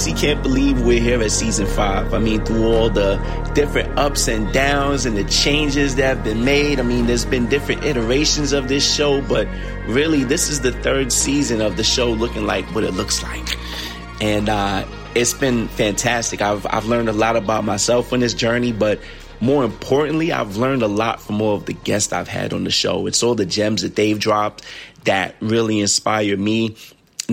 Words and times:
honestly 0.00 0.28
can't 0.28 0.42
believe 0.42 0.80
we're 0.80 0.98
here 0.98 1.20
at 1.20 1.30
season 1.30 1.66
five. 1.66 2.14
I 2.14 2.18
mean, 2.18 2.42
through 2.42 2.66
all 2.66 2.88
the 2.88 3.16
different 3.54 3.98
ups 3.98 4.28
and 4.28 4.50
downs 4.50 5.04
and 5.04 5.14
the 5.14 5.24
changes 5.24 5.96
that 5.96 6.16
have 6.16 6.24
been 6.24 6.42
made. 6.42 6.80
I 6.80 6.84
mean, 6.84 7.04
there's 7.04 7.26
been 7.26 7.50
different 7.50 7.84
iterations 7.84 8.54
of 8.54 8.68
this 8.68 8.94
show, 8.94 9.20
but 9.20 9.46
really, 9.86 10.24
this 10.24 10.48
is 10.48 10.62
the 10.62 10.72
third 10.72 11.12
season 11.12 11.60
of 11.60 11.76
the 11.76 11.84
show 11.84 12.10
looking 12.10 12.46
like 12.46 12.64
what 12.74 12.82
it 12.82 12.92
looks 12.92 13.22
like. 13.22 13.46
And 14.22 14.48
uh, 14.48 14.86
it's 15.14 15.34
been 15.34 15.68
fantastic. 15.68 16.40
I've, 16.40 16.66
I've 16.70 16.86
learned 16.86 17.10
a 17.10 17.12
lot 17.12 17.36
about 17.36 17.64
myself 17.64 18.14
on 18.14 18.20
this 18.20 18.32
journey, 18.32 18.72
but 18.72 19.00
more 19.42 19.64
importantly, 19.64 20.32
I've 20.32 20.56
learned 20.56 20.80
a 20.80 20.88
lot 20.88 21.20
from 21.20 21.42
all 21.42 21.56
of 21.56 21.66
the 21.66 21.74
guests 21.74 22.10
I've 22.14 22.28
had 22.28 22.54
on 22.54 22.64
the 22.64 22.70
show. 22.70 23.06
It's 23.06 23.22
all 23.22 23.34
the 23.34 23.44
gems 23.44 23.82
that 23.82 23.96
they've 23.96 24.18
dropped 24.18 24.64
that 25.04 25.34
really 25.40 25.80
inspire 25.80 26.38
me 26.38 26.76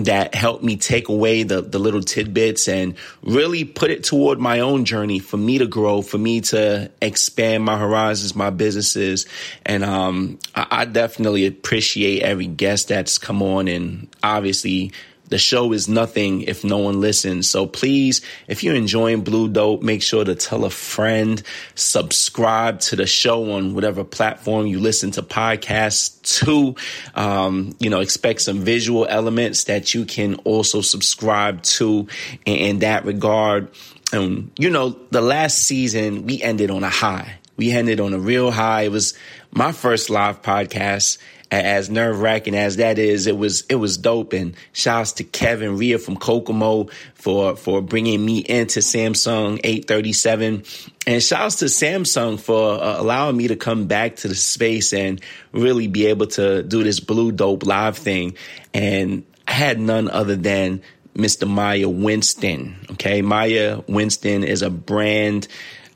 that 0.04 0.34
helped 0.34 0.62
me 0.62 0.76
take 0.76 1.08
away 1.08 1.42
the, 1.42 1.60
the 1.62 1.78
little 1.78 2.00
tidbits 2.00 2.68
and 2.68 2.94
really 3.22 3.64
put 3.64 3.90
it 3.90 4.04
toward 4.04 4.38
my 4.38 4.60
own 4.60 4.84
journey 4.84 5.18
for 5.18 5.36
me 5.36 5.58
to 5.58 5.66
grow, 5.66 6.02
for 6.02 6.18
me 6.18 6.40
to 6.40 6.90
expand 7.00 7.64
my 7.64 7.78
horizons, 7.78 8.34
my 8.34 8.50
businesses. 8.50 9.26
And 9.64 9.84
um, 9.84 10.38
I, 10.54 10.66
I 10.70 10.84
definitely 10.84 11.46
appreciate 11.46 12.22
every 12.22 12.46
guest 12.46 12.88
that's 12.88 13.18
come 13.18 13.42
on 13.42 13.68
and 13.68 14.08
obviously 14.22 14.92
the 15.28 15.38
show 15.38 15.72
is 15.72 15.88
nothing 15.88 16.42
if 16.42 16.64
no 16.64 16.78
one 16.78 17.00
listens. 17.00 17.48
So 17.48 17.66
please, 17.66 18.20
if 18.46 18.62
you're 18.62 18.74
enjoying 18.74 19.22
Blue 19.22 19.48
Dope, 19.48 19.82
make 19.82 20.02
sure 20.02 20.24
to 20.24 20.34
tell 20.34 20.64
a 20.64 20.70
friend, 20.70 21.42
subscribe 21.74 22.80
to 22.80 22.96
the 22.96 23.06
show 23.06 23.52
on 23.52 23.74
whatever 23.74 24.04
platform 24.04 24.66
you 24.66 24.80
listen 24.80 25.10
to 25.12 25.22
podcasts 25.22 26.40
to. 26.40 26.74
Um, 27.14 27.76
you 27.78 27.90
know, 27.90 28.00
expect 28.00 28.40
some 28.42 28.60
visual 28.60 29.06
elements 29.06 29.64
that 29.64 29.94
you 29.94 30.04
can 30.04 30.36
also 30.44 30.80
subscribe 30.80 31.62
to 31.62 32.08
in, 32.44 32.56
in 32.56 32.78
that 32.80 33.04
regard. 33.04 33.68
Um, 34.12 34.50
you 34.58 34.70
know, 34.70 34.96
the 35.10 35.20
last 35.20 35.58
season 35.58 36.26
we 36.26 36.42
ended 36.42 36.70
on 36.70 36.84
a 36.84 36.90
high. 36.90 37.34
We 37.56 37.72
ended 37.72 38.00
on 38.00 38.14
a 38.14 38.18
real 38.18 38.50
high. 38.50 38.82
It 38.82 38.92
was 38.92 39.14
my 39.50 39.72
first 39.72 40.10
live 40.10 40.42
podcast 40.42 41.18
as 41.50 41.88
nerve 41.88 42.20
wracking 42.20 42.54
as 42.54 42.76
that 42.76 42.98
is, 42.98 43.26
it 43.26 43.36
was 43.36 43.62
it 43.68 43.76
was 43.76 43.96
dope. 43.96 44.32
And 44.32 44.54
shouts 44.72 45.12
to 45.12 45.24
Kevin 45.24 45.76
Rhea 45.78 45.98
from 45.98 46.16
Kokomo 46.16 46.88
for 47.14 47.56
for 47.56 47.80
bringing 47.80 48.24
me 48.24 48.38
into 48.38 48.80
Samsung 48.80 49.60
837, 49.64 50.64
and 51.06 51.22
shouts 51.22 51.56
to 51.56 51.66
Samsung 51.66 52.38
for 52.38 52.82
uh, 52.82 53.00
allowing 53.00 53.36
me 53.36 53.48
to 53.48 53.56
come 53.56 53.86
back 53.86 54.16
to 54.16 54.28
the 54.28 54.34
space 54.34 54.92
and 54.92 55.20
really 55.52 55.86
be 55.86 56.06
able 56.06 56.26
to 56.28 56.62
do 56.62 56.82
this 56.82 57.00
Blue 57.00 57.32
Dope 57.32 57.64
live 57.64 57.96
thing. 57.96 58.36
And 58.74 59.24
I 59.46 59.52
had 59.52 59.80
none 59.80 60.10
other 60.10 60.36
than 60.36 60.82
Mr. 61.14 61.48
Maya 61.48 61.88
Winston. 61.88 62.76
Okay, 62.92 63.22
Maya 63.22 63.80
Winston 63.88 64.44
is 64.44 64.62
a 64.62 64.70
brand 64.70 65.48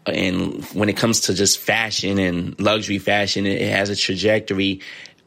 and 0.07 0.65
when 0.75 0.89
it 0.89 0.97
comes 0.97 1.21
to 1.23 1.35
just 1.35 1.59
fashion 1.59 2.19
and 2.19 2.59
luxury 2.61 2.99
fashion, 2.99 3.47
it 3.47 3.71
has 3.71 3.89
a 3.89 3.97
trajectory 3.97 4.81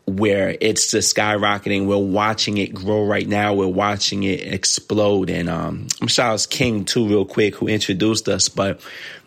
where 0.07 0.55
it's 0.61 0.91
just 0.91 1.16
skyrocketing. 1.16 1.88
We're 1.88 1.97
watching 1.97 2.57
it 2.57 2.73
grow 2.73 3.05
right 3.05 3.27
now. 3.27 3.53
We're 3.53 3.67
watching 3.67 4.23
it 4.23 4.41
explode. 4.41 5.29
And 5.29 5.49
um, 5.49 5.88
I'm 6.01 6.38
King 6.49 6.85
too, 6.85 7.07
real 7.07 7.25
quick, 7.25 7.55
who 7.55 7.67
introduced 7.67 8.29
us. 8.29 8.49
But 8.49 8.81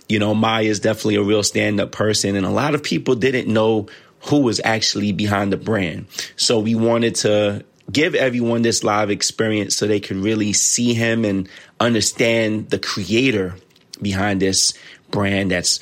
you 0.09 0.19
know, 0.19 0.35
Maya 0.35 0.65
is 0.65 0.81
definitely 0.81 1.17
a 1.17 1.23
real 1.23 1.43
stand-up 1.43 1.93
person, 1.93 2.35
and 2.35 2.47
a 2.47 2.51
lot 2.51 2.75
of 2.75 2.83
people 2.83 3.15
didn't 3.15 3.53
know 3.53 3.89
who 4.23 4.41
was 4.41 4.61
actually 4.65 5.13
behind 5.13 5.53
the 5.53 5.57
brand. 5.57 6.07
So 6.37 6.61
we 6.61 6.75
wanted 6.75 7.15
to 7.17 7.65
give 7.93 8.15
everyone 8.15 8.63
this 8.63 8.83
live 8.83 9.11
experience 9.11 9.77
so 9.77 9.87
they 9.87 10.01
could 10.01 10.17
really 10.17 10.53
see 10.53 10.95
him 10.95 11.25
and 11.25 11.49
understand 11.79 12.71
the 12.71 12.79
creator 12.79 13.55
behind 14.01 14.41
this 14.41 14.75
brand 15.11 15.51
that's 15.51 15.81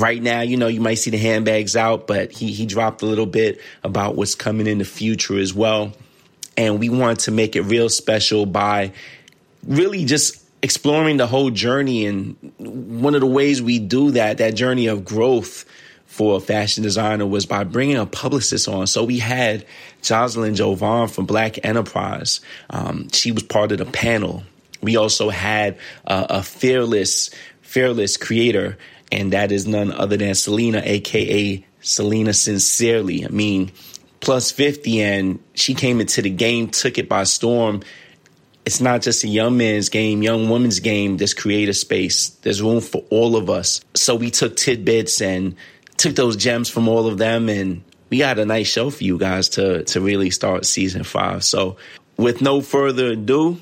right 0.00 0.22
now, 0.22 0.40
you 0.40 0.56
know, 0.56 0.68
you 0.68 0.80
might 0.80 0.96
see 0.96 1.10
the 1.10 1.18
handbags 1.18 1.76
out, 1.76 2.06
but 2.06 2.32
he 2.32 2.52
he 2.52 2.66
dropped 2.66 3.02
a 3.02 3.06
little 3.06 3.26
bit 3.26 3.60
about 3.82 4.16
what's 4.16 4.34
coming 4.34 4.66
in 4.66 4.78
the 4.78 4.84
future 4.84 5.38
as 5.38 5.52
well. 5.52 5.92
And 6.56 6.80
we 6.80 6.88
want 6.88 7.20
to 7.20 7.30
make 7.30 7.54
it 7.54 7.62
real 7.62 7.88
special 7.88 8.46
by 8.46 8.92
really 9.64 10.04
just 10.04 10.42
exploring 10.62 11.16
the 11.16 11.26
whole 11.26 11.50
journey. 11.50 12.06
And 12.06 12.36
one 12.58 13.14
of 13.14 13.20
the 13.20 13.26
ways 13.26 13.62
we 13.62 13.78
do 13.78 14.10
that, 14.12 14.38
that 14.38 14.54
journey 14.54 14.88
of 14.88 15.04
growth 15.04 15.64
for 16.06 16.36
a 16.36 16.40
fashion 16.40 16.82
designer 16.82 17.26
was 17.26 17.46
by 17.46 17.62
bringing 17.62 17.96
a 17.96 18.06
publicist 18.06 18.66
on. 18.66 18.86
So 18.88 19.04
we 19.04 19.18
had 19.18 19.66
Jeroslyn 20.02 20.56
JoVonn 20.56 21.10
from 21.10 21.26
Black 21.26 21.64
Enterprise. 21.64 22.40
Um, 22.70 23.08
she 23.12 23.30
was 23.30 23.44
part 23.44 23.70
of 23.70 23.78
the 23.78 23.84
panel. 23.84 24.42
We 24.80 24.96
also 24.96 25.28
had 25.28 25.78
uh, 26.06 26.26
a 26.30 26.42
fearless, 26.42 27.30
fearless 27.62 28.16
creator 28.16 28.78
and 29.10 29.32
that 29.32 29.52
is 29.52 29.66
none 29.66 29.92
other 29.92 30.16
than 30.16 30.34
Salina, 30.34 30.82
aka 30.84 31.64
Salina 31.80 32.32
Sincerely. 32.32 33.24
I 33.24 33.28
mean, 33.28 33.72
plus 34.20 34.50
50, 34.50 35.00
and 35.02 35.38
she 35.54 35.74
came 35.74 36.00
into 36.00 36.22
the 36.22 36.30
game, 36.30 36.68
took 36.68 36.98
it 36.98 37.08
by 37.08 37.24
storm. 37.24 37.82
It's 38.64 38.80
not 38.80 39.00
just 39.00 39.24
a 39.24 39.28
young 39.28 39.56
man's 39.56 39.88
game, 39.88 40.22
young 40.22 40.50
woman's 40.50 40.80
game, 40.80 41.16
There's 41.16 41.32
creative 41.32 41.76
space. 41.76 42.30
There's 42.42 42.60
room 42.60 42.80
for 42.80 43.02
all 43.08 43.36
of 43.36 43.48
us. 43.48 43.80
So 43.94 44.14
we 44.14 44.30
took 44.30 44.56
tidbits 44.56 45.22
and 45.22 45.56
took 45.96 46.14
those 46.14 46.36
gems 46.36 46.68
from 46.68 46.86
all 46.86 47.06
of 47.06 47.18
them, 47.18 47.48
and 47.48 47.82
we 48.10 48.18
got 48.18 48.38
a 48.38 48.44
nice 48.44 48.68
show 48.68 48.90
for 48.90 49.04
you 49.04 49.18
guys 49.18 49.48
to, 49.50 49.84
to 49.84 50.00
really 50.00 50.30
start 50.30 50.66
season 50.66 51.02
five. 51.02 51.44
So 51.44 51.76
with 52.18 52.42
no 52.42 52.60
further 52.60 53.12
ado, 53.12 53.58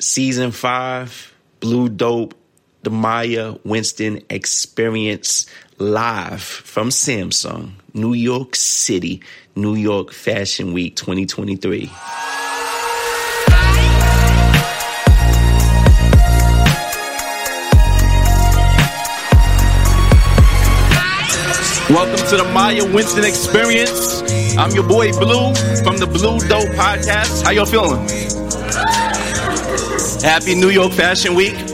season 0.00 0.52
five, 0.52 1.34
Blue 1.58 1.88
Dope 1.88 2.34
the 2.84 2.90
Maya 2.90 3.54
Winston 3.64 4.22
Experience 4.28 5.46
live 5.78 6.42
from 6.42 6.90
Samsung, 6.90 7.72
New 7.94 8.12
York 8.12 8.54
City, 8.54 9.22
New 9.56 9.74
York 9.74 10.12
Fashion 10.12 10.74
Week 10.74 10.94
2023. 10.94 11.90
Welcome 21.88 22.26
to 22.28 22.36
the 22.36 22.50
Maya 22.52 22.84
Winston 22.84 23.24
Experience. 23.24 24.22
I'm 24.58 24.72
your 24.72 24.86
boy 24.86 25.10
Blue 25.12 25.54
from 25.82 25.96
the 25.96 26.06
Blue 26.06 26.38
Dope 26.48 26.68
Podcast. 26.76 27.44
How 27.44 27.50
y'all 27.50 27.64
feeling? 27.64 28.06
Happy 30.22 30.54
New 30.54 30.68
York 30.68 30.92
Fashion 30.92 31.34
Week. 31.34 31.73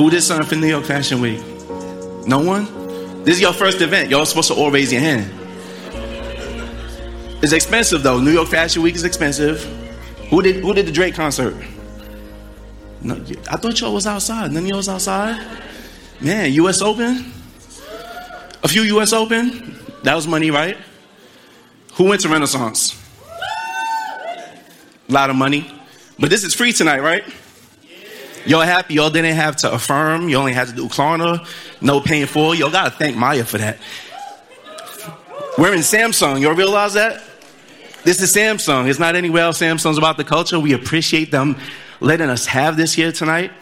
Who 0.00 0.08
did 0.08 0.22
something 0.22 0.46
for 0.46 0.56
New 0.56 0.66
York 0.66 0.86
Fashion 0.86 1.20
Week? 1.20 1.42
No 2.26 2.38
one? 2.38 2.64
This 3.22 3.34
is 3.34 3.42
your 3.42 3.52
first 3.52 3.82
event. 3.82 4.08
Y'all 4.08 4.24
supposed 4.24 4.48
to 4.48 4.54
all 4.54 4.70
raise 4.70 4.90
your 4.90 5.02
hand. 5.02 5.30
It's 7.42 7.52
expensive 7.52 8.02
though. 8.02 8.18
New 8.18 8.30
York 8.30 8.48
Fashion 8.48 8.80
Week 8.80 8.94
is 8.94 9.04
expensive. 9.04 9.62
Who 10.30 10.40
did 10.40 10.64
who 10.64 10.72
did 10.72 10.86
the 10.86 10.90
Drake 10.90 11.14
concert? 11.14 11.54
No, 13.02 13.14
I 13.50 13.58
thought 13.58 13.78
y'all 13.78 13.92
was 13.92 14.06
outside. 14.06 14.50
None 14.52 14.62
of 14.62 14.68
y'all 14.70 14.78
was 14.78 14.88
outside. 14.88 15.38
Man, 16.18 16.50
U.S. 16.54 16.80
Open. 16.80 17.30
A 18.62 18.68
few 18.68 18.80
U.S. 18.94 19.12
Open. 19.12 19.78
That 20.04 20.14
was 20.14 20.26
money, 20.26 20.50
right? 20.50 20.78
Who 21.96 22.04
went 22.04 22.22
to 22.22 22.30
Renaissance? 22.30 22.98
A 25.10 25.12
lot 25.12 25.28
of 25.28 25.36
money. 25.36 25.70
But 26.18 26.30
this 26.30 26.42
is 26.42 26.54
free 26.54 26.72
tonight, 26.72 27.00
right? 27.00 27.22
Y'all 28.46 28.60
happy 28.62 28.94
y'all 28.94 29.10
didn't 29.10 29.36
have 29.36 29.56
to 29.56 29.72
affirm. 29.72 30.28
You 30.28 30.36
only 30.36 30.52
had 30.52 30.68
to 30.68 30.74
do 30.74 30.88
Klarna. 30.88 31.46
No 31.80 32.00
paying 32.00 32.26
for. 32.26 32.54
Y'all 32.54 32.70
gotta 32.70 32.90
thank 32.90 33.16
Maya 33.16 33.44
for 33.44 33.58
that. 33.58 33.78
We're 35.58 35.74
in 35.74 35.80
Samsung. 35.80 36.40
Y'all 36.40 36.54
realize 36.54 36.94
that? 36.94 37.22
This 38.02 38.22
is 38.22 38.34
Samsung. 38.34 38.88
It's 38.88 38.98
not 38.98 39.14
anywhere 39.14 39.42
else. 39.42 39.60
Samsung's 39.60 39.98
about 39.98 40.16
the 40.16 40.24
culture. 40.24 40.58
We 40.58 40.72
appreciate 40.72 41.30
them 41.30 41.56
letting 42.00 42.30
us 42.30 42.46
have 42.46 42.76
this 42.76 42.94
here 42.94 43.12
tonight. 43.12 43.52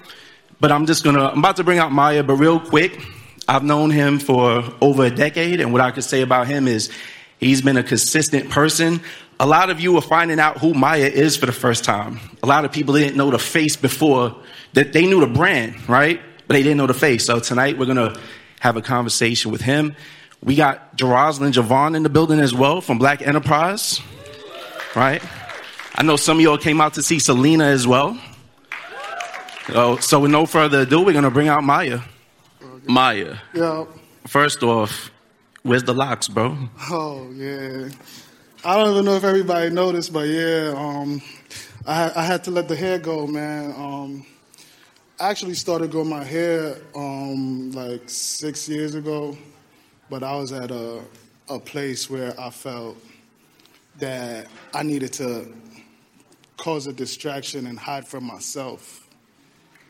But 0.60 0.70
I'm 0.70 0.86
just 0.86 1.02
gonna, 1.04 1.26
I'm 1.26 1.38
about 1.38 1.56
to 1.56 1.64
bring 1.64 1.78
out 1.78 1.92
Maya, 1.92 2.22
but 2.22 2.34
real 2.34 2.60
quick, 2.60 3.00
I've 3.48 3.64
known 3.64 3.90
him 3.90 4.18
for 4.18 4.62
over 4.80 5.04
a 5.04 5.10
decade, 5.10 5.60
and 5.60 5.72
what 5.72 5.80
I 5.80 5.90
could 5.90 6.04
say 6.04 6.22
about 6.22 6.46
him 6.46 6.68
is 6.68 6.90
he's 7.38 7.62
been 7.62 7.76
a 7.76 7.82
consistent 7.82 8.50
person. 8.50 9.00
A 9.40 9.46
lot 9.46 9.70
of 9.70 9.80
you 9.80 9.96
are 9.96 10.02
finding 10.02 10.40
out 10.40 10.58
who 10.58 10.74
Maya 10.74 11.06
is 11.06 11.36
for 11.36 11.46
the 11.46 11.52
first 11.52 11.84
time. 11.84 12.18
A 12.42 12.46
lot 12.46 12.64
of 12.64 12.72
people 12.72 12.94
didn't 12.94 13.16
know 13.16 13.30
the 13.30 13.38
face 13.38 13.76
before 13.76 14.34
that 14.72 14.92
they 14.92 15.06
knew 15.06 15.20
the 15.20 15.28
brand, 15.28 15.88
right? 15.88 16.20
But 16.48 16.54
they 16.54 16.62
didn't 16.62 16.78
know 16.78 16.88
the 16.88 16.94
face. 16.94 17.26
So 17.26 17.38
tonight 17.38 17.78
we're 17.78 17.86
going 17.86 18.14
to 18.14 18.20
have 18.60 18.76
a 18.76 18.82
conversation 18.82 19.52
with 19.52 19.60
him. 19.60 19.94
We 20.42 20.56
got 20.56 20.96
Jeroslyn 20.96 21.52
JoVonn 21.52 21.94
in 21.94 22.02
the 22.02 22.08
building 22.08 22.40
as 22.40 22.52
well 22.52 22.80
from 22.80 22.98
Black 22.98 23.22
Enterprise, 23.22 24.00
right? 24.96 25.22
I 25.94 26.02
know 26.02 26.16
some 26.16 26.38
of 26.38 26.42
y'all 26.42 26.58
came 26.58 26.80
out 26.80 26.94
to 26.94 27.02
see 27.02 27.18
Salina 27.20 27.64
as 27.64 27.86
well. 27.86 28.18
So, 29.68 29.96
so 29.98 30.20
with 30.20 30.30
no 30.30 30.46
further 30.46 30.80
ado, 30.80 31.02
we're 31.02 31.12
going 31.12 31.24
to 31.24 31.30
bring 31.30 31.48
out 31.48 31.62
Maya. 31.62 32.00
Maya. 32.86 33.36
Yeah. 33.54 33.84
First 34.26 34.62
off, 34.62 35.10
where's 35.62 35.84
the 35.84 35.94
locks, 35.94 36.26
bro? 36.26 36.56
Oh, 36.90 37.30
yeah. 37.32 37.88
I 38.64 38.76
don't 38.76 38.90
even 38.90 39.04
know 39.04 39.14
if 39.14 39.22
everybody 39.22 39.70
noticed, 39.70 40.12
but 40.12 40.26
yeah, 40.26 40.74
um, 40.76 41.22
I, 41.86 42.10
I, 42.16 42.22
had 42.24 42.42
to 42.44 42.50
let 42.50 42.66
the 42.66 42.74
hair 42.74 42.98
go, 42.98 43.24
man. 43.24 43.72
Um, 43.76 44.26
I 45.20 45.30
actually 45.30 45.54
started 45.54 45.92
growing 45.92 46.08
my 46.08 46.24
hair 46.24 46.76
um, 46.92 47.70
like 47.70 48.10
six 48.10 48.68
years 48.68 48.96
ago, 48.96 49.38
but 50.10 50.24
I 50.24 50.34
was 50.34 50.50
at 50.50 50.72
a, 50.72 51.00
a 51.48 51.60
place 51.60 52.10
where 52.10 52.34
I 52.38 52.50
felt 52.50 52.96
that 53.98 54.48
I 54.74 54.82
needed 54.82 55.12
to 55.14 55.54
cause 56.56 56.88
a 56.88 56.92
distraction 56.92 57.68
and 57.68 57.78
hide 57.78 58.08
from 58.08 58.24
myself. 58.24 59.08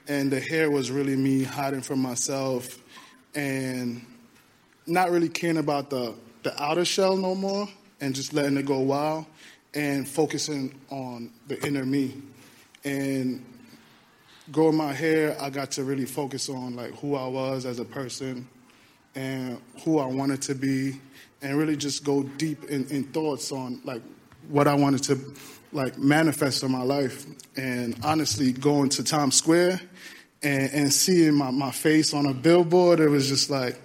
And 0.09 0.31
the 0.31 0.41
hair 0.41 0.71
was 0.71 0.91
really 0.91 1.17
me 1.17 1.43
hiding 1.43 1.81
from 1.81 2.01
myself 2.01 2.79
and 3.35 4.05
not 4.87 5.11
really 5.11 5.31
caring 5.31 5.57
about 5.57 5.89
the, 5.89 6.15
the 6.43 6.63
outer 6.63 6.85
shell 6.85 7.17
no 7.17 7.35
more 7.35 7.67
and 8.01 8.15
just 8.15 8.33
letting 8.33 8.57
it 8.57 8.67
go 8.67 8.79
wild 8.81 9.27
and 9.75 10.09
focusing 10.09 10.75
on 10.91 11.31
the 11.47 11.65
inner 11.67 11.85
me. 11.85 12.15
And 12.85 13.45
growing 14.51 14.77
my 14.77 14.93
hair, 14.93 15.37
I 15.41 15.51
got 15.51 15.73
to 15.73 15.85
really 15.85 16.07
focus 16.07 16.49
on 16.49 16.77
like 16.77 16.95
who 16.99 17.15
I 17.15 17.27
was 17.27 17.67
as 17.67 17.79
a 17.79 17.85
person 17.85 18.49
and 19.15 19.61
who 19.85 19.99
I 19.99 20.07
wanted 20.07 20.43
to 20.43 20.55
be 20.55 21.01
and 21.43 21.57
really 21.57 21.77
just 21.77 22.05
go 22.05 22.23
deep 22.23 22.65
in, 22.65 22.87
in 22.89 23.05
thoughts 23.05 23.53
on 23.53 23.81
like 23.85 24.03
what 24.49 24.67
I 24.67 24.75
wanted 24.75 25.03
to 25.05 25.35
like 25.73 25.99
manifest 25.99 26.63
in 26.63 26.73
my 26.73 26.83
life. 26.83 27.27
And 27.57 27.99
honestly, 28.03 28.53
going 28.53 28.89
to 28.91 29.05
Times 29.05 29.37
Square 29.37 29.81
and, 30.43 30.73
and 30.73 30.93
seeing 30.93 31.35
my, 31.35 31.51
my 31.51 31.71
face 31.71 32.15
on 32.15 32.27
a 32.27 32.35
billboard, 32.35 33.01
it 33.01 33.09
was 33.09 33.29
just 33.29 33.51
like, 33.51 33.81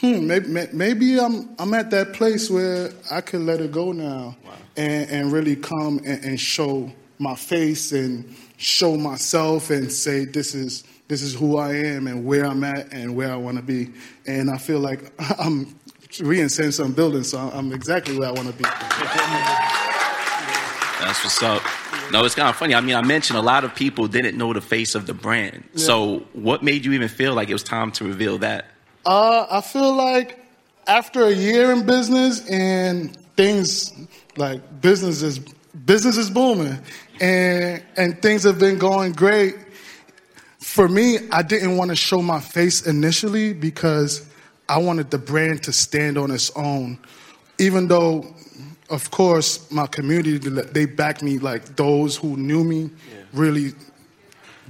hmm, 0.00 0.26
maybe, 0.26 0.68
maybe 0.72 1.20
I'm, 1.20 1.54
I'm 1.58 1.74
at 1.74 1.90
that 1.90 2.12
place 2.12 2.50
where 2.50 2.90
I 3.10 3.20
can 3.20 3.46
let 3.46 3.60
it 3.60 3.72
go 3.72 3.92
now 3.92 4.36
wow. 4.44 4.52
and, 4.76 5.10
and 5.10 5.32
really 5.32 5.56
come 5.56 6.00
and, 6.04 6.24
and 6.24 6.40
show 6.40 6.92
my 7.18 7.34
face 7.34 7.92
and 7.92 8.34
show 8.56 8.96
myself 8.96 9.70
and 9.70 9.90
say, 9.90 10.24
this 10.24 10.54
is, 10.54 10.84
this 11.08 11.22
is 11.22 11.34
who 11.34 11.56
I 11.56 11.74
am 11.74 12.06
and 12.06 12.24
where 12.24 12.44
I'm 12.44 12.62
at 12.64 12.92
and 12.92 13.16
where 13.16 13.32
I 13.32 13.36
want 13.36 13.56
to 13.56 13.62
be. 13.62 13.90
And 14.26 14.50
I 14.50 14.58
feel 14.58 14.80
like 14.80 15.12
I'm 15.38 15.78
re-insane 16.20 16.72
some 16.72 16.92
buildings, 16.92 17.30
so 17.30 17.38
I'm 17.38 17.72
exactly 17.72 18.18
where 18.18 18.28
I 18.28 18.32
want 18.32 18.48
to 18.48 18.54
be. 18.54 18.64
That's 21.00 21.24
what's 21.24 21.42
up. 21.42 21.62
No, 22.10 22.24
it's 22.24 22.34
kind 22.34 22.48
of 22.48 22.56
funny. 22.56 22.74
I 22.74 22.80
mean, 22.80 22.96
I 22.96 23.02
mentioned 23.02 23.38
a 23.38 23.42
lot 23.42 23.64
of 23.64 23.74
people 23.74 24.08
didn't 24.08 24.36
know 24.36 24.52
the 24.52 24.60
face 24.60 24.94
of 24.94 25.06
the 25.06 25.14
brand. 25.14 25.64
Yeah. 25.74 25.84
So, 25.84 26.26
what 26.32 26.62
made 26.62 26.84
you 26.84 26.92
even 26.92 27.08
feel 27.08 27.34
like 27.34 27.50
it 27.50 27.52
was 27.52 27.62
time 27.62 27.92
to 27.92 28.04
reveal 28.04 28.38
that? 28.38 28.66
Uh, 29.08 29.46
I 29.50 29.62
feel 29.62 29.94
like 29.94 30.38
after 30.86 31.24
a 31.24 31.32
year 31.32 31.72
in 31.72 31.86
business 31.86 32.46
and 32.50 33.16
things 33.38 33.94
like 34.36 34.82
business 34.82 35.22
is 35.22 35.38
business 35.86 36.18
is 36.18 36.28
booming 36.28 36.78
and 37.18 37.82
and 37.96 38.20
things 38.20 38.42
have 38.42 38.58
been 38.58 38.78
going 38.78 39.12
great. 39.12 39.56
For 40.58 40.90
me, 40.90 41.20
I 41.32 41.40
didn't 41.40 41.78
want 41.78 41.88
to 41.88 41.96
show 41.96 42.20
my 42.20 42.38
face 42.38 42.86
initially 42.86 43.54
because 43.54 44.28
I 44.68 44.76
wanted 44.76 45.10
the 45.10 45.16
brand 45.16 45.62
to 45.62 45.72
stand 45.72 46.18
on 46.18 46.30
its 46.30 46.50
own. 46.50 46.98
Even 47.58 47.88
though, 47.88 48.26
of 48.90 49.10
course, 49.10 49.70
my 49.70 49.86
community, 49.86 50.36
they 50.36 50.84
backed 50.84 51.22
me 51.22 51.38
like 51.38 51.76
those 51.76 52.14
who 52.14 52.36
knew 52.36 52.62
me 52.62 52.82
yeah. 52.82 53.22
really 53.32 53.72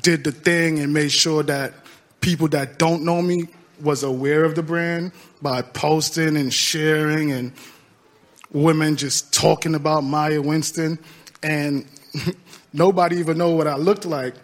did 0.01 0.23
the 0.23 0.31
thing 0.31 0.79
and 0.79 0.95
made 0.95 1.11
sure 1.11 1.43
that 1.43 1.75
people 2.21 2.47
that 2.51 2.79
don't 2.79 3.03
know 3.03 3.21
me 3.21 3.49
was 3.81 4.03
aware 4.03 4.45
of 4.45 4.55
the 4.55 4.63
brand 4.63 5.13
by 5.41 5.63
posting 5.63 6.37
and 6.37 6.53
sharing 6.53 7.33
and 7.33 7.53
women 8.53 8.97
just 8.97 9.33
talking 9.33 9.75
about 9.75 10.03
Maya 10.03 10.41
Winston 10.41 10.99
and 11.43 11.87
nobody 12.73 13.17
even 13.17 13.39
know 13.39 13.51
what 13.51 13.67
I 13.67 13.77
looked 13.77 14.07
like 14.07 14.35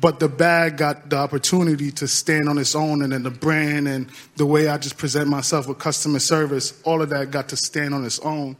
but 0.00 0.20
the 0.20 0.28
bag 0.28 0.76
got 0.76 1.08
the 1.08 1.16
opportunity 1.16 1.90
to 1.92 2.08
stand 2.08 2.48
on 2.48 2.58
its 2.58 2.74
own, 2.74 3.02
and 3.02 3.12
then 3.12 3.22
the 3.22 3.30
brand 3.30 3.88
and 3.88 4.08
the 4.36 4.46
way 4.46 4.68
I 4.68 4.78
just 4.78 4.98
present 4.98 5.28
myself 5.28 5.66
with 5.66 5.78
customer 5.78 6.18
service, 6.18 6.80
all 6.84 7.02
of 7.02 7.10
that 7.10 7.30
got 7.30 7.48
to 7.50 7.56
stand 7.56 7.94
on 7.94 8.04
its 8.04 8.18
own. 8.20 8.56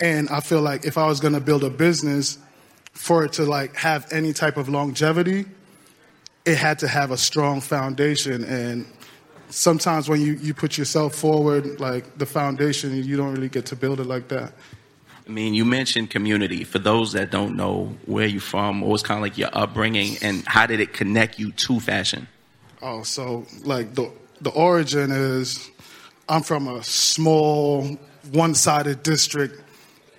And 0.00 0.28
I 0.28 0.40
feel 0.40 0.60
like 0.60 0.84
if 0.84 0.98
I 0.98 1.06
was 1.06 1.20
going 1.20 1.32
to 1.32 1.40
build 1.40 1.64
a 1.64 1.70
business 1.70 2.38
for 2.92 3.24
it 3.24 3.34
to 3.34 3.44
like 3.44 3.74
have 3.76 4.06
any 4.12 4.32
type 4.32 4.56
of 4.56 4.68
longevity, 4.68 5.46
it 6.44 6.58
had 6.58 6.78
to 6.80 6.88
have 6.88 7.10
a 7.10 7.16
strong 7.16 7.60
foundation. 7.60 8.44
And 8.44 8.86
sometimes 9.50 10.08
when 10.08 10.20
you, 10.20 10.34
you 10.34 10.54
put 10.54 10.78
yourself 10.78 11.14
forward, 11.14 11.80
like 11.80 12.18
the 12.18 12.26
foundation, 12.26 12.94
you 13.02 13.16
don't 13.16 13.32
really 13.32 13.48
get 13.48 13.66
to 13.66 13.76
build 13.76 14.00
it 14.00 14.06
like 14.06 14.28
that. 14.28 14.52
I 15.26 15.30
mean, 15.30 15.54
you 15.54 15.64
mentioned 15.64 16.10
community. 16.10 16.62
For 16.62 16.78
those 16.78 17.12
that 17.12 17.30
don't 17.30 17.56
know 17.56 17.96
where 18.06 18.26
you're 18.26 18.40
from, 18.40 18.80
what 18.80 18.90
was 18.90 19.02
kind 19.02 19.18
of 19.18 19.22
like 19.22 19.36
your 19.36 19.50
upbringing, 19.52 20.16
and 20.22 20.44
how 20.46 20.66
did 20.66 20.78
it 20.78 20.92
connect 20.92 21.38
you 21.38 21.50
to 21.52 21.80
fashion? 21.80 22.28
Oh, 22.80 23.02
so 23.02 23.44
like 23.64 23.94
the 23.94 24.12
the 24.40 24.50
origin 24.50 25.10
is, 25.10 25.70
I'm 26.28 26.42
from 26.42 26.68
a 26.68 26.82
small, 26.84 27.98
one-sided 28.30 29.02
district, 29.02 29.60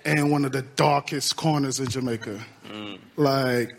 and 0.04 0.30
one 0.30 0.44
of 0.44 0.52
the 0.52 0.62
darkest 0.62 1.36
corners 1.36 1.80
of 1.80 1.88
Jamaica. 1.88 2.44
Mm. 2.68 2.98
Like 3.16 3.76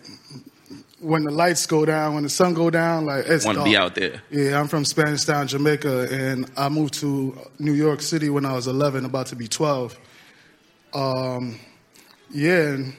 when 1.02 1.24
the 1.24 1.32
lights 1.32 1.66
go 1.66 1.86
down, 1.86 2.14
when 2.14 2.24
the 2.24 2.30
sun 2.30 2.54
go 2.54 2.70
down, 2.70 3.06
like 3.06 3.26
it's 3.28 3.46
want 3.46 3.58
to 3.58 3.64
be 3.64 3.78
out 3.78 3.96
there. 3.96 4.22
Yeah, 4.30 4.60
I'm 4.60 4.68
from 4.68 4.86
Spanish 4.86 5.26
Town, 5.26 5.48
Jamaica, 5.48 6.08
and 6.12 6.52
I 6.58 6.70
moved 6.70 6.96
to 6.96 7.38
New 7.58 7.74
York 7.74 8.02
City 8.02 8.30
when 8.30 8.46
I 8.46 8.54
was 8.54 8.68
11, 8.68 9.06
about 9.06 9.28
to 9.28 9.36
be 9.36 9.48
12 9.48 9.98
um, 10.94 11.60
yeah, 12.32 12.70
and 12.70 12.94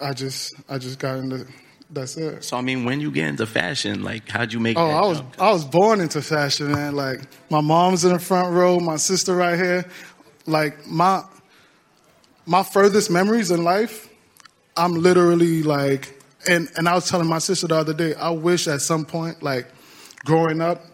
I 0.00 0.12
just 0.12 0.54
I 0.68 0.78
just 0.78 0.98
got 0.98 1.18
into 1.18 1.46
that's 1.90 2.16
it. 2.16 2.44
So 2.44 2.56
I 2.56 2.60
mean, 2.60 2.84
when 2.84 3.00
you 3.00 3.10
get 3.10 3.26
into 3.26 3.46
fashion, 3.46 4.02
like 4.02 4.28
how'd 4.28 4.52
you 4.52 4.60
make? 4.60 4.78
Oh, 4.78 4.90
I 4.90 5.06
was 5.06 5.18
jump? 5.18 5.40
I 5.40 5.52
was 5.52 5.64
born 5.64 6.00
into 6.00 6.22
fashion, 6.22 6.72
man. 6.72 6.94
Like 6.94 7.20
my 7.50 7.60
mom's 7.60 8.04
in 8.04 8.12
the 8.12 8.18
front 8.18 8.54
row, 8.54 8.78
my 8.80 8.96
sister 8.96 9.34
right 9.34 9.58
here. 9.58 9.84
Like 10.46 10.86
my 10.86 11.22
my 12.46 12.62
furthest 12.62 13.10
memories 13.10 13.50
in 13.50 13.62
life, 13.64 14.08
I'm 14.76 14.94
literally 14.94 15.62
like, 15.62 16.17
and 16.46 16.68
and 16.76 16.88
I 16.88 16.94
was 16.94 17.08
telling 17.08 17.26
my 17.26 17.38
sister 17.38 17.66
the 17.66 17.76
other 17.76 17.94
day, 17.94 18.14
I 18.14 18.30
wish 18.30 18.68
at 18.68 18.80
some 18.80 19.04
point, 19.04 19.42
like 19.42 19.66
growing 20.24 20.60
up, 20.60 20.84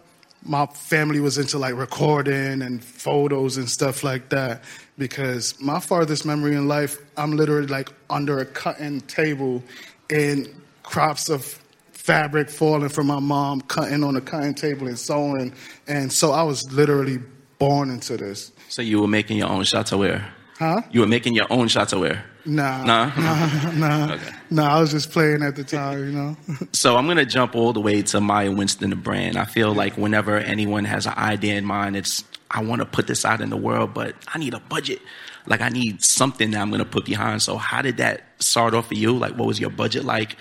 my 0.43 0.65
family 0.67 1.19
was 1.19 1.37
into 1.37 1.57
like 1.57 1.75
recording 1.75 2.61
and 2.61 2.83
photos 2.83 3.57
and 3.57 3.69
stuff 3.69 4.03
like 4.03 4.29
that 4.29 4.63
because 4.97 5.59
my 5.59 5.79
farthest 5.79 6.25
memory 6.25 6.55
in 6.55 6.67
life, 6.67 6.97
I'm 7.17 7.31
literally 7.31 7.67
like 7.67 7.89
under 8.09 8.39
a 8.39 8.45
cutting 8.45 9.01
table 9.01 9.63
and 10.09 10.47
crops 10.83 11.29
of 11.29 11.59
fabric 11.91 12.49
falling 12.49 12.89
from 12.89 13.07
my 13.07 13.19
mom, 13.19 13.61
cutting 13.61 14.03
on 14.03 14.15
a 14.15 14.21
cutting 14.21 14.53
table 14.53 14.87
and 14.87 14.97
sewing. 14.97 15.53
And 15.87 16.13
so 16.13 16.31
I 16.31 16.43
was 16.43 16.71
literally 16.71 17.19
born 17.57 17.89
into 17.89 18.15
this. 18.15 18.51
So 18.69 18.81
you 18.83 19.01
were 19.01 19.07
making 19.07 19.37
your 19.37 19.49
own 19.49 19.63
chateauware? 19.63 20.23
Huh? 20.59 20.81
You 20.91 21.01
were 21.01 21.07
making 21.07 21.33
your 21.33 21.51
own 21.51 21.67
chateauware? 21.67 22.21
Nah. 22.45 22.83
Nah? 22.83 23.11
Nah, 23.15 23.71
nah. 24.07 24.13
Okay. 24.13 24.29
Nah, 24.51 24.77
I 24.77 24.79
was 24.79 24.91
just 24.91 25.11
playing 25.11 25.41
at 25.41 25.55
the 25.55 25.63
time, 25.63 25.99
you 25.99 26.11
know? 26.11 26.37
so 26.71 26.95
I'm 26.95 27.05
going 27.05 27.17
to 27.17 27.25
jump 27.25 27.55
all 27.55 27.73
the 27.73 27.81
way 27.81 28.01
to 28.03 28.21
Maya 28.21 28.51
Winston, 28.51 28.91
the 28.91 28.95
brand. 28.95 29.37
I 29.37 29.45
feel 29.45 29.73
like 29.73 29.97
whenever 29.97 30.37
anyone 30.37 30.85
has 30.85 31.05
an 31.05 31.13
idea 31.13 31.55
in 31.55 31.65
mind, 31.65 31.95
it's 31.95 32.23
I 32.51 32.61
want 32.61 32.79
to 32.81 32.85
put 32.85 33.07
this 33.07 33.25
out 33.25 33.41
in 33.41 33.49
the 33.49 33.57
world, 33.57 33.93
but 33.93 34.15
I 34.27 34.37
need 34.37 34.53
a 34.53 34.59
budget. 34.59 35.01
Like 35.47 35.61
I 35.61 35.69
need 35.69 36.03
something 36.03 36.51
that 36.51 36.61
I'm 36.61 36.69
going 36.69 36.83
to 36.83 36.89
put 36.89 37.05
behind. 37.05 37.41
So 37.41 37.57
how 37.57 37.81
did 37.81 37.97
that 37.97 38.23
start 38.39 38.73
off 38.73 38.87
for 38.87 38.93
you? 38.93 39.17
Like 39.17 39.35
what 39.35 39.47
was 39.47 39.59
your 39.59 39.69
budget 39.69 40.05
like? 40.05 40.37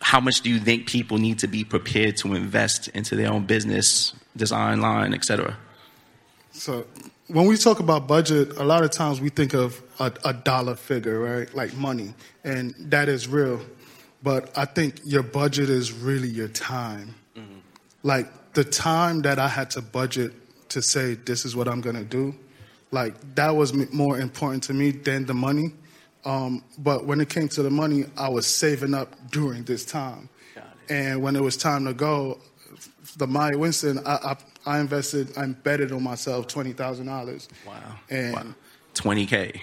How 0.00 0.20
much 0.20 0.42
do 0.42 0.50
you 0.50 0.60
think 0.60 0.86
people 0.86 1.18
need 1.18 1.40
to 1.40 1.48
be 1.48 1.64
prepared 1.64 2.16
to 2.18 2.34
invest 2.34 2.88
into 2.88 3.16
their 3.16 3.32
own 3.32 3.46
business, 3.46 4.14
design 4.36 4.80
line, 4.80 5.12
etc.? 5.12 5.56
So 6.52 6.86
when 7.26 7.46
we 7.46 7.56
talk 7.56 7.80
about 7.80 8.06
budget, 8.06 8.56
a 8.56 8.64
lot 8.64 8.84
of 8.84 8.90
times 8.90 9.20
we 9.20 9.28
think 9.28 9.54
of 9.54 9.82
a, 9.98 10.12
a 10.24 10.32
dollar 10.32 10.74
figure, 10.74 11.18
right? 11.20 11.52
Like 11.54 11.74
money, 11.74 12.14
and 12.44 12.74
that 12.78 13.08
is 13.08 13.28
real. 13.28 13.60
But 14.22 14.56
I 14.56 14.64
think 14.64 15.00
your 15.04 15.22
budget 15.22 15.70
is 15.70 15.92
really 15.92 16.28
your 16.28 16.48
time. 16.48 17.14
Mm-hmm. 17.36 17.58
Like 18.02 18.52
the 18.54 18.64
time 18.64 19.22
that 19.22 19.38
I 19.38 19.48
had 19.48 19.70
to 19.72 19.82
budget 19.82 20.32
to 20.70 20.82
say 20.82 21.14
this 21.14 21.44
is 21.44 21.54
what 21.54 21.68
I'm 21.68 21.80
gonna 21.80 22.04
do. 22.04 22.34
Like 22.90 23.34
that 23.34 23.54
was 23.54 23.72
more 23.92 24.18
important 24.18 24.62
to 24.64 24.74
me 24.74 24.90
than 24.90 25.26
the 25.26 25.34
money. 25.34 25.72
Um, 26.24 26.64
but 26.78 27.06
when 27.06 27.20
it 27.20 27.28
came 27.28 27.48
to 27.50 27.62
the 27.62 27.70
money, 27.70 28.04
I 28.16 28.28
was 28.28 28.46
saving 28.46 28.92
up 28.92 29.14
during 29.30 29.64
this 29.64 29.84
time. 29.84 30.28
And 30.90 31.22
when 31.22 31.36
it 31.36 31.42
was 31.42 31.56
time 31.56 31.84
to 31.84 31.92
go, 31.92 32.38
the 33.18 33.26
Maya 33.26 33.58
Winston, 33.58 33.98
I, 34.06 34.14
I, 34.14 34.36
I 34.64 34.80
invested, 34.80 35.36
I 35.36 35.46
betted 35.46 35.92
on 35.92 36.02
myself 36.02 36.46
twenty 36.46 36.72
thousand 36.72 37.06
dollars. 37.06 37.48
Wow. 37.66 37.76
And 38.08 38.54
twenty 38.94 39.26
k. 39.26 39.60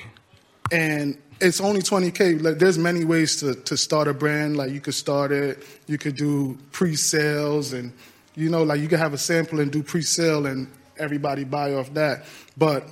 And 0.71 1.17
it's 1.41 1.61
only 1.61 1.81
twenty 1.81 2.11
k. 2.11 2.35
Like 2.35 2.59
there's 2.59 2.77
many 2.77 3.05
ways 3.05 3.37
to 3.37 3.55
to 3.55 3.77
start 3.77 4.07
a 4.07 4.13
brand. 4.13 4.57
Like 4.57 4.71
you 4.71 4.81
could 4.81 4.95
start 4.95 5.31
it, 5.31 5.63
you 5.87 5.97
could 5.97 6.15
do 6.15 6.57
pre-sales, 6.71 7.73
and 7.73 7.91
you 8.35 8.49
know, 8.49 8.63
like 8.63 8.79
you 8.79 8.87
could 8.87 8.99
have 8.99 9.13
a 9.13 9.17
sample 9.17 9.59
and 9.59 9.71
do 9.71 9.83
pre-sale 9.83 10.45
and 10.45 10.67
everybody 10.97 11.43
buy 11.43 11.73
off 11.73 11.93
that. 11.93 12.25
But 12.57 12.87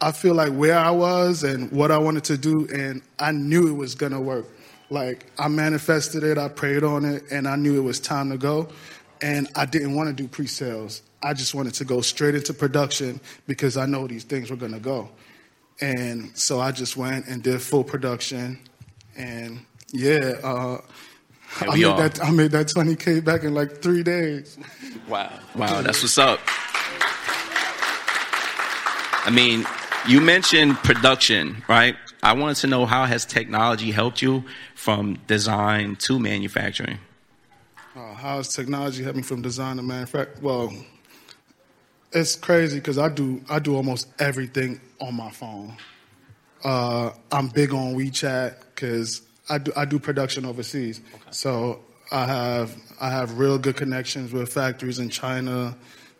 I 0.00 0.12
feel 0.12 0.34
like 0.34 0.52
where 0.52 0.78
I 0.78 0.90
was 0.90 1.44
and 1.44 1.70
what 1.70 1.90
I 1.90 1.98
wanted 1.98 2.24
to 2.24 2.36
do, 2.36 2.66
and 2.74 3.02
I 3.18 3.32
knew 3.32 3.68
it 3.68 3.76
was 3.76 3.94
gonna 3.94 4.20
work. 4.20 4.46
Like 4.90 5.26
I 5.38 5.48
manifested 5.48 6.24
it, 6.24 6.38
I 6.38 6.48
prayed 6.48 6.82
on 6.84 7.04
it, 7.04 7.24
and 7.30 7.46
I 7.46 7.56
knew 7.56 7.76
it 7.76 7.84
was 7.84 8.00
time 8.00 8.30
to 8.30 8.38
go. 8.38 8.68
And 9.20 9.48
I 9.54 9.66
didn't 9.66 9.94
want 9.94 10.08
to 10.08 10.12
do 10.12 10.26
pre-sales. 10.26 11.02
I 11.22 11.32
just 11.34 11.54
wanted 11.54 11.74
to 11.74 11.84
go 11.84 12.00
straight 12.00 12.34
into 12.34 12.52
production 12.52 13.20
because 13.46 13.76
I 13.76 13.86
know 13.86 14.08
these 14.08 14.24
things 14.24 14.50
were 14.50 14.56
gonna 14.56 14.80
go. 14.80 15.08
And 15.82 16.30
so 16.38 16.60
I 16.60 16.70
just 16.70 16.96
went 16.96 17.26
and 17.26 17.42
did 17.42 17.60
full 17.60 17.82
production, 17.82 18.60
and 19.16 19.66
yeah, 19.92 20.38
uh, 20.44 20.80
I 21.60 21.74
made 21.74 21.84
are. 21.84 22.08
that 22.08 22.24
I 22.24 22.30
made 22.30 22.52
that 22.52 22.68
20k 22.68 23.24
back 23.24 23.42
in 23.42 23.52
like 23.52 23.82
three 23.82 24.04
days. 24.04 24.56
Wow. 25.08 25.30
Wow, 25.56 25.82
that's 25.82 26.00
what's 26.02 26.16
up. 26.18 26.38
I 29.24 29.30
mean, 29.30 29.66
you 30.06 30.20
mentioned 30.20 30.76
production, 30.78 31.64
right? 31.68 31.96
I 32.22 32.32
wanted 32.32 32.58
to 32.58 32.68
know 32.68 32.86
how 32.86 33.04
has 33.04 33.24
technology 33.24 33.90
helped 33.90 34.22
you 34.22 34.44
from 34.76 35.18
design 35.26 35.96
to 35.96 36.20
manufacturing? 36.20 36.98
Uh, 37.96 38.14
how 38.14 38.36
has 38.36 38.54
technology 38.54 39.02
helped 39.02 39.16
me 39.16 39.22
from 39.22 39.42
design 39.42 39.76
to 39.76 39.82
manufacturing? 39.82 40.42
Well, 40.42 40.72
it's 42.12 42.36
crazy 42.36 42.78
because 42.78 42.98
I 42.98 43.08
do 43.08 43.42
I 43.48 43.58
do 43.58 43.76
almost 43.76 44.08
everything 44.18 44.80
on 45.00 45.14
my 45.14 45.30
phone. 45.30 45.76
Uh, 46.64 47.10
I'm 47.30 47.48
big 47.48 47.72
on 47.72 47.94
WeChat 47.94 48.56
because 48.74 49.22
I 49.48 49.58
do 49.58 49.72
I 49.76 49.84
do 49.84 49.98
production 49.98 50.44
overseas. 50.44 51.00
So 51.30 51.80
I 52.10 52.26
have 52.26 52.76
I 53.00 53.10
have 53.10 53.38
real 53.38 53.58
good 53.58 53.76
connections 53.76 54.32
with 54.32 54.52
factories 54.52 54.98
in 54.98 55.08
China, 55.08 55.76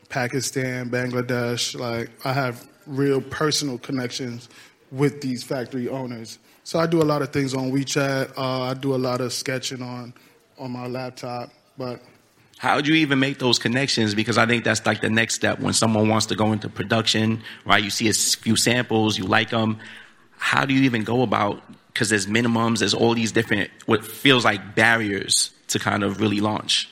Pakistan, 0.08 0.90
Bangladesh. 0.90 1.78
Like 1.78 2.10
I 2.24 2.32
have 2.32 2.66
real 2.86 3.20
personal 3.20 3.78
connections 3.78 4.48
with 4.90 5.20
these 5.20 5.42
factory 5.42 5.88
owners. 5.88 6.38
So 6.64 6.78
I 6.78 6.86
do 6.86 7.02
a 7.02 7.04
lot 7.04 7.22
of 7.22 7.30
things 7.30 7.54
on 7.54 7.72
WeChat. 7.72 8.36
Uh, 8.36 8.62
I 8.62 8.74
do 8.74 8.94
a 8.94 8.96
lot 8.96 9.20
of 9.20 9.32
sketching 9.32 9.82
on 9.82 10.14
on 10.58 10.70
my 10.70 10.86
laptop, 10.86 11.50
but 11.76 12.00
How 12.62 12.80
do 12.80 12.94
you 12.94 12.98
even 12.98 13.18
make 13.18 13.40
those 13.40 13.58
connections? 13.58 14.14
Because 14.14 14.38
I 14.38 14.46
think 14.46 14.62
that's 14.62 14.86
like 14.86 15.00
the 15.00 15.10
next 15.10 15.34
step 15.34 15.58
when 15.58 15.72
someone 15.72 16.08
wants 16.08 16.26
to 16.26 16.36
go 16.36 16.52
into 16.52 16.68
production, 16.68 17.42
right? 17.66 17.82
You 17.82 17.90
see 17.90 18.08
a 18.08 18.12
few 18.12 18.54
samples, 18.54 19.18
you 19.18 19.24
like 19.24 19.50
them. 19.50 19.80
How 20.38 20.64
do 20.64 20.72
you 20.72 20.82
even 20.82 21.02
go 21.02 21.22
about? 21.22 21.60
Because 21.88 22.08
there's 22.08 22.28
minimums, 22.28 22.78
there's 22.78 22.94
all 22.94 23.16
these 23.16 23.32
different 23.32 23.72
what 23.86 24.06
feels 24.06 24.44
like 24.44 24.76
barriers 24.76 25.50
to 25.70 25.80
kind 25.80 26.04
of 26.04 26.20
really 26.20 26.38
launch. 26.38 26.88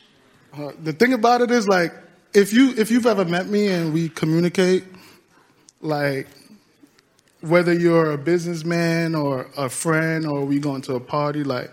Uh, 0.53 0.73
the 0.83 0.93
thing 0.93 1.13
about 1.13 1.41
it 1.41 1.53
is 1.53 1.69
like 1.69 1.95
if 2.35 2.53
you 2.53 2.75
if 2.77 2.91
you've 2.91 3.07
ever 3.07 3.25
met 3.25 3.47
me 3.47 3.69
and 3.69 3.95
we 3.95 4.09
communicate, 4.09 4.83
like 5.81 6.27
whether 7.43 7.73
you're 7.73 8.11
a 8.11 8.19
businessman 8.19 9.15
or 9.15 9.47
a 9.57 9.69
friend 9.69 10.27
or 10.27 10.45
we 10.45 10.59
going 10.59 10.83
to 10.83 10.97
a 10.97 11.01
party, 11.01 11.45
like 11.45 11.71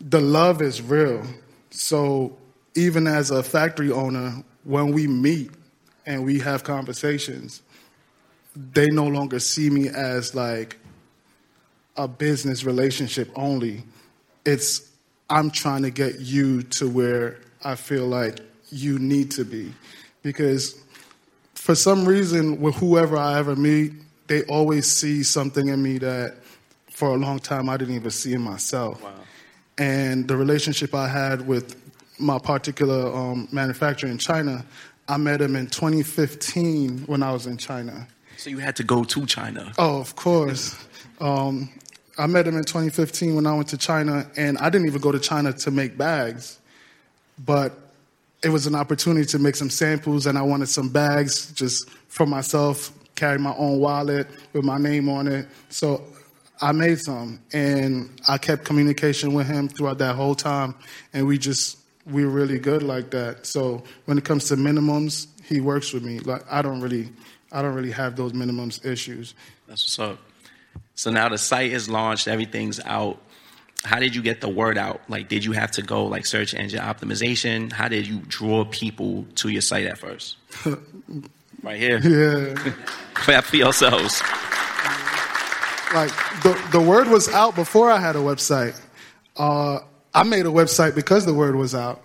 the 0.00 0.20
love 0.20 0.62
is 0.62 0.80
real. 0.80 1.26
So 1.70 2.38
even 2.76 3.06
as 3.06 3.30
a 3.30 3.42
factory 3.42 3.90
owner, 3.90 4.44
when 4.64 4.92
we 4.92 5.06
meet 5.06 5.50
and 6.04 6.24
we 6.24 6.38
have 6.40 6.64
conversations, 6.64 7.62
they 8.54 8.88
no 8.88 9.06
longer 9.06 9.38
see 9.38 9.70
me 9.70 9.88
as 9.88 10.34
like 10.34 10.76
a 11.96 12.06
business 12.06 12.64
relationship 12.64 13.30
only. 13.34 13.84
It's 14.44 14.90
I'm 15.28 15.50
trying 15.50 15.82
to 15.82 15.90
get 15.90 16.20
you 16.20 16.62
to 16.62 16.88
where 16.88 17.40
I 17.64 17.74
feel 17.74 18.06
like 18.06 18.40
you 18.70 18.98
need 18.98 19.30
to 19.32 19.44
be. 19.44 19.72
Because 20.22 20.80
for 21.54 21.74
some 21.74 22.06
reason, 22.06 22.60
with 22.60 22.76
whoever 22.76 23.16
I 23.16 23.38
ever 23.38 23.56
meet, 23.56 23.92
they 24.28 24.42
always 24.44 24.86
see 24.86 25.22
something 25.22 25.68
in 25.68 25.82
me 25.82 25.98
that 25.98 26.36
for 26.90 27.10
a 27.10 27.16
long 27.16 27.38
time 27.38 27.68
I 27.68 27.76
didn't 27.76 27.94
even 27.94 28.10
see 28.10 28.32
in 28.32 28.40
myself. 28.40 29.02
Wow. 29.02 29.12
And 29.78 30.26
the 30.26 30.36
relationship 30.36 30.94
I 30.94 31.08
had 31.08 31.46
with 31.46 31.85
my 32.18 32.38
particular 32.38 33.14
um, 33.14 33.48
manufacturer 33.52 34.10
in 34.10 34.18
China, 34.18 34.64
I 35.08 35.16
met 35.16 35.40
him 35.40 35.54
in 35.56 35.66
2015 35.68 37.04
when 37.06 37.22
I 37.22 37.32
was 37.32 37.46
in 37.46 37.56
China. 37.56 38.08
So 38.36 38.50
you 38.50 38.58
had 38.58 38.76
to 38.76 38.84
go 38.84 39.04
to 39.04 39.26
China. 39.26 39.72
Oh, 39.78 40.00
of 40.00 40.16
course. 40.16 40.76
Um, 41.20 41.70
I 42.18 42.26
met 42.26 42.46
him 42.46 42.56
in 42.56 42.64
2015 42.64 43.34
when 43.34 43.46
I 43.46 43.54
went 43.54 43.68
to 43.68 43.76
China, 43.76 44.28
and 44.36 44.58
I 44.58 44.70
didn't 44.70 44.88
even 44.88 45.00
go 45.00 45.12
to 45.12 45.18
China 45.18 45.52
to 45.52 45.70
make 45.70 45.96
bags, 45.96 46.58
but 47.44 47.72
it 48.42 48.48
was 48.48 48.66
an 48.66 48.74
opportunity 48.74 49.26
to 49.26 49.38
make 49.38 49.56
some 49.56 49.70
samples, 49.70 50.26
and 50.26 50.38
I 50.38 50.42
wanted 50.42 50.68
some 50.68 50.88
bags 50.88 51.52
just 51.52 51.88
for 52.08 52.26
myself, 52.26 52.92
carry 53.14 53.38
my 53.38 53.54
own 53.56 53.80
wallet 53.80 54.28
with 54.52 54.64
my 54.64 54.78
name 54.78 55.08
on 55.08 55.26
it. 55.26 55.46
So 55.68 56.02
I 56.60 56.72
made 56.72 56.98
some, 57.00 57.40
and 57.52 58.10
I 58.28 58.38
kept 58.38 58.64
communication 58.64 59.34
with 59.34 59.46
him 59.46 59.68
throughout 59.68 59.98
that 59.98 60.16
whole 60.16 60.34
time, 60.34 60.74
and 61.12 61.26
we 61.26 61.38
just 61.38 61.78
were 62.10 62.26
really 62.26 62.58
good 62.58 62.82
like 62.82 63.10
that. 63.10 63.46
So 63.46 63.82
when 64.04 64.18
it 64.18 64.24
comes 64.24 64.46
to 64.48 64.56
minimums, 64.56 65.26
he 65.44 65.60
works 65.60 65.92
with 65.92 66.04
me. 66.04 66.20
Like 66.20 66.42
I 66.50 66.62
don't 66.62 66.80
really, 66.80 67.10
I 67.52 67.62
don't 67.62 67.74
really 67.74 67.90
have 67.90 68.16
those 68.16 68.32
minimums 68.32 68.84
issues. 68.84 69.34
That's 69.66 69.82
what's 69.84 69.98
up. 69.98 70.18
So 70.94 71.10
now 71.10 71.28
the 71.28 71.38
site 71.38 71.72
is 71.72 71.88
launched, 71.88 72.28
everything's 72.28 72.80
out. 72.80 73.20
How 73.84 74.00
did 74.00 74.16
you 74.16 74.22
get 74.22 74.40
the 74.40 74.48
word 74.48 74.78
out? 74.78 75.02
Like, 75.08 75.28
did 75.28 75.44
you 75.44 75.52
have 75.52 75.70
to 75.72 75.82
go 75.82 76.06
like 76.06 76.26
search 76.26 76.54
engine 76.54 76.80
optimization? 76.80 77.70
How 77.70 77.88
did 77.88 78.06
you 78.06 78.20
draw 78.26 78.64
people 78.64 79.26
to 79.36 79.48
your 79.48 79.60
site 79.60 79.86
at 79.86 79.98
first? 79.98 80.36
right 81.62 81.78
here. 81.78 81.98
Yeah. 81.98 82.72
Clap 83.14 83.44
for 83.44 83.56
yourselves. 83.56 84.20
like 85.94 86.10
the 86.42 86.68
the 86.72 86.80
word 86.80 87.08
was 87.08 87.28
out 87.28 87.54
before 87.54 87.90
I 87.90 87.98
had 87.98 88.16
a 88.16 88.20
website. 88.20 88.80
Uh, 89.36 89.80
I 90.16 90.22
made 90.22 90.46
a 90.46 90.50
website 90.50 90.94
because 90.94 91.26
the 91.26 91.34
word 91.34 91.56
was 91.56 91.74
out. 91.74 92.02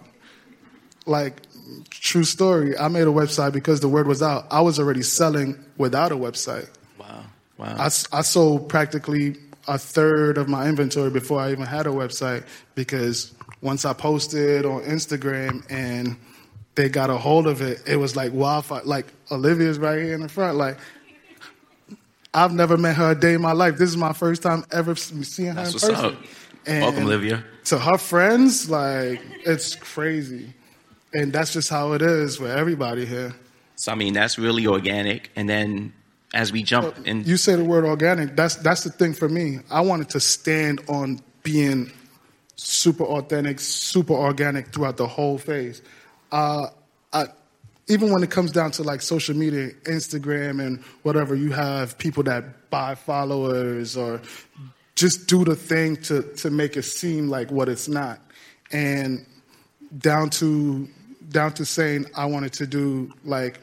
Like 1.05 1.41
true 1.89 2.25
story, 2.25 2.77
I 2.77 2.89
made 2.89 3.03
a 3.03 3.11
website 3.11 3.53
because 3.53 3.79
the 3.79 3.87
word 3.87 4.05
was 4.05 4.21
out. 4.21 4.45
I 4.51 4.61
was 4.61 4.79
already 4.79 5.01
selling 5.01 5.57
without 5.77 6.11
a 6.11 6.15
website. 6.15 6.69
Wow. 6.99 7.23
Wow. 7.57 7.75
I, 7.77 7.85
I 7.85 8.21
sold 8.21 8.67
practically 8.67 9.37
a 9.67 9.77
third 9.77 10.37
of 10.37 10.49
my 10.49 10.67
inventory 10.67 11.09
before 11.09 11.39
I 11.39 11.51
even 11.51 11.65
had 11.65 11.87
a 11.87 11.91
website 11.91 12.43
because 12.75 13.33
once 13.61 13.85
I 13.85 13.93
posted 13.93 14.65
on 14.65 14.81
Instagram 14.81 15.63
and 15.69 16.17
they 16.75 16.89
got 16.89 17.09
a 17.09 17.17
hold 17.17 17.47
of 17.47 17.61
it, 17.61 17.81
it 17.87 17.95
was 17.95 18.15
like 18.15 18.33
wildfire. 18.33 18.81
Like 18.83 19.05
Olivia's 19.31 19.79
right 19.79 20.01
here 20.01 20.13
in 20.13 20.21
the 20.21 20.29
front. 20.29 20.57
Like 20.57 20.77
I've 22.33 22.53
never 22.53 22.77
met 22.77 22.95
her 22.97 23.11
a 23.11 23.15
day 23.15 23.35
in 23.35 23.41
my 23.41 23.53
life. 23.53 23.77
This 23.77 23.89
is 23.89 23.97
my 23.97 24.13
first 24.13 24.41
time 24.41 24.65
ever 24.71 24.95
seeing 24.95 25.49
her 25.49 25.55
That's 25.55 25.69
in 25.69 25.73
what's 25.73 26.01
person. 26.01 26.17
up. 26.17 26.23
And 26.65 26.83
Welcome, 26.83 27.03
Olivia. 27.05 27.43
To 27.65 27.79
her 27.79 27.97
friends, 27.97 28.69
like 28.69 29.21
it's 29.45 29.75
crazy, 29.75 30.53
and 31.13 31.33
that's 31.33 31.53
just 31.53 31.69
how 31.69 31.93
it 31.93 32.01
is 32.01 32.39
with 32.39 32.51
everybody 32.51 33.05
here. 33.05 33.33
So 33.75 33.91
I 33.91 33.95
mean, 33.95 34.13
that's 34.13 34.37
really 34.37 34.67
organic. 34.67 35.31
And 35.35 35.49
then 35.49 35.93
as 36.33 36.51
we 36.51 36.63
jump 36.63 36.95
in, 37.05 37.23
You 37.23 37.37
say 37.37 37.55
the 37.55 37.63
word 37.63 37.83
organic. 37.85 38.35
That's 38.35 38.55
that's 38.57 38.83
the 38.83 38.91
thing 38.91 39.13
for 39.13 39.27
me. 39.27 39.59
I 39.69 39.81
wanted 39.81 40.09
to 40.09 40.19
stand 40.19 40.81
on 40.87 41.19
being 41.43 41.91
super 42.55 43.03
authentic, 43.03 43.59
super 43.59 44.13
organic 44.13 44.67
throughout 44.67 44.97
the 44.97 45.07
whole 45.07 45.37
phase. 45.37 45.81
Uh, 46.31 46.67
I, 47.11 47.25
even 47.87 48.11
when 48.13 48.23
it 48.23 48.31
comes 48.31 48.51
down 48.51 48.71
to 48.71 48.83
like 48.83 49.01
social 49.01 49.35
media, 49.35 49.71
Instagram 49.83 50.65
and 50.65 50.81
whatever, 51.03 51.35
you 51.35 51.51
have 51.51 51.97
people 51.97 52.23
that 52.23 52.69
buy 52.69 52.95
followers 52.95 53.97
or 53.97 54.21
just 55.01 55.25
do 55.25 55.43
the 55.43 55.55
thing 55.55 55.98
to 55.98 56.22
to 56.38 56.51
make 56.51 56.77
it 56.77 56.84
seem 56.84 57.27
like 57.27 57.50
what 57.50 57.67
it's 57.67 57.88
not, 57.88 58.20
and 58.72 59.25
down 59.98 60.29
to 60.29 60.88
down 61.29 61.51
to 61.53 61.65
saying 61.65 62.05
I 62.15 62.25
wanted 62.25 62.53
to 62.53 62.67
do 62.67 63.12
like 63.25 63.60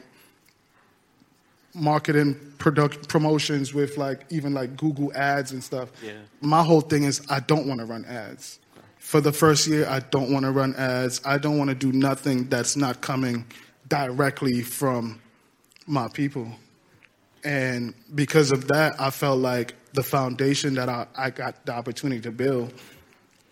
marketing 1.73 2.35
product 2.57 3.07
promotions 3.07 3.73
with 3.73 3.97
like 3.97 4.25
even 4.29 4.53
like 4.53 4.75
Google 4.75 5.13
ads 5.15 5.53
and 5.53 5.63
stuff. 5.63 5.89
Yeah. 6.03 6.11
My 6.41 6.61
whole 6.61 6.81
thing 6.81 7.03
is 7.03 7.21
I 7.29 7.39
don't 7.39 7.67
want 7.67 7.79
to 7.79 7.85
run 7.85 8.03
ads. 8.03 8.59
For 8.97 9.21
the 9.21 9.31
first 9.31 9.65
year, 9.65 9.87
I 9.87 10.01
don't 10.01 10.33
want 10.33 10.43
to 10.43 10.51
run 10.51 10.75
ads. 10.75 11.21
I 11.23 11.37
don't 11.37 11.57
want 11.57 11.69
to 11.69 11.75
do 11.75 11.93
nothing 11.93 12.49
that's 12.49 12.75
not 12.75 12.99
coming 12.99 13.45
directly 13.87 14.61
from 14.61 15.21
my 15.87 16.09
people. 16.09 16.51
And 17.45 17.93
because 18.13 18.51
of 18.51 18.67
that, 18.67 18.99
I 18.99 19.09
felt 19.09 19.39
like 19.39 19.73
the 19.93 20.03
foundation 20.03 20.75
that 20.75 20.89
I, 20.89 21.07
I 21.15 21.29
got 21.29 21.65
the 21.65 21.73
opportunity 21.73 22.21
to 22.21 22.31
build, 22.31 22.73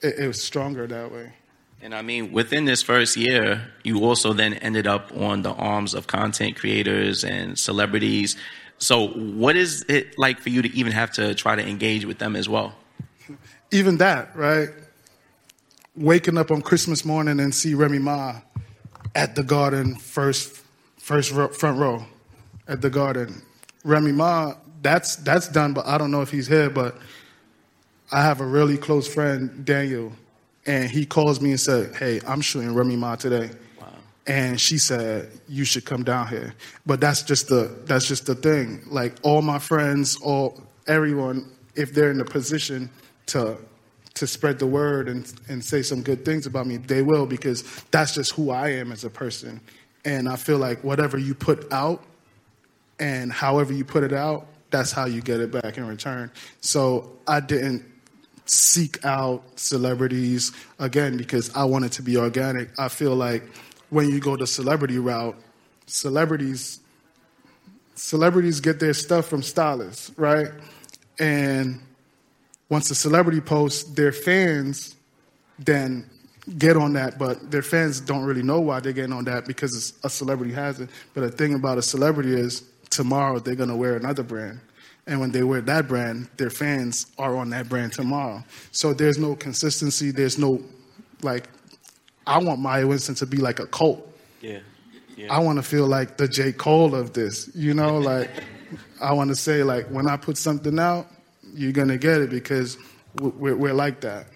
it, 0.01 0.19
it 0.19 0.27
was 0.27 0.41
stronger 0.41 0.87
that 0.87 1.11
way. 1.11 1.33
And 1.81 1.93
I 1.93 2.01
mean, 2.01 2.31
within 2.31 2.65
this 2.65 2.81
first 2.81 3.17
year, 3.17 3.67
you 3.83 4.03
also 4.03 4.33
then 4.33 4.55
ended 4.55 4.87
up 4.87 5.15
on 5.15 5.43
the 5.43 5.51
arms 5.51 5.93
of 5.93 6.07
content 6.07 6.55
creators 6.55 7.23
and 7.23 7.57
celebrities. 7.57 8.35
So, 8.79 9.07
what 9.09 9.55
is 9.55 9.85
it 9.87 10.17
like 10.17 10.39
for 10.39 10.49
you 10.49 10.63
to 10.63 10.69
even 10.75 10.91
have 10.93 11.11
to 11.13 11.35
try 11.35 11.55
to 11.55 11.67
engage 11.67 12.05
with 12.05 12.17
them 12.17 12.35
as 12.35 12.49
well? 12.49 12.73
even 13.71 13.97
that, 13.97 14.35
right? 14.35 14.69
Waking 15.95 16.37
up 16.37 16.51
on 16.51 16.61
Christmas 16.61 17.03
morning 17.03 17.39
and 17.39 17.53
see 17.53 17.73
Remy 17.73 17.99
Ma 17.99 18.35
at 19.15 19.35
the 19.35 19.43
garden, 19.43 19.95
first, 19.95 20.63
first 20.97 21.31
row, 21.31 21.47
front 21.49 21.79
row, 21.79 22.05
at 22.67 22.81
the 22.81 22.89
garden. 22.89 23.41
Remy 23.83 24.11
Ma 24.11 24.53
that's 24.81 25.17
that's 25.17 25.47
done, 25.47 25.73
but 25.73 25.85
I 25.87 25.97
don't 25.97 26.11
know 26.11 26.21
if 26.21 26.31
he's 26.31 26.47
here. 26.47 26.69
But 26.69 26.97
I 28.11 28.21
have 28.21 28.41
a 28.41 28.45
really 28.45 28.77
close 28.77 29.11
friend, 29.11 29.65
Daniel, 29.65 30.11
and 30.65 30.89
he 30.89 31.05
calls 31.05 31.41
me 31.41 31.51
and 31.51 31.59
said, 31.59 31.95
"Hey, 31.95 32.21
I'm 32.27 32.41
shooting 32.41 32.73
Remy 32.73 32.95
Ma 32.95 33.15
today." 33.15 33.51
Wow. 33.79 33.87
And 34.27 34.59
she 34.59 34.77
said, 34.77 35.31
"You 35.47 35.65
should 35.65 35.85
come 35.85 36.03
down 36.03 36.27
here." 36.27 36.53
But 36.85 37.01
that's 37.01 37.23
just 37.23 37.47
the 37.47 37.75
that's 37.85 38.07
just 38.07 38.25
the 38.25 38.35
thing. 38.35 38.81
Like 38.87 39.15
all 39.23 39.41
my 39.41 39.59
friends, 39.59 40.17
all 40.21 40.61
everyone, 40.87 41.49
if 41.75 41.93
they're 41.93 42.11
in 42.11 42.21
a 42.21 42.25
position 42.25 42.89
to 43.27 43.57
to 44.13 44.25
spread 44.27 44.59
the 44.59 44.67
word 44.67 45.07
and 45.09 45.31
and 45.47 45.63
say 45.63 45.81
some 45.81 46.01
good 46.01 46.25
things 46.25 46.45
about 46.45 46.67
me, 46.67 46.77
they 46.77 47.01
will 47.01 47.25
because 47.25 47.63
that's 47.91 48.13
just 48.13 48.31
who 48.33 48.51
I 48.51 48.69
am 48.69 48.91
as 48.91 49.03
a 49.03 49.09
person. 49.09 49.59
And 50.05 50.29
I 50.29 50.37
feel 50.37 50.57
like 50.57 50.83
whatever 50.83 51.17
you 51.17 51.33
put 51.33 51.71
out 51.71 52.01
and 52.99 53.31
however 53.31 53.73
you 53.73 53.83
put 53.83 54.03
it 54.03 54.13
out, 54.13 54.47
that's 54.69 54.91
how 54.91 55.05
you 55.05 55.21
get 55.21 55.39
it 55.39 55.51
back 55.51 55.77
in 55.77 55.87
return. 55.87 56.31
So 56.61 57.17
I 57.27 57.39
didn't 57.39 57.85
seek 58.45 59.03
out 59.05 59.43
celebrities 59.59 60.51
again 60.79 61.17
because 61.17 61.53
I 61.55 61.65
wanted 61.65 61.91
to 61.93 62.01
be 62.01 62.17
organic. 62.17 62.69
I 62.79 62.87
feel 62.87 63.15
like 63.15 63.43
when 63.89 64.09
you 64.09 64.19
go 64.19 64.35
the 64.35 64.47
celebrity 64.47 64.99
route, 64.99 65.35
celebrities 65.85 66.79
celebrities 67.95 68.59
get 68.59 68.79
their 68.79 68.93
stuff 68.93 69.25
from 69.25 69.41
stylists, 69.41 70.11
right? 70.17 70.49
And 71.19 71.81
once 72.69 72.91
a 72.91 72.95
celebrity 72.95 73.41
posts, 73.41 73.83
their 73.95 74.11
fans 74.11 74.95
then 75.57 76.07
get 76.57 76.77
on 76.77 76.93
that, 76.93 77.17
but 77.17 77.51
their 77.51 77.63
fans 77.63 77.99
don't 77.99 78.23
really 78.23 78.43
know 78.43 78.61
why 78.61 78.79
they're 78.79 78.93
getting 78.93 79.13
on 79.13 79.25
that 79.25 79.45
because 79.45 79.93
a 80.03 80.09
celebrity 80.09 80.53
has 80.53 80.79
it. 80.79 80.89
But 81.13 81.21
the 81.21 81.31
thing 81.31 81.55
about 81.55 81.77
a 81.77 81.81
celebrity 81.81 82.33
is 82.33 82.63
tomorrow 82.97 83.37
they're 83.37 83.55
going 83.55 83.69
to 83.69 83.75
wear 83.75 83.95
another 83.95 84.23
brand. 84.23 84.59
And 85.05 85.21
when 85.21 85.31
they 85.31 85.43
wear 85.43 85.61
that 85.61 85.87
brand, 85.87 86.27
their 86.35 86.49
fans 86.49 87.05
are 87.17 87.37
on 87.37 87.51
that 87.51 87.69
brand 87.69 87.93
tomorrow. 87.93 88.43
So 88.71 88.91
there's 88.93 89.17
no 89.17 89.35
consistency. 89.35 90.11
There's 90.11 90.37
no, 90.37 90.61
like, 91.21 91.47
I 92.25 92.39
want 92.39 92.59
Maya 92.59 92.85
Winston 92.85 93.15
to 93.15 93.25
be 93.25 93.37
like 93.37 93.59
a 93.59 93.67
cult. 93.67 94.05
Yeah. 94.41 94.59
yeah. 95.15 95.33
I 95.33 95.39
want 95.39 95.59
to 95.59 95.63
feel 95.63 95.85
like 95.87 96.17
the 96.17 96.27
J. 96.27 96.51
Cole 96.51 96.95
of 96.95 97.13
this, 97.13 97.49
you 97.55 97.73
know? 97.73 97.99
Like, 98.07 98.31
I 98.99 99.13
want 99.13 99.29
to 99.29 99.35
say, 99.35 99.63
like, 99.63 99.87
when 99.87 100.09
I 100.09 100.17
put 100.17 100.37
something 100.37 100.77
out, 100.77 101.07
you're 101.53 101.71
going 101.71 101.87
to 101.87 101.97
get 101.97 102.19
it 102.19 102.29
because 102.29 102.77
we're, 103.21 103.55
we're 103.55 103.73
like 103.73 104.01
that. 104.01 104.27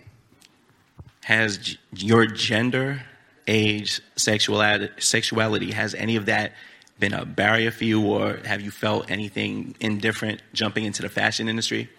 Has 1.23 1.77
your 1.91 2.27
gender, 2.27 3.01
age, 3.47 3.99
sexuality, 4.15 4.89
sexuality, 4.99 5.71
has 5.71 5.95
any 5.95 6.15
of 6.15 6.27
that 6.27 6.53
been 7.01 7.13
a 7.13 7.25
barrier 7.25 7.71
for 7.71 7.83
you, 7.83 8.01
or 8.01 8.37
have 8.45 8.61
you 8.61 8.71
felt 8.71 9.11
anything 9.11 9.75
indifferent 9.81 10.41
jumping 10.53 10.85
into 10.85 11.01
the 11.01 11.09
fashion 11.09 11.49
industry? 11.49 11.89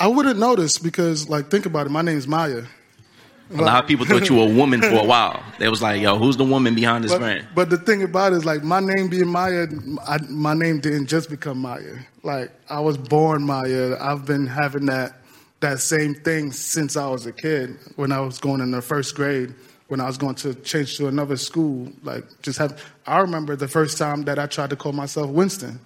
I 0.00 0.08
wouldn't 0.08 0.38
notice 0.38 0.78
because, 0.78 1.28
like, 1.28 1.50
think 1.50 1.66
about 1.66 1.86
it. 1.86 1.90
My 1.90 2.02
name 2.02 2.18
is 2.18 2.26
Maya. 2.26 2.64
A 3.54 3.56
lot 3.56 3.82
of 3.82 3.86
people 3.86 4.06
thought 4.06 4.30
you 4.30 4.36
were 4.36 4.44
a 4.44 4.54
woman 4.54 4.80
for 4.80 4.94
a 4.94 5.04
while. 5.04 5.42
They 5.58 5.68
was 5.68 5.82
like, 5.82 6.00
"Yo, 6.00 6.16
who's 6.16 6.38
the 6.38 6.44
woman 6.44 6.74
behind 6.74 7.04
this 7.04 7.12
but, 7.12 7.20
brand?" 7.20 7.46
But 7.54 7.68
the 7.68 7.76
thing 7.76 8.02
about 8.02 8.32
it 8.32 8.36
is, 8.36 8.46
like, 8.46 8.62
my 8.62 8.80
name 8.80 9.08
being 9.08 9.28
Maya, 9.28 9.66
I, 10.08 10.16
my 10.30 10.54
name 10.54 10.80
didn't 10.80 11.08
just 11.08 11.28
become 11.28 11.58
Maya. 11.58 11.98
Like, 12.22 12.50
I 12.70 12.80
was 12.80 12.96
born 12.96 13.42
Maya. 13.42 13.98
I've 14.00 14.24
been 14.24 14.46
having 14.46 14.86
that 14.86 15.18
that 15.60 15.80
same 15.80 16.14
thing 16.14 16.50
since 16.52 16.96
I 16.96 17.06
was 17.08 17.26
a 17.26 17.32
kid. 17.32 17.76
When 17.96 18.10
I 18.10 18.20
was 18.20 18.38
going 18.38 18.62
in 18.62 18.70
the 18.70 18.80
first 18.80 19.14
grade, 19.14 19.54
when 19.88 20.00
I 20.00 20.06
was 20.06 20.16
going 20.16 20.36
to 20.36 20.54
change 20.54 20.96
to 20.96 21.08
another 21.08 21.36
school, 21.36 21.92
like, 22.02 22.24
just 22.40 22.58
have. 22.58 22.82
I 23.06 23.18
remember 23.20 23.56
the 23.56 23.68
first 23.68 23.98
time 23.98 24.24
that 24.24 24.38
I 24.38 24.46
tried 24.46 24.70
to 24.70 24.76
call 24.76 24.92
myself 24.92 25.30
Winston. 25.30 25.80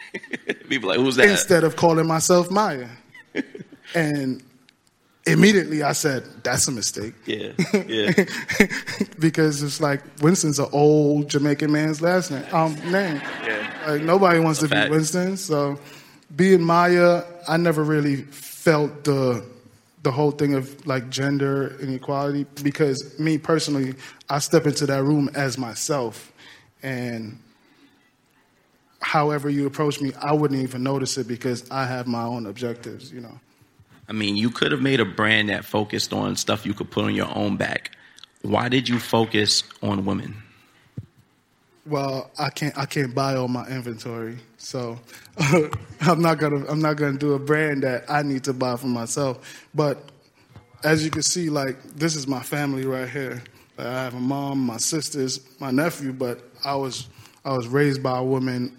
People 0.68 0.88
like, 0.90 0.98
"Who's 0.98 1.16
that?" 1.16 1.28
Instead 1.28 1.64
of 1.64 1.76
calling 1.76 2.06
myself 2.06 2.50
Maya, 2.50 2.88
and 3.94 4.42
immediately 5.26 5.82
I 5.82 5.92
said, 5.92 6.24
"That's 6.42 6.68
a 6.68 6.72
mistake." 6.72 7.14
Yeah, 7.26 7.52
yeah. 7.86 8.24
because 9.18 9.62
it's 9.62 9.80
like 9.80 10.02
Winston's 10.22 10.58
an 10.58 10.68
old 10.72 11.28
Jamaican 11.28 11.72
man's 11.72 12.00
last 12.00 12.30
name. 12.30 12.44
Um, 12.52 12.74
name. 12.90 13.20
Yeah. 13.44 13.84
Like 13.86 14.02
nobody 14.02 14.38
wants 14.38 14.60
a 14.62 14.68
to 14.68 14.74
fact. 14.74 14.90
be 14.90 14.96
Winston. 14.96 15.36
So 15.36 15.78
being 16.34 16.62
Maya, 16.62 17.22
I 17.48 17.56
never 17.56 17.82
really 17.82 18.16
felt 18.16 19.04
the 19.04 19.44
the 20.04 20.12
whole 20.12 20.30
thing 20.30 20.54
of 20.54 20.86
like 20.86 21.08
gender 21.10 21.76
inequality 21.80 22.44
because 22.62 23.18
me 23.18 23.38
personally, 23.38 23.94
I 24.28 24.38
step 24.38 24.66
into 24.66 24.86
that 24.86 25.02
room 25.02 25.30
as 25.34 25.58
myself, 25.58 26.30
and 26.84 27.38
however 29.00 29.48
you 29.48 29.66
approach 29.66 30.00
me, 30.00 30.12
I 30.20 30.32
wouldn't 30.32 30.62
even 30.62 30.84
notice 30.84 31.18
it 31.18 31.26
because 31.26 31.68
I 31.70 31.86
have 31.86 32.06
my 32.06 32.22
own 32.22 32.46
objectives. 32.46 33.10
You 33.10 33.22
know. 33.22 33.40
I 34.08 34.12
mean, 34.12 34.36
you 34.36 34.50
could 34.50 34.70
have 34.70 34.82
made 34.82 35.00
a 35.00 35.04
brand 35.04 35.48
that 35.48 35.64
focused 35.64 36.12
on 36.12 36.36
stuff 36.36 36.64
you 36.66 36.74
could 36.74 36.90
put 36.90 37.04
on 37.04 37.14
your 37.14 37.34
own 37.34 37.56
back. 37.56 37.92
Why 38.42 38.68
did 38.68 38.88
you 38.88 38.98
focus 38.98 39.64
on 39.82 40.04
women? 40.04 40.36
Well, 41.86 42.30
I 42.38 42.50
can't 42.50 42.76
I 42.78 42.86
can't 42.86 43.14
buy 43.14 43.34
all 43.36 43.48
my 43.48 43.66
inventory, 43.66 44.38
so 44.58 44.98
I'm 46.00 46.20
not 46.20 46.38
gonna 46.38 46.64
I'm 46.68 46.80
not 46.80 46.96
gonna 46.96 47.18
do 47.18 47.32
a 47.32 47.38
brand 47.38 47.82
that 47.82 48.04
I 48.08 48.22
need 48.22 48.44
to 48.44 48.52
buy 48.52 48.76
for 48.76 48.86
myself. 48.86 49.66
But 49.74 50.10
as 50.82 51.04
you 51.04 51.10
can 51.10 51.22
see, 51.22 51.48
like 51.48 51.82
this 51.94 52.14
is 52.14 52.26
my 52.26 52.40
family 52.40 52.84
right 52.84 53.08
here. 53.08 53.42
Like, 53.76 53.86
I 53.86 54.02
have 54.04 54.14
a 54.14 54.20
mom, 54.20 54.60
my 54.60 54.76
sisters, 54.76 55.40
my 55.58 55.70
nephew, 55.70 56.12
but 56.12 56.53
I 56.64 56.74
was 56.74 57.08
I 57.44 57.56
was 57.56 57.68
raised 57.68 58.02
by 58.02 58.18
a 58.18 58.24
woman, 58.24 58.76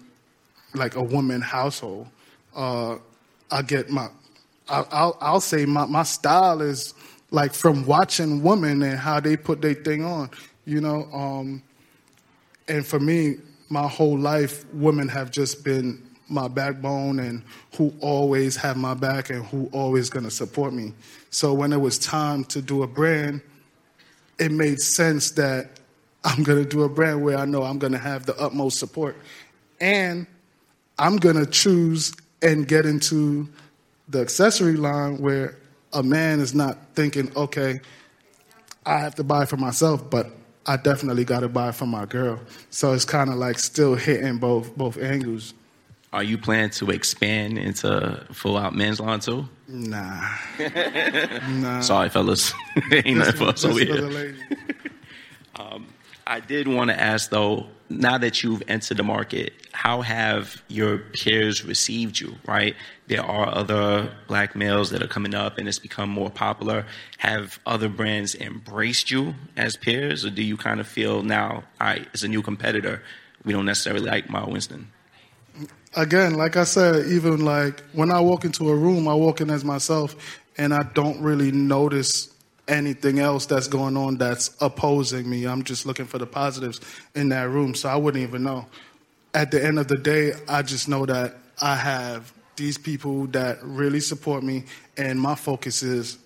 like 0.74 0.96
a 0.96 1.02
woman 1.02 1.40
household. 1.40 2.08
Uh, 2.54 2.96
I 3.50 3.62
get 3.62 3.90
my 3.90 4.08
I'll, 4.68 5.16
I'll 5.20 5.40
say 5.40 5.64
my, 5.64 5.86
my 5.86 6.02
style 6.02 6.60
is 6.60 6.94
like 7.30 7.54
from 7.54 7.86
watching 7.86 8.42
women 8.42 8.82
and 8.82 8.98
how 8.98 9.20
they 9.20 9.36
put 9.36 9.62
their 9.62 9.74
thing 9.74 10.04
on, 10.04 10.30
you 10.64 10.80
know. 10.80 11.08
Um, 11.12 11.62
and 12.68 12.84
for 12.84 12.98
me, 12.98 13.36
my 13.68 13.86
whole 13.86 14.18
life, 14.18 14.64
women 14.72 15.08
have 15.08 15.30
just 15.30 15.64
been 15.64 16.02
my 16.28 16.48
backbone 16.48 17.20
and 17.20 17.42
who 17.76 17.94
always 18.00 18.56
have 18.56 18.76
my 18.76 18.94
back 18.94 19.30
and 19.30 19.44
who 19.46 19.68
always 19.72 20.10
going 20.10 20.24
to 20.24 20.30
support 20.30 20.72
me. 20.72 20.92
So 21.30 21.54
when 21.54 21.72
it 21.72 21.80
was 21.80 21.98
time 21.98 22.44
to 22.46 22.60
do 22.60 22.82
a 22.82 22.86
brand, 22.86 23.40
it 24.38 24.50
made 24.50 24.80
sense 24.80 25.30
that 25.32 25.75
I'm 26.26 26.42
going 26.42 26.62
to 26.62 26.68
do 26.68 26.82
a 26.82 26.88
brand 26.88 27.22
where 27.22 27.38
I 27.38 27.44
know 27.44 27.62
I'm 27.62 27.78
going 27.78 27.92
to 27.92 27.98
have 27.98 28.26
the 28.26 28.36
utmost 28.36 28.78
support. 28.78 29.16
And 29.80 30.26
I'm 30.98 31.18
going 31.18 31.36
to 31.36 31.46
choose 31.46 32.12
and 32.42 32.66
get 32.66 32.84
into 32.84 33.48
the 34.08 34.22
accessory 34.22 34.74
line 34.74 35.18
where 35.18 35.56
a 35.92 36.02
man 36.02 36.40
is 36.40 36.52
not 36.52 36.78
thinking, 36.94 37.30
okay, 37.36 37.80
I 38.84 38.98
have 38.98 39.14
to 39.14 39.24
buy 39.24 39.46
for 39.46 39.56
myself, 39.56 40.10
but 40.10 40.26
I 40.66 40.76
definitely 40.76 41.24
got 41.24 41.40
to 41.40 41.48
buy 41.48 41.70
for 41.70 41.86
my 41.86 42.06
girl. 42.06 42.40
So 42.70 42.92
it's 42.92 43.04
kind 43.04 43.30
of 43.30 43.36
like 43.36 43.60
still 43.60 43.94
hitting 43.94 44.38
both 44.38 44.76
both 44.76 44.98
angles. 44.98 45.54
Are 46.12 46.22
you 46.22 46.38
planning 46.38 46.70
to 46.70 46.90
expand 46.90 47.58
into 47.58 48.24
full 48.32 48.56
out 48.56 48.74
men's 48.74 48.98
line 49.00 49.20
too? 49.20 49.48
Nah. 49.68 50.28
nah. 51.50 51.80
Sorry, 51.80 52.08
fellas. 52.08 52.52
Ain't 52.92 53.18
nothing 53.18 53.36
for 53.36 53.44
us 53.44 53.64
over 53.64 53.78
here. 53.78 54.34
um, 55.56 55.86
I 56.26 56.40
did 56.40 56.66
want 56.66 56.90
to 56.90 57.00
ask 57.00 57.30
though, 57.30 57.66
now 57.88 58.18
that 58.18 58.42
you've 58.42 58.62
entered 58.66 58.96
the 58.96 59.04
market, 59.04 59.52
how 59.70 60.00
have 60.02 60.60
your 60.66 60.98
peers 60.98 61.64
received 61.64 62.18
you, 62.18 62.34
right? 62.44 62.74
There 63.06 63.22
are 63.22 63.46
other 63.54 64.12
black 64.26 64.56
males 64.56 64.90
that 64.90 65.02
are 65.02 65.06
coming 65.06 65.34
up 65.34 65.56
and 65.56 65.68
it's 65.68 65.78
become 65.78 66.10
more 66.10 66.30
popular. 66.30 66.84
Have 67.18 67.60
other 67.64 67.88
brands 67.88 68.34
embraced 68.34 69.10
you 69.12 69.34
as 69.56 69.76
peers, 69.76 70.24
or 70.24 70.30
do 70.30 70.42
you 70.42 70.56
kind 70.56 70.80
of 70.80 70.88
feel 70.88 71.22
now, 71.22 71.62
all 71.80 71.86
right, 71.86 72.08
as 72.12 72.24
a 72.24 72.28
new 72.28 72.42
competitor, 72.42 73.02
we 73.44 73.52
don't 73.52 73.66
necessarily 73.66 74.04
like 74.04 74.28
Maya 74.28 74.48
Winston? 74.48 74.90
Again, 75.94 76.34
like 76.34 76.56
I 76.56 76.64
said, 76.64 77.06
even 77.06 77.44
like 77.44 77.82
when 77.92 78.10
I 78.10 78.18
walk 78.20 78.44
into 78.44 78.68
a 78.68 78.74
room, 78.74 79.06
I 79.06 79.14
walk 79.14 79.40
in 79.40 79.48
as 79.48 79.64
myself 79.64 80.40
and 80.58 80.74
I 80.74 80.82
don't 80.82 81.20
really 81.22 81.52
notice 81.52 82.34
anything 82.68 83.18
else 83.18 83.46
that's 83.46 83.68
going 83.68 83.96
on 83.96 84.16
that's 84.16 84.56
opposing 84.60 85.28
me. 85.28 85.46
I'm 85.46 85.62
just 85.62 85.86
looking 85.86 86.06
for 86.06 86.18
the 86.18 86.26
positives 86.26 86.80
in 87.14 87.28
that 87.30 87.48
room, 87.48 87.74
so 87.74 87.88
I 87.88 87.96
wouldn't 87.96 88.22
even 88.22 88.42
know. 88.42 88.66
At 89.34 89.50
the 89.50 89.64
end 89.64 89.78
of 89.78 89.88
the 89.88 89.96
day, 89.96 90.32
I 90.48 90.62
just 90.62 90.88
know 90.88 91.06
that 91.06 91.36
I 91.60 91.76
have 91.76 92.32
these 92.56 92.78
people 92.78 93.26
that 93.28 93.58
really 93.62 94.00
support 94.00 94.42
me, 94.42 94.64
and 94.96 95.20
my 95.20 95.34
focus 95.34 95.82
is 95.82 96.18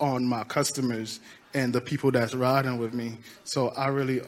on 0.00 0.24
my 0.24 0.44
customers 0.44 1.20
and 1.54 1.72
the 1.72 1.80
people 1.80 2.10
that's 2.10 2.34
riding 2.34 2.78
with 2.78 2.92
me. 2.94 3.16
So 3.44 3.68
I 3.70 3.88
really, 3.88 4.20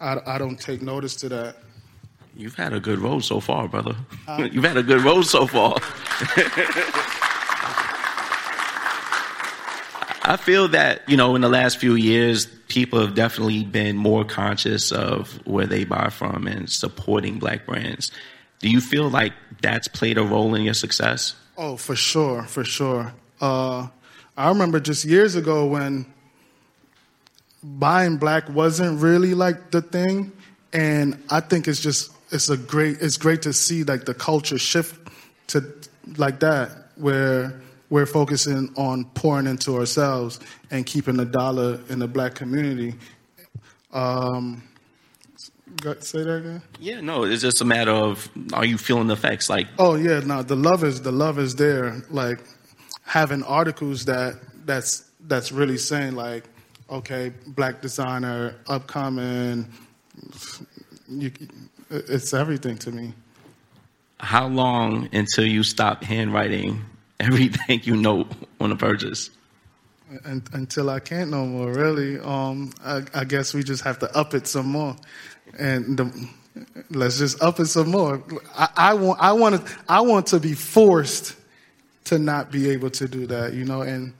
I, 0.00 0.18
I 0.26 0.38
don't 0.38 0.58
take 0.58 0.82
notice 0.82 1.14
to 1.16 1.28
that. 1.28 1.56
You've 2.34 2.54
had 2.54 2.72
a 2.72 2.80
good 2.80 2.98
road 2.98 3.20
so 3.24 3.40
far, 3.40 3.68
brother. 3.68 3.94
Uh, 4.26 4.48
You've 4.52 4.64
had 4.64 4.76
a 4.76 4.82
good 4.82 5.02
road 5.02 5.22
so 5.22 5.46
far. 5.46 5.76
I 10.22 10.36
feel 10.36 10.68
that, 10.68 11.08
you 11.08 11.16
know, 11.16 11.34
in 11.34 11.40
the 11.40 11.48
last 11.48 11.78
few 11.78 11.94
years, 11.94 12.46
people 12.68 13.00
have 13.00 13.14
definitely 13.14 13.64
been 13.64 13.96
more 13.96 14.24
conscious 14.24 14.92
of 14.92 15.32
where 15.46 15.66
they 15.66 15.84
buy 15.84 16.10
from 16.10 16.46
and 16.46 16.68
supporting 16.68 17.38
black 17.38 17.66
brands. 17.66 18.12
Do 18.58 18.68
you 18.68 18.80
feel 18.80 19.08
like 19.08 19.32
that's 19.62 19.88
played 19.88 20.18
a 20.18 20.22
role 20.22 20.54
in 20.54 20.62
your 20.62 20.74
success? 20.74 21.34
Oh, 21.56 21.76
for 21.76 21.96
sure, 21.96 22.42
for 22.44 22.64
sure. 22.64 23.12
Uh, 23.40 23.88
I 24.36 24.48
remember 24.48 24.80
just 24.80 25.04
years 25.04 25.34
ago 25.34 25.66
when 25.66 26.06
buying 27.62 28.18
black 28.18 28.48
wasn't 28.48 29.00
really 29.00 29.34
like 29.34 29.70
the 29.70 29.82
thing, 29.82 30.32
and 30.72 31.22
I 31.30 31.40
think 31.40 31.68
it's 31.68 31.80
just 31.80 32.12
it's 32.30 32.48
a 32.48 32.56
great 32.56 32.98
it's 33.00 33.16
great 33.16 33.42
to 33.42 33.52
see 33.52 33.84
like 33.84 34.04
the 34.04 34.14
culture 34.14 34.58
shift 34.58 35.08
to 35.48 35.64
like 36.16 36.40
that 36.40 36.70
where 36.96 37.60
we're 37.90 38.06
focusing 38.06 38.72
on 38.76 39.04
pouring 39.04 39.46
into 39.46 39.76
ourselves 39.76 40.40
and 40.70 40.86
keeping 40.86 41.16
the 41.16 41.24
dollar 41.24 41.80
in 41.88 41.98
the 41.98 42.08
black 42.08 42.34
community. 42.34 42.94
Um, 43.92 44.62
say 45.98 46.22
that 46.22 46.36
again. 46.36 46.62
Yeah, 46.78 47.00
no, 47.00 47.24
it's 47.24 47.42
just 47.42 47.60
a 47.60 47.64
matter 47.64 47.90
of 47.90 48.28
are 48.52 48.64
you 48.64 48.78
feeling 48.78 49.08
the 49.08 49.14
effects? 49.14 49.50
Like, 49.50 49.66
oh 49.78 49.96
yeah, 49.96 50.20
no, 50.20 50.42
the 50.42 50.56
love 50.56 50.84
is 50.84 51.02
the 51.02 51.12
love 51.12 51.38
is 51.38 51.56
there. 51.56 52.02
Like 52.10 52.40
having 53.04 53.42
articles 53.42 54.04
that 54.04 54.36
that's 54.64 55.10
that's 55.26 55.50
really 55.50 55.78
saying 55.78 56.14
like, 56.14 56.44
okay, 56.88 57.32
black 57.48 57.82
designer, 57.82 58.54
upcoming. 58.68 59.68
You, 61.08 61.32
it's 61.90 62.32
everything 62.34 62.78
to 62.78 62.92
me. 62.92 63.12
How 64.18 64.46
long 64.46 65.08
until 65.12 65.46
you 65.46 65.62
stop 65.64 66.04
handwriting 66.04 66.84
everything 67.26 67.80
you 67.84 67.96
know 67.96 68.26
on 68.60 68.72
a 68.72 68.76
purchase? 68.76 69.30
And, 70.24 70.42
until 70.52 70.90
I 70.90 70.98
can't 70.98 71.30
no 71.30 71.46
more, 71.46 71.72
really. 71.72 72.18
Um, 72.18 72.72
I, 72.84 73.02
I, 73.14 73.24
guess 73.24 73.54
we 73.54 73.62
just 73.62 73.84
have 73.84 74.00
to 74.00 74.16
up 74.16 74.34
it 74.34 74.48
some 74.48 74.66
more, 74.66 74.96
and 75.56 75.96
the, 75.96 76.28
let's 76.90 77.18
just 77.18 77.40
up 77.40 77.60
it 77.60 77.66
some 77.66 77.90
more. 77.90 78.20
I, 78.56 78.68
I 78.76 78.94
want, 78.94 79.20
I 79.20 79.32
want 79.32 79.64
to, 79.64 79.72
I 79.88 80.00
want 80.00 80.26
to 80.28 80.40
be 80.40 80.54
forced 80.54 81.36
to 82.06 82.18
not 82.18 82.50
be 82.50 82.70
able 82.70 82.90
to 82.90 83.06
do 83.06 83.26
that, 83.28 83.52
you 83.52 83.64
know. 83.64 83.82
And 83.82 84.12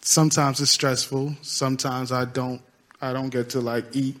sometimes 0.00 0.60
it's 0.60 0.72
stressful. 0.72 1.36
Sometimes 1.42 2.10
I 2.10 2.24
don't, 2.24 2.60
I 3.00 3.12
don't 3.12 3.30
get 3.30 3.50
to 3.50 3.60
like 3.60 3.84
eat 3.92 4.16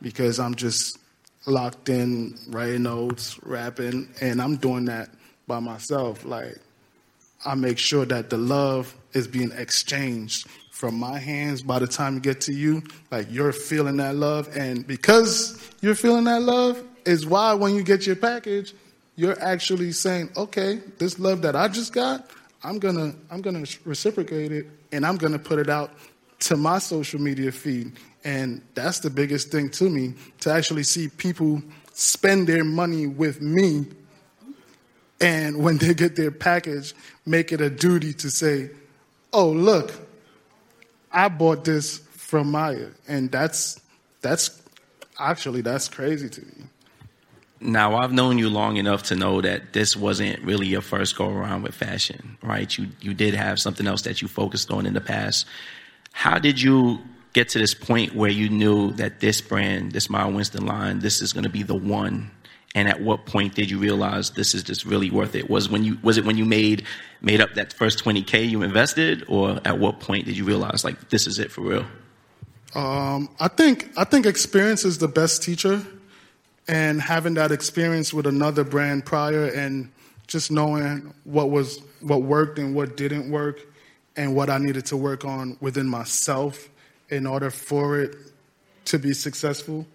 because 0.00 0.40
I'm 0.40 0.54
just 0.54 0.98
locked 1.44 1.90
in 1.90 2.38
writing 2.48 2.84
notes, 2.84 3.38
rapping, 3.42 4.08
and 4.22 4.40
I'm 4.40 4.56
doing 4.56 4.86
that 4.86 5.10
by 5.46 5.60
myself. 5.60 6.24
Like 6.24 6.56
I 7.46 7.54
make 7.54 7.78
sure 7.78 8.04
that 8.04 8.28
the 8.28 8.36
love 8.36 8.94
is 9.12 9.26
being 9.28 9.52
exchanged 9.52 10.48
from 10.70 10.94
my 10.96 11.18
hands 11.18 11.62
by 11.62 11.78
the 11.78 11.86
time 11.86 12.14
you 12.14 12.20
get 12.20 12.42
to 12.42 12.52
you. 12.52 12.82
Like 13.10 13.28
you're 13.30 13.52
feeling 13.52 13.96
that 13.96 14.16
love, 14.16 14.54
and 14.54 14.86
because 14.86 15.58
you're 15.80 15.94
feeling 15.94 16.24
that 16.24 16.42
love, 16.42 16.82
is 17.06 17.24
why 17.24 17.54
when 17.54 17.74
you 17.74 17.82
get 17.82 18.06
your 18.06 18.16
package, 18.16 18.74
you're 19.14 19.40
actually 19.42 19.92
saying, 19.92 20.30
"Okay, 20.36 20.80
this 20.98 21.18
love 21.18 21.40
that 21.42 21.56
I 21.56 21.68
just 21.68 21.92
got, 21.92 22.28
I'm 22.62 22.78
gonna 22.78 23.14
I'm 23.30 23.40
gonna 23.40 23.64
reciprocate 23.84 24.52
it, 24.52 24.66
and 24.92 25.06
I'm 25.06 25.16
gonna 25.16 25.38
put 25.38 25.58
it 25.58 25.70
out 25.70 25.92
to 26.40 26.56
my 26.56 26.78
social 26.78 27.20
media 27.20 27.52
feed." 27.52 27.92
And 28.24 28.60
that's 28.74 28.98
the 28.98 29.08
biggest 29.08 29.52
thing 29.52 29.70
to 29.70 29.88
me 29.88 30.14
to 30.40 30.52
actually 30.52 30.82
see 30.82 31.08
people 31.08 31.62
spend 31.92 32.48
their 32.48 32.64
money 32.64 33.06
with 33.06 33.40
me. 33.40 33.86
And 35.20 35.62
when 35.62 35.78
they 35.78 35.94
get 35.94 36.16
their 36.16 36.30
package, 36.30 36.94
make 37.24 37.52
it 37.52 37.60
a 37.60 37.70
duty 37.70 38.12
to 38.14 38.30
say, 38.30 38.70
oh, 39.32 39.48
look, 39.48 39.92
I 41.10 41.28
bought 41.28 41.64
this 41.64 41.98
from 41.98 42.50
Maya. 42.50 42.88
And 43.08 43.30
that's, 43.30 43.80
that's 44.20 44.62
actually, 45.18 45.62
that's 45.62 45.88
crazy 45.88 46.28
to 46.28 46.40
me. 46.42 46.64
Now, 47.58 47.96
I've 47.96 48.12
known 48.12 48.36
you 48.36 48.50
long 48.50 48.76
enough 48.76 49.04
to 49.04 49.16
know 49.16 49.40
that 49.40 49.72
this 49.72 49.96
wasn't 49.96 50.42
really 50.42 50.66
your 50.66 50.82
first 50.82 51.16
go 51.16 51.30
around 51.30 51.62
with 51.62 51.74
fashion, 51.74 52.36
right? 52.42 52.76
You, 52.76 52.88
you 53.00 53.14
did 53.14 53.34
have 53.34 53.58
something 53.58 53.86
else 53.86 54.02
that 54.02 54.20
you 54.20 54.28
focused 54.28 54.70
on 54.70 54.84
in 54.84 54.92
the 54.92 55.00
past. 55.00 55.46
How 56.12 56.38
did 56.38 56.60
you 56.60 56.98
get 57.32 57.48
to 57.50 57.58
this 57.58 57.72
point 57.72 58.14
where 58.14 58.30
you 58.30 58.50
knew 58.50 58.92
that 58.92 59.20
this 59.20 59.40
brand, 59.40 59.92
this 59.92 60.10
Maya 60.10 60.28
Winston 60.28 60.66
line, 60.66 60.98
this 60.98 61.22
is 61.22 61.32
going 61.32 61.44
to 61.44 61.50
be 61.50 61.62
the 61.62 61.74
one? 61.74 62.30
And 62.76 62.90
at 62.90 63.00
what 63.00 63.24
point 63.24 63.54
did 63.54 63.70
you 63.70 63.78
realize 63.78 64.32
this 64.32 64.54
is 64.54 64.62
just 64.62 64.84
really 64.84 65.10
worth 65.10 65.34
it? 65.34 65.48
Was 65.48 65.70
when 65.70 65.82
you 65.82 65.96
was 66.02 66.18
it 66.18 66.26
when 66.26 66.36
you 66.36 66.44
made 66.44 66.84
made 67.22 67.40
up 67.40 67.54
that 67.54 67.72
first 67.72 68.04
20k 68.04 68.50
you 68.50 68.62
invested, 68.62 69.24
or 69.28 69.58
at 69.64 69.78
what 69.78 69.98
point 69.98 70.26
did 70.26 70.36
you 70.36 70.44
realize 70.44 70.84
like 70.84 71.08
this 71.08 71.26
is 71.26 71.38
it 71.38 71.50
for 71.50 71.62
real? 71.62 71.86
Um, 72.74 73.30
I 73.40 73.48
think 73.48 73.90
I 73.96 74.04
think 74.04 74.26
experience 74.26 74.84
is 74.84 74.98
the 74.98 75.08
best 75.08 75.42
teacher, 75.42 75.82
and 76.68 77.00
having 77.00 77.32
that 77.34 77.50
experience 77.50 78.12
with 78.12 78.26
another 78.26 78.62
brand 78.62 79.06
prior, 79.06 79.46
and 79.46 79.90
just 80.26 80.50
knowing 80.50 81.14
what 81.24 81.48
was 81.48 81.80
what 82.02 82.24
worked 82.24 82.58
and 82.58 82.74
what 82.74 82.94
didn't 82.94 83.30
work, 83.30 83.58
and 84.16 84.36
what 84.36 84.50
I 84.50 84.58
needed 84.58 84.84
to 84.86 84.98
work 84.98 85.24
on 85.24 85.56
within 85.62 85.88
myself 85.88 86.68
in 87.08 87.26
order 87.26 87.50
for 87.50 88.00
it 88.00 88.16
to 88.84 88.98
be 88.98 89.14
successful. 89.14 89.86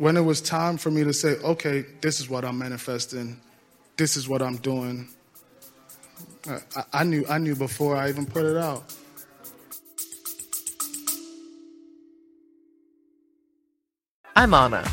When 0.00 0.16
it 0.16 0.22
was 0.22 0.40
time 0.40 0.78
for 0.78 0.90
me 0.90 1.04
to 1.04 1.12
say, 1.12 1.36
okay, 1.44 1.84
this 2.00 2.20
is 2.20 2.30
what 2.30 2.42
I'm 2.42 2.56
manifesting, 2.56 3.38
this 3.98 4.16
is 4.16 4.26
what 4.26 4.40
I'm 4.40 4.56
doing, 4.56 5.06
I, 6.48 6.84
I 6.94 7.04
knew 7.04 7.26
I 7.28 7.36
knew 7.36 7.54
before 7.54 7.96
I 7.96 8.08
even 8.08 8.24
put 8.24 8.46
it 8.46 8.56
out. 8.56 8.82
I'm 14.34 14.54
Anna 14.54 14.90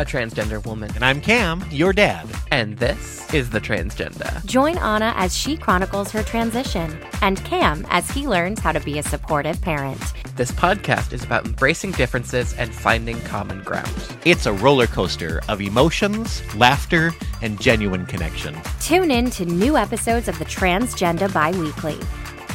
a 0.00 0.04
transgender 0.04 0.64
woman. 0.64 0.90
And 0.94 1.04
I'm 1.04 1.20
Cam, 1.20 1.62
your 1.70 1.92
dad. 1.92 2.26
And 2.50 2.78
this 2.78 3.19
is 3.32 3.50
The 3.50 3.60
Transgender. 3.60 4.44
Join 4.44 4.76
Anna 4.78 5.12
as 5.16 5.36
she 5.36 5.56
chronicles 5.56 6.10
her 6.10 6.22
transition, 6.22 6.98
and 7.22 7.42
Cam 7.44 7.86
as 7.90 8.10
he 8.10 8.26
learns 8.26 8.60
how 8.60 8.72
to 8.72 8.80
be 8.80 8.98
a 8.98 9.02
supportive 9.02 9.60
parent. 9.60 10.00
This 10.36 10.50
podcast 10.50 11.12
is 11.12 11.22
about 11.22 11.46
embracing 11.46 11.92
differences 11.92 12.54
and 12.54 12.74
finding 12.74 13.20
common 13.22 13.62
ground. 13.62 13.92
It's 14.24 14.46
a 14.46 14.52
roller 14.52 14.86
coaster 14.86 15.40
of 15.48 15.60
emotions, 15.60 16.42
laughter, 16.56 17.12
and 17.42 17.60
genuine 17.60 18.06
connection. 18.06 18.56
Tune 18.80 19.10
in 19.10 19.30
to 19.30 19.44
new 19.44 19.76
episodes 19.76 20.28
of 20.28 20.38
The 20.38 20.44
Transgender 20.44 21.32
bi 21.32 21.52
weekly. 21.52 21.98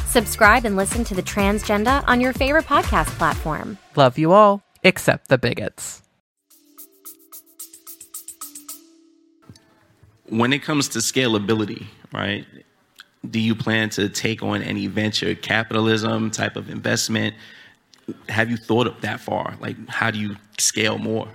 Subscribe 0.06 0.64
and 0.64 0.76
listen 0.76 1.04
to 1.04 1.14
The 1.14 1.22
Transgender 1.22 2.04
on 2.06 2.20
your 2.20 2.32
favorite 2.32 2.66
podcast 2.66 3.08
platform. 3.18 3.78
Love 3.94 4.18
you 4.18 4.32
all, 4.32 4.62
except 4.82 5.28
the 5.28 5.38
bigots. 5.38 6.05
When 10.28 10.52
it 10.52 10.62
comes 10.62 10.88
to 10.90 10.98
scalability, 10.98 11.86
right? 12.12 12.46
Do 13.28 13.40
you 13.40 13.54
plan 13.54 13.90
to 13.90 14.08
take 14.08 14.42
on 14.42 14.62
any 14.62 14.86
venture 14.86 15.34
capitalism 15.34 16.30
type 16.30 16.56
of 16.56 16.70
investment? 16.70 17.34
Have 18.28 18.50
you 18.50 18.56
thought 18.56 18.86
of 18.86 19.00
that 19.00 19.20
far? 19.20 19.56
Like, 19.60 19.76
how 19.88 20.10
do 20.10 20.18
you 20.18 20.36
scale 20.58 20.98
more? 20.98 21.28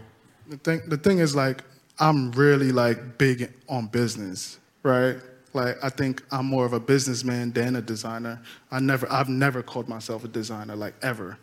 The 0.48 0.58
thing, 0.58 0.82
the 0.88 0.98
thing 0.98 1.20
is, 1.20 1.36
like, 1.36 1.64
I'm 2.00 2.32
really 2.32 2.72
like 2.72 3.18
big 3.18 3.54
on 3.70 3.88
business, 3.88 4.60
right? 4.84 5.18
Like, 5.54 5.78
I 5.84 5.90
think 5.90 6.24
I'm 6.32 6.46
more 6.46 6.66
of 6.66 6.74
a 6.74 6.80
businessman 6.80 7.52
than 7.52 7.76
a 7.76 7.82
designer. 7.82 8.42
I 8.72 8.80
never, 8.80 9.12
I've 9.12 9.30
never 9.30 9.62
called 9.62 9.90
myself 9.90 10.24
a 10.24 10.28
designer, 10.28 10.76
like 10.76 10.94
ever. 11.02 11.38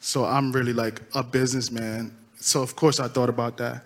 So 0.00 0.24
I'm 0.24 0.52
really 0.52 0.72
like 0.72 1.00
a 1.14 1.22
businessman. 1.22 2.14
So 2.36 2.60
of 2.60 2.74
course 2.74 2.98
I 2.98 3.06
thought 3.06 3.28
about 3.28 3.56
that. 3.58 3.84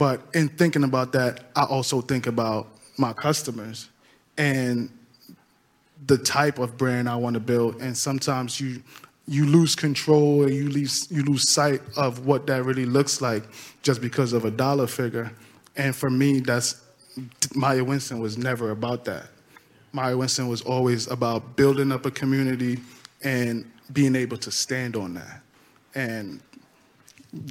But 0.00 0.22
in 0.32 0.48
thinking 0.48 0.82
about 0.82 1.12
that, 1.12 1.50
I 1.54 1.64
also 1.64 2.00
think 2.00 2.26
about 2.26 2.68
my 2.96 3.12
customers 3.12 3.90
and 4.38 4.88
the 6.06 6.16
type 6.16 6.58
of 6.58 6.78
brand 6.78 7.06
I 7.06 7.16
want 7.16 7.34
to 7.34 7.40
build. 7.40 7.82
And 7.82 7.94
sometimes 7.94 8.58
you 8.58 8.82
you 9.28 9.44
lose 9.44 9.76
control 9.76 10.44
and 10.44 10.54
you 10.54 10.70
lose 10.70 11.06
you 11.10 11.22
lose 11.22 11.50
sight 11.50 11.82
of 11.98 12.24
what 12.24 12.46
that 12.46 12.64
really 12.64 12.86
looks 12.86 13.20
like 13.20 13.44
just 13.82 14.00
because 14.00 14.32
of 14.32 14.46
a 14.46 14.50
dollar 14.50 14.86
figure. 14.86 15.30
And 15.76 15.94
for 15.94 16.08
me, 16.08 16.40
that's 16.40 16.80
Maya 17.54 17.84
Winston 17.84 18.20
was 18.20 18.38
never 18.38 18.70
about 18.70 19.04
that. 19.04 19.26
Maya 19.92 20.16
Winston 20.16 20.48
was 20.48 20.62
always 20.62 21.08
about 21.08 21.56
building 21.56 21.92
up 21.92 22.06
a 22.06 22.10
community 22.10 22.80
and 23.22 23.70
being 23.92 24.16
able 24.16 24.38
to 24.38 24.50
stand 24.50 24.96
on 24.96 25.12
that. 25.12 25.42
And 25.94 26.40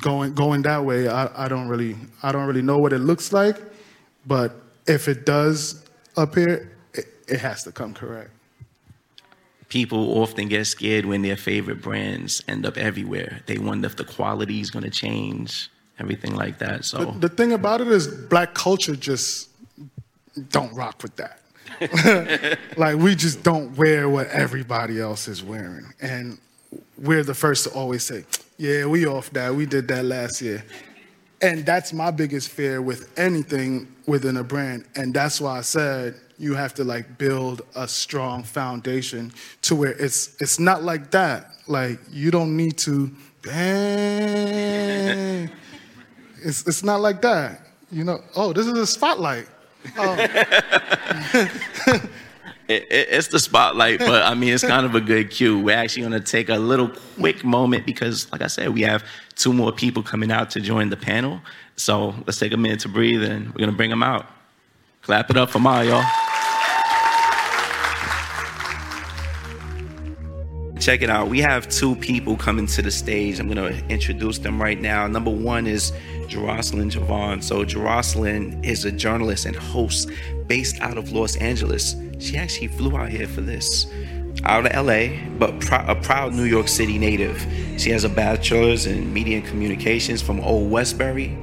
going 0.02 0.34
going 0.34 0.62
that 0.64 0.84
way, 0.84 1.08
I, 1.08 1.46
I 1.46 1.48
don't 1.48 1.68
really 1.68 1.96
I 2.22 2.32
don't 2.32 2.48
really 2.48 2.62
know 2.62 2.78
what 2.78 2.94
it 2.94 3.00
looks 3.00 3.32
like, 3.32 3.58
but 4.26 4.56
if 4.88 5.08
it 5.08 5.26
does 5.26 5.86
appear, 6.18 6.72
it, 6.94 7.06
it 7.28 7.40
has 7.40 7.64
to 7.64 7.72
come 7.72 7.94
correct. 7.94 8.32
People 9.70 10.18
often 10.20 10.48
get 10.48 10.66
scared 10.66 11.06
when 11.06 11.22
their 11.22 11.38
favorite 11.38 11.82
brands 11.82 12.42
end 12.48 12.66
up 12.66 12.76
everywhere. 12.76 13.42
They 13.46 13.60
wonder 13.60 13.86
if 13.86 13.96
the 13.96 14.04
quality 14.04 14.62
is 14.62 14.72
going 14.72 14.84
to 14.84 14.90
change, 14.90 15.70
everything 16.00 16.36
like 16.36 16.58
that. 16.58 16.86
So 16.86 17.06
the, 17.06 17.28
the 17.28 17.30
thing 17.30 17.54
about 17.54 17.80
it 17.80 17.88
is, 17.88 18.08
black 18.08 18.56
culture 18.56 18.96
just 18.96 19.50
don't 20.50 20.74
rock 20.74 21.04
with 21.04 21.16
that. 21.18 21.40
like 22.78 22.98
we 22.98 23.16
just 23.16 23.44
don't 23.44 23.78
wear 23.78 24.10
what 24.10 24.28
everybody 24.30 25.00
else 25.00 25.28
is 25.28 25.44
wearing, 25.44 25.86
and 26.02 26.40
we're 27.00 27.24
the 27.24 27.34
first 27.34 27.64
to 27.66 27.72
always 27.72 28.04
say, 28.04 28.26
yeah, 28.58 28.86
we 28.86 29.06
off 29.06 29.30
that. 29.32 29.56
We 29.56 29.66
did 29.66 29.88
that 29.88 30.06
last 30.06 30.42
year. 30.42 30.64
And 31.42 31.66
that's 31.66 31.94
my 31.94 32.12
biggest 32.12 32.50
fear 32.50 32.82
with 32.82 33.18
anything 33.18 33.88
within 34.06 34.38
a 34.38 34.44
brand. 34.44 34.86
And 34.96 35.14
that's 35.14 35.40
why 35.40 35.58
I 35.58 35.62
said 35.62 36.16
you 36.38 36.54
have 36.56 36.74
to 36.76 36.84
like 36.84 37.18
build 37.18 37.62
a 37.76 37.88
strong 37.88 38.44
foundation 38.44 39.32
to 39.62 39.76
where 39.76 39.94
it's 39.94 40.36
it's 40.42 40.60
not 40.60 40.84
like 40.84 41.12
that. 41.12 41.52
Like 41.68 42.00
you 42.10 42.32
don't 42.32 42.58
need 42.58 42.78
to 42.80 43.10
bang. 43.42 45.50
it's 46.44 46.68
it's 46.68 46.84
not 46.84 47.00
like 47.00 47.22
that. 47.22 47.62
You 47.92 48.04
know, 48.04 48.22
oh, 48.36 48.52
this 48.52 48.68
is 48.68 48.78
a 48.78 48.88
spotlight. 48.88 49.48
Oh. 49.98 50.28
It, 52.70 52.84
it, 52.92 53.08
it's 53.10 53.28
the 53.28 53.40
spotlight, 53.40 54.00
but 54.12 54.24
I 54.24 54.36
mean, 54.36 54.54
it's 54.54 54.64
kind 54.64 54.86
of 54.86 54.96
a 54.96 55.02
good 55.02 55.32
cue. 55.32 55.60
We're 55.60 55.76
actually 55.76 56.04
going 56.04 56.14
to 56.14 56.32
take 56.32 56.50
a 56.50 56.58
little 56.58 56.90
quick 57.18 57.44
moment 57.44 57.86
because, 57.86 58.32
like 58.32 58.42
I 58.42 58.48
said, 58.48 58.70
we 58.70 58.82
have 58.82 59.04
two 59.36 59.52
more 59.52 59.72
people 59.72 60.04
coming 60.04 60.32
out 60.32 60.52
to 60.52 60.62
join 60.62 60.90
the 60.90 60.98
panel. 60.98 61.42
So 61.76 62.14
let's 62.28 62.38
take 62.38 62.54
a 62.54 62.58
minute 62.58 62.82
to 62.82 62.90
breathe 62.90 63.24
and 63.24 63.48
we're 63.48 63.60
going 63.60 63.72
to 63.72 63.76
bring 63.76 63.90
them 63.90 64.04
out. 64.04 64.28
Clap 65.02 65.30
it 65.32 65.38
up 65.38 65.50
for 65.50 65.60
Ma, 65.60 65.82
y'all. 65.82 66.04
Check 70.80 71.02
it 71.02 71.10
out. 71.10 71.28
We 71.28 71.40
have 71.40 71.68
two 71.68 71.96
people 71.96 72.38
coming 72.38 72.68
to 72.68 72.82
the 72.82 72.92
stage. 72.92 73.40
I'm 73.40 73.50
going 73.50 73.74
to 73.74 73.86
introduce 73.88 74.38
them 74.40 74.62
right 74.62 74.80
now. 74.80 75.08
Number 75.08 75.32
one 75.32 75.68
is 75.68 75.92
Jeroslyn 76.28 76.92
JoVonn. 76.92 77.44
So, 77.44 77.66
Jeroslyn 77.66 78.64
is 78.64 78.86
a 78.86 78.92
journalist 78.92 79.46
and 79.46 79.56
host 79.56 80.10
based 80.48 80.80
out 80.80 80.98
of 80.98 81.12
Los 81.12 81.36
Angeles. 81.38 81.96
She 82.20 82.38
actually 82.38 82.68
flew 82.68 82.96
out 82.98 83.10
here 83.10 83.28
for 83.28 83.42
this. 83.42 83.88
Out 84.44 84.66
of 84.66 84.86
LA, 84.86 85.18
but 85.38 85.52
a 85.72 85.96
proud 85.96 86.34
New 86.34 86.44
York 86.44 86.68
City 86.68 86.98
native. 86.98 87.46
She 87.78 87.90
has 87.92 88.04
a 88.04 88.10
bachelor's 88.10 88.86
in 88.86 89.12
media 89.12 89.38
and 89.38 89.48
communications 89.48 90.22
from 90.22 90.40
Old 90.42 90.70
Westbury. 90.70 91.38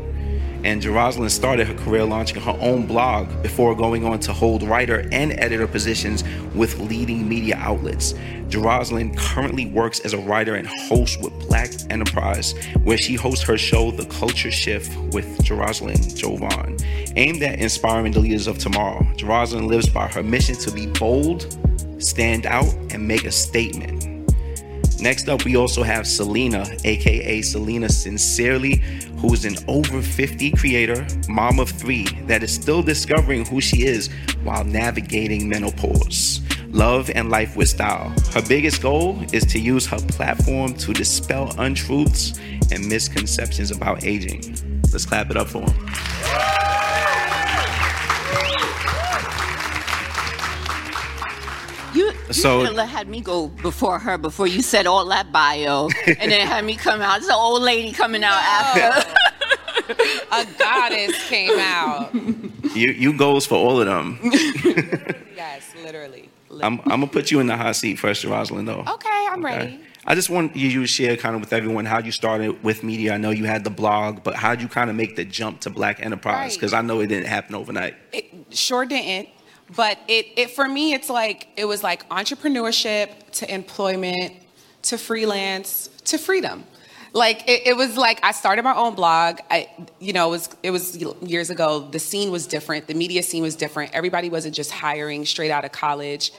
And 0.67 0.83
Jeroslyn 0.83 1.31
started 1.31 1.69
her 1.69 1.75
career 1.75 2.05
launching 2.05 2.43
her 2.43 2.59
own 2.61 2.89
blog 2.89 3.29
before 3.41 3.77
going 3.77 4.05
on 4.05 4.19
to 4.19 4.33
hold 4.33 4.65
writer 4.65 5.09
and 5.13 5.31
editor 5.39 5.69
positions 5.69 6.25
with 6.57 6.81
leading 6.81 7.29
media 7.29 7.55
outlets. 7.55 8.15
Jeroslyn 8.49 9.17
currently 9.17 9.67
works 9.67 10.01
as 10.01 10.13
a 10.13 10.19
writer 10.19 10.57
and 10.57 10.67
host 10.67 11.23
with 11.23 11.33
Black 11.49 11.71
Enterprise, 11.89 12.53
where 12.83 12.99
she 12.99 13.15
hosts 13.15 13.45
her 13.45 13.57
show, 13.57 13.93
The 13.93 14.07
Culture 14.07 14.51
Shift, 14.51 14.93
with 15.15 15.39
Jeroslyn 15.45 15.99
JoVonn. 16.19 17.13
Aimed 17.15 17.45
at 17.45 17.61
inspiring 17.61 18.11
the 18.11 18.19
leaders 18.19 18.49
of 18.49 18.59
tomorrow, 18.59 19.05
Jeroslyn 19.15 19.69
lives 19.69 19.89
by 19.89 20.09
her 20.09 20.25
mission 20.25 20.57
to 20.57 20.73
be 20.73 20.89
bold, 20.89 21.57
stand 22.03 22.45
out, 22.45 22.75
and 22.91 23.07
make 23.07 23.25
a 23.25 23.31
statement. 23.31 24.17
Next 24.99 25.29
up, 25.29 25.45
we 25.45 25.57
also 25.57 25.83
have 25.83 26.07
Salina, 26.07 26.67
aka 26.85 27.43
Salina 27.43 27.89
Sincerely, 27.89 28.83
who 29.19 29.33
is 29.33 29.45
an 29.45 29.57
over 29.69 30.03
50 30.03 30.51
creator, 30.53 31.07
mom 31.29 31.59
of 31.59 31.71
three, 31.71 32.05
that 32.27 32.43
is 32.43 32.55
still 32.55 32.83
discovering 32.83 33.45
who 33.45 33.61
she 33.61 33.85
is 33.85 34.09
while 34.43 34.65
navigating 34.65 35.49
menopause. 35.49 36.41
Love 36.69 37.11
and 37.11 37.31
life 37.31 37.57
with 37.57 37.69
style. 37.69 38.13
Her 38.33 38.43
biggest 38.47 38.83
goal 38.83 39.23
is 39.33 39.45
to 39.47 39.59
use 39.59 39.87
her 39.87 39.99
platform 39.99 40.75
to 40.75 40.93
dispel 40.93 41.55
untruths 41.59 42.39
and 42.71 42.87
misconceptions 42.87 43.71
about 43.71 44.05
aging. 44.05 44.43
Let's 44.93 45.07
clap 45.07 45.31
it 45.31 45.37
up 45.37 45.49
for 45.49 45.63
him. 45.63 46.86
You, 52.27 52.35
you 52.35 52.43
So- 52.43 52.65
should 52.67 52.79
had 52.79 53.09
me 53.09 53.21
go 53.21 53.49
before 53.49 53.99
her 53.99 54.19
before 54.19 54.47
you 54.47 54.63
said 54.63 54.87
all 54.87 55.05
that 55.07 55.33
bio, 55.33 55.89
and 56.07 56.31
then 56.33 56.47
had 56.47 56.65
me 56.65 56.77
come 56.77 57.01
out. 57.01 57.19
It's 57.19 57.27
an 57.29 57.35
old 57.35 57.63
lady 57.63 57.93
coming 57.93 58.25
out 58.25 58.41
after. 58.43 59.13
a 60.33 60.45
goddess 60.59 61.29
came 61.29 61.59
out. 61.59 62.15
You 62.75 62.91
you 62.93 63.13
goes 63.17 63.47
for 63.47 63.55
all 63.57 63.81
of 63.81 63.87
them. 63.87 64.19
Yes, 65.37 65.75
literally. 65.85 66.29
I'm, 66.63 66.81
I'm 66.81 66.89
gonna 67.01 67.07
put 67.09 67.31
you 67.31 67.41
in 67.41 67.47
the 67.47 67.57
hot 67.57 67.77
seat 67.77 67.97
first, 67.99 68.25
Rosalind. 68.25 68.67
Though. 68.67 68.81
Okay, 68.81 69.27
I'm 69.31 69.45
Okay. 69.45 69.57
ready. 69.59 69.81
I 70.07 70.15
just 70.15 70.31
want 70.31 70.57
you 70.57 70.81
to 70.81 70.87
share 70.87 71.17
kind 71.17 71.35
of 71.35 71.41
with 71.43 71.53
everyone 71.53 71.85
how 71.85 71.99
you 71.99 72.11
started 72.11 72.63
with 72.65 72.83
media. 72.83 73.13
I 73.15 73.17
know 73.19 73.31
you 73.31 73.45
had 73.45 73.63
the 73.63 73.71
blog, 73.71 74.23
but 74.25 74.35
how 74.35 74.51
would 74.51 74.63
you 74.63 74.69
kind 74.69 74.89
of 74.89 74.97
make 74.97 75.15
the 75.15 75.25
jump 75.25 75.61
to 75.61 75.71
Black 75.71 76.01
Enterprise? 76.05 76.35
Right. 76.37 76.53
Because 76.55 76.73
I 76.73 76.81
know 76.81 77.01
it 77.01 77.09
didn't 77.09 77.27
happen 77.27 77.55
overnight. 77.55 77.97
It 78.13 78.27
sure 78.51 78.87
didn't. 78.87 79.29
But 79.75 79.99
it, 80.07 80.27
it 80.37 80.51
for 80.51 80.69
me, 80.69 80.95
it's 80.95 81.11
like 81.11 81.49
it 81.57 81.65
was 81.65 81.83
like 81.83 82.09
entrepreneurship 82.09 83.11
to 83.33 83.53
employment 83.53 84.35
to 84.83 84.99
freelance 84.99 85.89
to 86.05 86.19
freedom. 86.19 86.65
Like 87.13 87.49
it, 87.49 87.67
it 87.67 87.77
was 87.77 87.97
like 87.97 88.21
I 88.23 88.33
started 88.33 88.63
my 88.63 88.75
own 88.75 88.95
blog. 88.95 89.41
I, 89.51 89.69
you 89.99 90.13
know, 90.13 90.29
it 90.29 90.31
was 90.31 90.49
it 90.63 90.71
was 90.71 90.97
years 90.97 91.51
ago. 91.51 91.89
The 91.91 91.99
scene 91.99 92.31
was 92.31 92.47
different. 92.47 92.87
The 92.87 92.95
media 92.95 93.23
scene 93.23 93.43
was 93.43 93.57
different. 93.57 93.93
Everybody 93.95 94.31
wasn't 94.31 94.55
just 94.55 94.71
hiring 94.71 95.25
straight 95.25 95.51
out 95.51 95.65
of 95.65 95.73
college. 95.73 96.33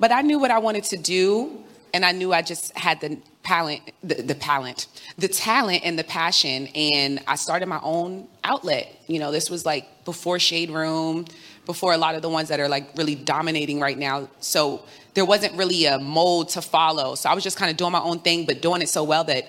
But 0.00 0.10
I 0.10 0.22
knew 0.22 0.38
what 0.38 0.50
I 0.50 0.58
wanted 0.58 0.84
to 0.84 0.96
do, 0.96 1.62
and 1.94 2.04
I 2.04 2.12
knew 2.12 2.32
I 2.32 2.42
just 2.42 2.76
had 2.76 3.00
the 3.00 3.18
talent, 3.42 3.92
the, 4.02 4.14
the 4.14 4.34
talent, 4.34 4.86
the 5.18 5.28
talent 5.28 5.82
and 5.84 5.98
the 5.98 6.04
passion. 6.04 6.68
And 6.74 7.20
I 7.26 7.36
started 7.36 7.66
my 7.66 7.80
own 7.82 8.28
outlet. 8.44 8.88
You 9.06 9.18
know, 9.18 9.32
this 9.32 9.50
was 9.50 9.66
like 9.66 10.04
before 10.04 10.38
Shade 10.38 10.70
Room, 10.70 11.26
before 11.66 11.92
a 11.92 11.98
lot 11.98 12.14
of 12.14 12.22
the 12.22 12.28
ones 12.28 12.48
that 12.48 12.60
are 12.60 12.68
like 12.68 12.96
really 12.96 13.14
dominating 13.14 13.80
right 13.80 13.98
now. 13.98 14.28
So 14.40 14.84
there 15.14 15.24
wasn't 15.24 15.54
really 15.54 15.86
a 15.86 15.98
mold 15.98 16.48
to 16.50 16.62
follow. 16.62 17.14
So 17.14 17.28
I 17.28 17.34
was 17.34 17.44
just 17.44 17.56
kind 17.56 17.70
of 17.70 17.76
doing 17.76 17.92
my 17.92 18.00
own 18.00 18.20
thing, 18.20 18.46
but 18.46 18.62
doing 18.62 18.82
it 18.82 18.88
so 18.88 19.04
well 19.04 19.24
that 19.24 19.48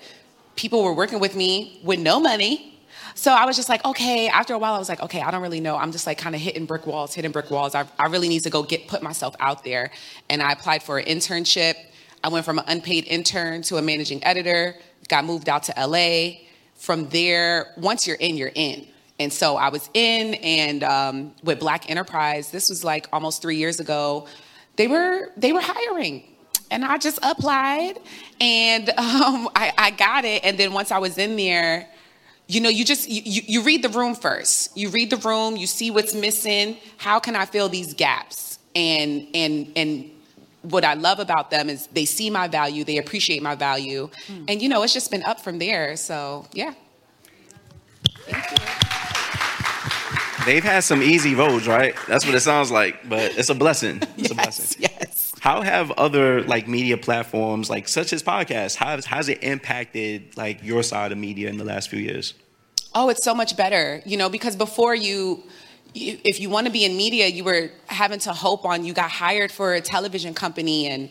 people 0.55 0.83
were 0.83 0.93
working 0.93 1.19
with 1.19 1.35
me 1.35 1.79
with 1.83 1.99
no 1.99 2.19
money. 2.19 2.69
So 3.15 3.31
I 3.31 3.45
was 3.45 3.55
just 3.55 3.69
like, 3.69 3.85
okay, 3.85 4.27
after 4.27 4.53
a 4.53 4.57
while, 4.57 4.73
I 4.73 4.79
was 4.79 4.89
like, 4.89 5.01
okay, 5.01 5.21
I 5.21 5.29
don't 5.29 5.41
really 5.41 5.59
know. 5.59 5.77
I'm 5.77 5.91
just 5.91 6.07
like 6.07 6.17
kind 6.17 6.35
of 6.35 6.41
hitting 6.41 6.65
brick 6.65 6.87
walls, 6.87 7.13
hitting 7.13 7.31
brick 7.31 7.51
walls. 7.51 7.75
I, 7.75 7.85
I 7.99 8.07
really 8.07 8.27
need 8.27 8.43
to 8.43 8.49
go 8.49 8.63
get, 8.63 8.87
put 8.87 9.03
myself 9.03 9.35
out 9.39 9.63
there. 9.63 9.91
And 10.29 10.41
I 10.41 10.51
applied 10.51 10.81
for 10.81 10.97
an 10.97 11.05
internship. 11.05 11.75
I 12.23 12.29
went 12.29 12.45
from 12.45 12.59
an 12.59 12.65
unpaid 12.67 13.05
intern 13.05 13.61
to 13.63 13.77
a 13.77 13.81
managing 13.81 14.23
editor, 14.23 14.75
got 15.09 15.25
moved 15.25 15.49
out 15.49 15.63
to 15.63 15.73
LA. 15.77 16.39
From 16.75 17.07
there, 17.09 17.73
once 17.77 18.07
you're 18.07 18.17
in, 18.17 18.37
you're 18.37 18.51
in. 18.55 18.87
And 19.19 19.31
so 19.31 19.57
I 19.57 19.69
was 19.69 19.89
in, 19.93 20.33
and 20.35 20.83
um, 20.83 21.35
with 21.43 21.59
Black 21.59 21.89
Enterprise, 21.89 22.49
this 22.49 22.69
was 22.69 22.83
like 22.83 23.07
almost 23.13 23.41
three 23.41 23.57
years 23.57 23.79
ago. 23.79 24.27
They 24.75 24.87
were 24.87 25.31
they 25.37 25.53
were 25.53 25.61
hiring, 25.61 26.23
and 26.71 26.83
I 26.83 26.97
just 26.97 27.19
applied, 27.21 27.99
and 28.41 28.89
um, 28.97 29.49
I, 29.55 29.71
I 29.77 29.91
got 29.91 30.25
it. 30.25 30.43
And 30.43 30.57
then 30.57 30.73
once 30.73 30.91
I 30.91 30.97
was 30.97 31.17
in 31.17 31.35
there, 31.35 31.87
you 32.47 32.59
know, 32.59 32.69
you 32.69 32.83
just 32.83 33.07
you, 33.07 33.21
you 33.23 33.41
you 33.45 33.61
read 33.61 33.83
the 33.83 33.89
room 33.89 34.15
first. 34.15 34.75
You 34.75 34.89
read 34.89 35.09
the 35.09 35.17
room, 35.17 35.57
you 35.57 35.67
see 35.67 35.91
what's 35.91 36.15
missing. 36.15 36.77
How 36.97 37.19
can 37.19 37.35
I 37.35 37.45
fill 37.45 37.69
these 37.69 37.93
gaps? 37.93 38.57
And 38.75 39.27
and 39.35 39.71
and 39.75 40.09
what 40.63 40.83
I 40.83 40.95
love 40.95 41.19
about 41.19 41.51
them 41.51 41.69
is 41.69 41.87
they 41.87 42.05
see 42.05 42.29
my 42.29 42.47
value, 42.47 42.83
they 42.83 42.97
appreciate 42.97 43.41
my 43.41 43.55
value, 43.55 44.09
hmm. 44.27 44.45
and 44.47 44.61
you 44.61 44.69
know, 44.69 44.83
it's 44.83 44.93
just 44.93 45.11
been 45.11 45.23
up 45.23 45.39
from 45.39 45.59
there. 45.59 45.95
So 45.95 46.45
yeah. 46.53 46.73
Thank 48.25 48.51
you. 48.51 48.93
They've 50.45 50.63
had 50.63 50.83
some 50.83 51.01
easy 51.01 51.35
roads, 51.35 51.67
right? 51.67 51.95
That's 52.07 52.25
what 52.25 52.35
it 52.35 52.41
sounds 52.41 52.69
like, 52.69 53.07
but 53.07 53.37
it's 53.37 53.49
a 53.49 53.55
blessing. 53.55 54.01
It's 54.17 54.31
a 54.31 54.35
blessing. 54.43 54.81
yes. 54.81 55.33
How 55.39 55.61
have 55.61 55.91
other 55.91 56.41
like 56.43 56.67
media 56.67 56.97
platforms, 56.97 57.69
like 57.69 57.87
such 57.87 58.11
as 58.11 58.21
podcasts, 58.23 58.75
how 58.75 58.87
has, 58.87 59.05
how's 59.05 59.29
it 59.29 59.41
impacted 59.41 60.35
like 60.35 60.61
your 60.63 60.83
side 60.83 61.11
of 61.11 61.17
media 61.17 61.49
in 61.49 61.57
the 61.57 61.63
last 61.63 61.89
few 61.89 61.99
years? 61.99 62.33
Oh, 62.95 63.09
it's 63.09 63.23
so 63.23 63.33
much 63.33 63.55
better, 63.57 64.01
you 64.05 64.17
know, 64.17 64.29
because 64.29 64.55
before 64.55 64.93
you, 64.93 65.43
you 65.43 65.43
if 65.95 66.39
you 66.39 66.49
want 66.49 66.65
to 66.67 66.73
be 66.73 66.85
in 66.85 66.97
media, 66.97 67.27
you 67.27 67.43
were 67.43 67.69
having 67.87 68.19
to 68.19 68.33
hope 68.33 68.65
on 68.65 68.83
you 68.83 68.93
got 68.93 69.11
hired 69.11 69.51
for 69.51 69.73
a 69.73 69.81
television 69.81 70.33
company 70.33 70.87
and 70.87 71.09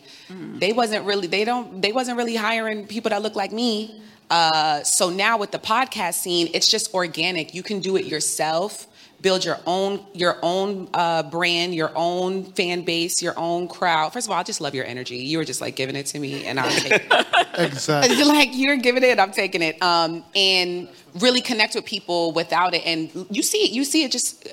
they 0.59 0.73
wasn't 0.73 1.05
really 1.05 1.27
they 1.27 1.45
don't 1.45 1.81
they 1.81 1.91
wasn't 1.91 2.17
really 2.17 2.35
hiring 2.35 2.85
people 2.87 3.09
that 3.09 3.21
look 3.21 3.35
like 3.35 3.51
me. 3.51 4.01
Uh, 4.29 4.81
so 4.83 5.09
now 5.09 5.37
with 5.37 5.51
the 5.51 5.59
podcast 5.59 6.15
scene, 6.15 6.49
it's 6.53 6.67
just 6.67 6.93
organic. 6.93 7.53
You 7.53 7.63
can 7.63 7.79
do 7.79 7.95
it 7.95 8.05
yourself. 8.05 8.87
Build 9.23 9.43
your 9.43 9.57
own 9.65 10.05
your 10.13 10.37
own 10.43 10.89
uh, 10.93 11.23
brand, 11.23 11.73
your 11.73 11.91
own 11.95 12.43
fan 12.43 12.83
base, 12.83 13.21
your 13.21 13.33
own 13.37 13.67
crowd. 13.67 14.13
First 14.13 14.27
of 14.27 14.31
all, 14.31 14.39
I 14.39 14.43
just 14.43 14.61
love 14.61 14.75
your 14.75 14.85
energy. 14.85 15.15
You 15.15 15.39
were 15.39 15.45
just 15.45 15.61
like 15.61 15.75
giving 15.75 15.95
it 15.95 16.05
to 16.07 16.19
me, 16.19 16.45
and 16.45 16.59
I'll 16.59 16.69
take 16.69 16.91
it. 16.91 17.27
Exactly. 17.55 18.23
Like 18.23 18.49
you're 18.53 18.77
giving 18.77 19.03
it, 19.03 19.19
I'm 19.19 19.31
taking 19.31 19.61
it. 19.61 19.81
Um, 19.81 20.23
and 20.35 20.89
really 21.19 21.39
connect 21.39 21.75
with 21.75 21.85
people 21.85 22.31
without 22.31 22.73
it. 22.73 22.83
And 22.83 23.27
you 23.29 23.43
see 23.43 23.59
it, 23.59 23.71
you 23.71 23.83
see 23.83 24.03
it 24.03 24.11
just 24.11 24.47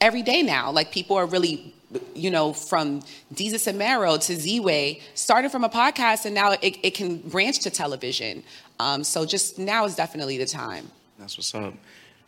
every 0.00 0.22
day 0.22 0.42
now. 0.42 0.70
Like 0.70 0.90
people 0.90 1.16
are 1.16 1.26
really, 1.26 1.74
you 2.14 2.30
know, 2.30 2.52
from 2.52 3.02
Desus 3.34 3.66
and 3.66 3.78
Mero 3.78 4.16
to 4.16 4.36
Z-Way, 4.36 5.00
started 5.14 5.52
from 5.52 5.64
a 5.64 5.68
podcast, 5.68 6.24
and 6.24 6.34
now 6.34 6.52
it, 6.52 6.78
it 6.82 6.94
can 6.94 7.18
branch 7.18 7.58
to 7.60 7.70
television. 7.70 8.42
Um, 8.78 9.04
so 9.04 9.26
just 9.26 9.58
now 9.58 9.84
is 9.84 9.94
definitely 9.94 10.38
the 10.38 10.46
time. 10.46 10.90
That's 11.18 11.36
what's 11.36 11.54
up. 11.54 11.74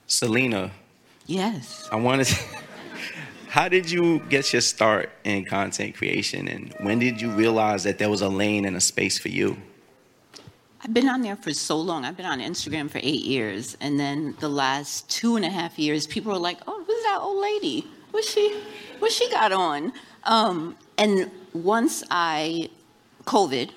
Salina, 0.07 0.71
yes. 1.27 1.89
I 1.91 1.97
wanted 1.97 2.27
to, 2.27 2.45
how 3.49 3.69
did 3.69 3.91
you 3.91 4.21
get 4.29 4.53
your 4.53 4.63
start 4.63 5.11
in 5.25 5.45
content 5.45 5.95
creation 5.95 6.49
and 6.49 6.75
when 6.81 6.99
did 6.99 7.21
you 7.21 7.31
realize 7.31 7.85
that 7.85 7.99
there 7.99 8.11
was 8.11 8.23
a 8.23 8.29
lane 8.29 8.65
and 8.65 8.77
a 8.77 8.81
space 8.81 9.19
for 9.19 9.29
you? 9.29 9.57
I've 10.85 10.93
been 10.93 11.09
on 11.09 11.23
there 11.23 11.37
for 11.37 11.53
so 11.55 11.77
long. 11.77 12.05
I've 12.05 12.17
been 12.17 12.27
on 12.27 12.41
Instagram 12.41 12.91
for 12.91 12.99
eight 12.99 13.25
years, 13.25 13.77
and 13.81 14.01
then 14.01 14.35
the 14.41 14.49
last 14.49 15.09
two 15.09 15.37
and 15.37 15.45
a 15.45 15.49
half 15.49 15.79
years, 15.79 16.09
people 16.09 16.33
were 16.33 16.39
like, 16.41 16.59
"Oh, 16.67 16.83
who's 16.85 17.03
that 17.05 17.21
old 17.21 17.41
lady? 17.41 17.87
What's 18.11 18.29
she? 18.33 18.61
What 18.99 19.13
she 19.13 19.31
got 19.31 19.53
on?" 19.53 19.93
Um, 20.25 20.77
and 20.99 21.31
once 21.53 22.03
I, 22.11 22.69
COVID, 23.27 23.71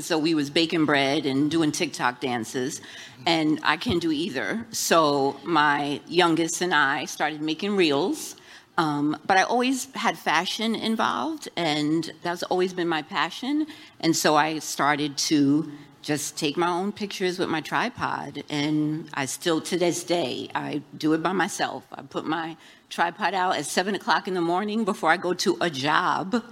so 0.00 0.18
we 0.18 0.34
was 0.34 0.50
baking 0.50 0.84
bread 0.84 1.26
and 1.26 1.50
doing 1.50 1.72
TikTok 1.72 2.20
dances, 2.20 2.80
and 3.26 3.60
I 3.62 3.76
can't 3.76 4.00
do 4.00 4.10
either. 4.10 4.66
So 4.70 5.36
my 5.44 6.00
youngest 6.06 6.60
and 6.60 6.74
I 6.74 7.04
started 7.04 7.40
making 7.40 7.76
reels. 7.76 8.36
Um, 8.76 9.16
but 9.24 9.36
I 9.36 9.42
always 9.42 9.92
had 9.94 10.18
fashion 10.18 10.74
involved, 10.74 11.48
and 11.56 12.10
that's 12.22 12.42
always 12.44 12.72
been 12.72 12.88
my 12.88 13.02
passion. 13.02 13.66
And 14.00 14.16
so 14.16 14.34
I 14.34 14.58
started 14.58 15.16
to 15.30 15.70
just 16.02 16.36
take 16.36 16.56
my 16.56 16.68
own 16.68 16.92
pictures 16.92 17.38
with 17.38 17.48
my 17.48 17.60
tripod. 17.60 18.42
And 18.50 19.08
I 19.14 19.26
still, 19.26 19.60
to 19.62 19.78
this 19.78 20.04
day, 20.04 20.50
I 20.54 20.82
do 20.98 21.12
it 21.12 21.22
by 21.22 21.32
myself. 21.32 21.84
I 21.92 22.02
put 22.02 22.26
my 22.26 22.56
tripod 22.90 23.32
out 23.32 23.56
at 23.56 23.64
seven 23.64 23.94
o'clock 23.94 24.28
in 24.28 24.34
the 24.34 24.40
morning 24.40 24.84
before 24.84 25.10
I 25.10 25.16
go 25.16 25.34
to 25.34 25.56
a 25.60 25.70
job 25.70 26.44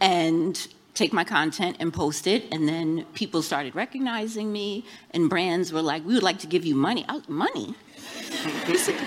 and 0.00 0.68
take 0.96 1.12
my 1.12 1.24
content 1.24 1.76
and 1.78 1.92
post 1.92 2.26
it. 2.26 2.46
And 2.50 2.68
then 2.68 3.04
people 3.14 3.42
started 3.42 3.74
recognizing 3.74 4.50
me, 4.50 4.84
and 5.12 5.30
brands 5.30 5.72
were 5.72 5.82
like, 5.82 6.04
We 6.04 6.14
would 6.14 6.22
like 6.22 6.38
to 6.40 6.46
give 6.46 6.64
you 6.64 6.74
money. 6.74 7.04
I 7.08 7.20
money? 7.28 7.74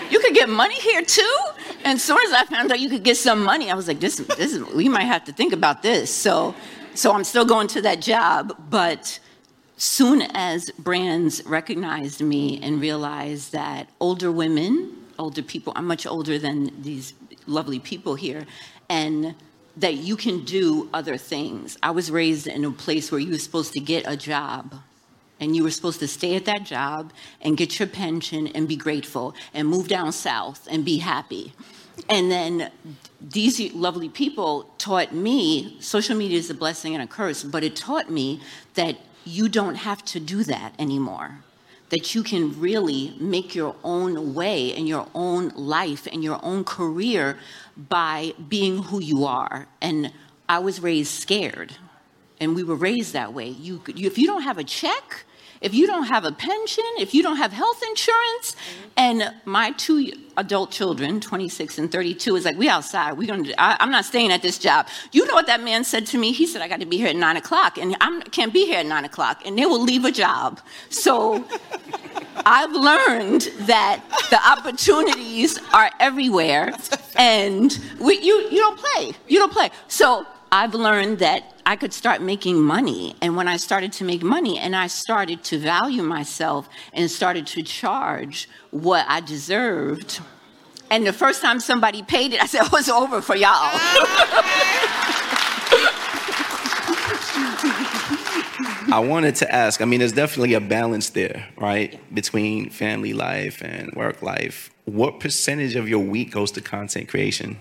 You, 0.10 0.19
could 0.19 0.34
get 0.34 0.49
money 0.49 0.75
here 0.75 1.04
too? 1.04 1.38
And 1.84 1.95
as 1.95 2.04
soon 2.04 2.17
as 2.28 2.34
I 2.34 2.43
found 2.45 2.71
out 2.71 2.80
you 2.80 2.89
could 2.89 3.04
get 3.04 3.17
some 3.17 3.43
money, 3.43 3.71
I 3.71 3.75
was 3.75 3.88
like, 3.88 3.99
this, 3.99 4.17
this 4.17 4.54
is, 4.54 4.63
we 4.73 4.89
might 4.89 5.06
have 5.06 5.23
to 5.25 5.32
think 5.32 5.54
about 5.54 5.82
this. 5.82 6.13
So, 6.13 6.56
so 6.93 7.13
I'm 7.13 7.23
still 7.23 7.45
going 7.45 7.67
to 7.69 7.82
that 7.84 8.02
job, 8.02 8.54
but 8.69 9.19
soon 9.78 10.23
as 10.34 10.71
brands 10.71 11.45
recognized 11.45 12.21
me 12.21 12.60
and 12.62 12.82
realized 12.82 13.54
that 13.54 13.89
older 13.99 14.32
women, 14.32 14.95
older 15.17 15.41
people, 15.41 15.71
I'm 15.75 15.88
much 15.88 16.06
older 16.06 16.38
than 16.38 16.82
these 16.82 17.13
lovely 17.47 17.80
people 17.80 18.15
here, 18.15 18.45
and 18.89 19.36
that 19.77 19.95
you 19.95 20.15
can 20.15 20.43
do 20.43 20.89
other 20.93 21.17
things. 21.17 21.77
I 21.82 21.91
was 21.91 22.12
raised 22.12 22.47
in 22.47 22.65
a 22.65 22.71
place 22.71 23.12
where 23.12 23.19
you 23.19 23.32
were 23.32 23.38
supposed 23.38 23.73
to 23.73 23.79
get 23.79 24.03
a 24.08 24.17
job 24.17 24.75
and 25.39 25.55
you 25.55 25.63
were 25.63 25.71
supposed 25.71 25.99
to 25.99 26.08
stay 26.08 26.36
at 26.36 26.45
that 26.45 26.63
job 26.65 27.13
and 27.41 27.55
get 27.55 27.79
your 27.79 27.88
pension 27.88 28.47
and 28.47 28.67
be 28.67 28.75
grateful 28.75 29.34
and 29.53 29.67
move 29.67 29.88
down 29.88 30.12
south 30.12 30.67
and 30.69 30.84
be 30.84 30.97
happy. 30.97 31.53
And 32.10 32.32
then 32.32 32.71
these 33.21 33.73
lovely 33.73 34.10
people 34.10 34.69
taught 34.77 35.13
me 35.13 35.77
social 35.79 36.15
media 36.15 36.38
is 36.38 36.49
a 36.49 36.53
blessing 36.53 36.93
and 36.93 37.03
a 37.03 37.08
curse, 37.08 37.43
but 37.43 37.63
it 37.63 37.75
taught 37.75 38.10
me 38.10 38.41
that 38.75 38.97
you 39.25 39.49
don't 39.49 39.75
have 39.75 40.03
to 40.05 40.19
do 40.19 40.43
that 40.45 40.73
anymore. 40.79 41.39
That 41.89 42.13
you 42.13 42.23
can 42.23 42.60
really 42.60 43.15
make 43.19 43.56
your 43.56 43.75
own 43.84 44.34
way 44.34 44.67
in 44.67 44.86
your 44.86 45.08
own 45.15 45.49
life 45.49 46.08
and 46.12 46.23
your 46.23 46.39
own 46.43 46.63
career 46.63 47.38
by 47.75 48.34
being 48.47 48.84
who 48.84 49.02
you 49.02 49.25
are. 49.25 49.67
And 49.82 50.13
I 50.47 50.60
was 50.60 50.82
raised 50.82 51.12
scared, 51.12 51.75
and 52.39 52.56
we 52.56 52.63
were 52.63 52.75
raised 52.75 53.13
that 53.13 53.34
way. 53.34 53.49
You, 53.49 53.82
you 53.93 54.08
if 54.08 54.17
you 54.17 54.28
don't 54.28 54.43
have 54.43 54.58
a 54.58 54.63
check, 54.63 55.25
if 55.61 55.73
you 55.73 55.87
don't 55.87 56.05
have 56.05 56.23
a 56.23 56.31
pension, 56.31 56.83
if 56.97 57.13
you 57.13 57.21
don't 57.21 57.35
have 57.35 57.51
health 57.51 57.83
insurance, 57.89 58.55
and 58.95 59.33
my 59.45 59.71
two 59.71 60.11
adult 60.37 60.71
children, 60.71 61.19
26 61.19 61.77
and 61.77 61.91
32, 61.91 62.35
is 62.37 62.45
like, 62.45 62.57
we 62.57 62.69
outside. 62.69 63.17
We're 63.17 63.27
gonna. 63.27 63.49
I, 63.57 63.75
I'm 63.79 63.91
not 63.91 64.05
staying 64.05 64.31
at 64.31 64.41
this 64.41 64.57
job. 64.57 64.87
You 65.11 65.25
know 65.25 65.33
what 65.33 65.47
that 65.47 65.61
man 65.61 65.83
said 65.83 66.05
to 66.07 66.17
me? 66.17 66.31
He 66.31 66.47
said, 66.47 66.61
I 66.61 66.67
got 66.67 66.79
to 66.79 66.85
be 66.85 66.97
here 66.97 67.07
at 67.07 67.15
nine 67.15 67.35
o'clock, 67.35 67.77
and 67.77 67.95
I 67.99 68.21
can't 68.31 68.53
be 68.53 68.65
here 68.65 68.79
at 68.79 68.85
nine 68.85 69.05
o'clock, 69.05 69.41
and 69.45 69.57
they 69.57 69.65
will 69.65 69.83
leave 69.83 70.05
a 70.05 70.11
job. 70.11 70.61
So. 70.89 71.45
I've 72.45 72.71
learned 72.71 73.41
that 73.67 74.01
the 74.29 74.39
opportunities 74.47 75.59
are 75.73 75.91
everywhere, 75.99 76.73
and 77.17 77.77
we, 77.99 78.17
you 78.21 78.47
you 78.49 78.57
don't 78.57 78.79
play. 78.79 79.11
You 79.27 79.39
don't 79.39 79.51
play. 79.51 79.71
So 79.89 80.25
I've 80.51 80.73
learned 80.73 81.19
that 81.19 81.53
I 81.65 81.75
could 81.75 81.93
start 81.93 82.21
making 82.21 82.59
money. 82.59 83.15
And 83.21 83.35
when 83.35 83.47
I 83.47 83.57
started 83.57 83.93
to 83.93 84.03
make 84.03 84.23
money 84.23 84.57
and 84.57 84.75
I 84.75 84.88
started 84.88 85.43
to 85.45 85.59
value 85.59 86.01
myself 86.01 86.67
and 86.91 87.09
started 87.09 87.45
to 87.47 87.62
charge 87.62 88.49
what 88.71 89.05
I 89.07 89.19
deserved, 89.19 90.19
and 90.89 91.05
the 91.05 91.13
first 91.13 91.41
time 91.41 91.59
somebody 91.59 92.01
paid 92.01 92.33
it, 92.33 92.41
I 92.41 92.47
said, 92.47 92.62
oh, 92.71 92.77
it's 92.77 92.89
over 92.89 93.21
for 93.21 93.35
y'all. 93.35 93.51
I 98.91 98.97
wanted 98.97 99.35
to 99.35 99.53
ask 99.53 99.81
I 99.81 99.85
mean, 99.85 99.99
there's 99.99 100.13
definitely 100.13 100.55
a 100.55 100.59
balance 100.62 101.12
there, 101.12 101.47
right? 101.57 101.99
Between 102.13 102.71
family 102.71 103.13
life 103.13 103.62
and 103.62 103.93
work 103.93 104.23
life. 104.23 104.71
What 104.85 105.19
percentage 105.19 105.75
of 105.75 105.88
your 105.88 105.99
week 105.99 106.31
goes 106.31 106.51
to 106.53 106.62
content 106.62 107.07
creation? 107.07 107.59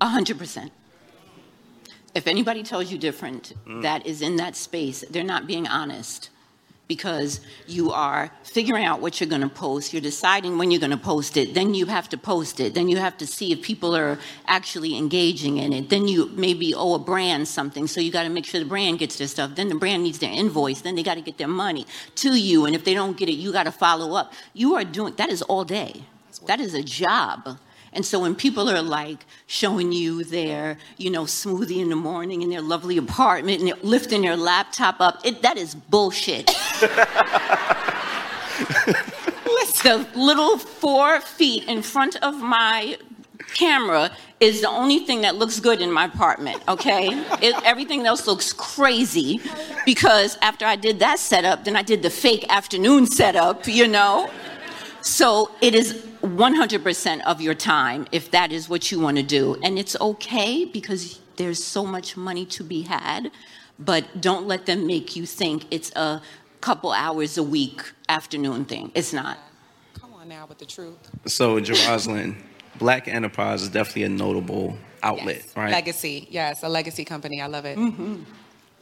A 0.00 0.08
hundred 0.08 0.38
percent. 0.38 0.72
If 2.18 2.26
anybody 2.26 2.64
tells 2.64 2.90
you 2.90 2.98
different, 2.98 3.52
Mm. 3.64 3.82
that 3.82 4.04
is 4.04 4.22
in 4.22 4.34
that 4.42 4.56
space, 4.56 5.04
they're 5.08 5.30
not 5.34 5.46
being 5.46 5.68
honest 5.68 6.30
because 6.88 7.40
you 7.68 7.92
are 7.92 8.32
figuring 8.42 8.84
out 8.84 9.00
what 9.00 9.20
you're 9.20 9.28
going 9.34 9.48
to 9.50 9.54
post. 9.66 9.92
You're 9.92 10.08
deciding 10.14 10.58
when 10.58 10.70
you're 10.72 10.80
going 10.80 10.98
to 11.02 11.06
post 11.14 11.36
it. 11.36 11.54
Then 11.54 11.74
you 11.74 11.86
have 11.86 12.08
to 12.08 12.18
post 12.18 12.58
it. 12.58 12.74
Then 12.74 12.88
you 12.88 12.96
have 12.96 13.16
to 13.18 13.26
see 13.26 13.52
if 13.52 13.62
people 13.62 13.94
are 13.94 14.18
actually 14.48 14.96
engaging 14.96 15.58
in 15.58 15.72
it. 15.72 15.90
Then 15.90 16.08
you 16.08 16.20
maybe 16.34 16.74
owe 16.74 16.94
a 16.94 16.98
brand 16.98 17.46
something, 17.46 17.86
so 17.86 18.00
you 18.00 18.10
got 18.10 18.24
to 18.24 18.30
make 18.30 18.46
sure 18.46 18.58
the 18.58 18.72
brand 18.76 18.98
gets 18.98 19.16
their 19.18 19.28
stuff. 19.28 19.54
Then 19.54 19.68
the 19.68 19.76
brand 19.84 20.02
needs 20.02 20.18
their 20.18 20.32
invoice. 20.32 20.80
Then 20.80 20.96
they 20.96 21.04
got 21.04 21.18
to 21.22 21.24
get 21.30 21.36
their 21.38 21.54
money 21.66 21.86
to 22.16 22.30
you. 22.48 22.64
And 22.66 22.74
if 22.74 22.82
they 22.86 22.94
don't 22.94 23.16
get 23.16 23.28
it, 23.28 23.38
you 23.44 23.52
got 23.52 23.66
to 23.72 23.72
follow 23.86 24.16
up. 24.20 24.32
You 24.54 24.74
are 24.76 24.84
doing 24.84 25.12
that 25.20 25.30
is 25.30 25.42
all 25.42 25.64
day. 25.64 25.92
That 26.46 26.58
is 26.60 26.74
a 26.74 26.82
job. 26.82 27.58
And 27.92 28.04
so 28.04 28.20
when 28.20 28.34
people 28.34 28.68
are 28.68 28.82
like 28.82 29.24
showing 29.46 29.92
you 29.92 30.24
their, 30.24 30.78
you 30.96 31.10
know, 31.10 31.24
smoothie 31.24 31.80
in 31.80 31.88
the 31.88 31.96
morning 31.96 32.42
in 32.42 32.50
their 32.50 32.62
lovely 32.62 32.96
apartment 32.96 33.60
and 33.60 33.68
they're 33.68 33.76
lifting 33.82 34.22
their 34.22 34.36
laptop 34.36 35.00
up, 35.00 35.20
it, 35.24 35.42
that 35.42 35.56
is 35.56 35.74
bullshit. 35.74 36.50
the 39.82 40.06
little 40.14 40.58
four 40.58 41.20
feet 41.20 41.64
in 41.64 41.82
front 41.82 42.16
of 42.16 42.36
my 42.36 42.98
camera 43.54 44.10
is 44.40 44.60
the 44.60 44.68
only 44.68 44.98
thing 44.98 45.22
that 45.22 45.36
looks 45.36 45.60
good 45.60 45.80
in 45.80 45.90
my 45.90 46.04
apartment, 46.04 46.62
okay? 46.68 47.08
It, 47.40 47.54
everything 47.64 48.06
else 48.06 48.26
looks 48.26 48.52
crazy 48.52 49.40
because 49.84 50.36
after 50.42 50.64
I 50.64 50.76
did 50.76 50.98
that 50.98 51.18
setup, 51.18 51.64
then 51.64 51.74
I 51.74 51.82
did 51.82 52.02
the 52.02 52.10
fake 52.10 52.44
afternoon 52.48 53.06
setup, 53.06 53.66
you 53.66 53.88
know? 53.88 54.30
So 55.00 55.50
it 55.60 55.74
is 55.74 55.94
100% 56.22 57.22
of 57.24 57.40
your 57.40 57.54
time 57.54 58.06
if 58.12 58.30
that 58.32 58.52
is 58.52 58.68
what 58.68 58.90
you 58.90 59.00
want 59.00 59.16
to 59.16 59.22
do. 59.22 59.56
And 59.62 59.78
it's 59.78 59.98
okay 60.00 60.64
because 60.64 61.20
there's 61.36 61.62
so 61.62 61.84
much 61.86 62.16
money 62.16 62.44
to 62.46 62.64
be 62.64 62.82
had, 62.82 63.30
but 63.78 64.20
don't 64.20 64.46
let 64.46 64.66
them 64.66 64.86
make 64.86 65.16
you 65.16 65.24
think 65.26 65.66
it's 65.70 65.92
a 65.94 66.20
couple 66.60 66.92
hours 66.92 67.38
a 67.38 67.42
week 67.42 67.80
afternoon 68.08 68.64
thing. 68.64 68.90
It's 68.94 69.12
not. 69.12 69.38
Come 69.94 70.14
on 70.14 70.28
now 70.28 70.46
with 70.46 70.58
the 70.58 70.66
truth. 70.66 70.98
So, 71.26 71.60
Jeroslyn, 71.60 72.36
Black 72.78 73.06
Enterprise 73.06 73.62
is 73.62 73.68
definitely 73.68 74.02
a 74.04 74.08
notable 74.08 74.76
outlet, 75.02 75.36
Yes. 75.36 75.56
right? 75.56 75.70
Legacy. 75.70 76.26
Yes, 76.30 76.62
a 76.62 76.68
legacy 76.68 77.04
company. 77.04 77.40
I 77.40 77.46
love 77.46 77.64
it. 77.64 77.78
Mm-hmm. 77.78 78.22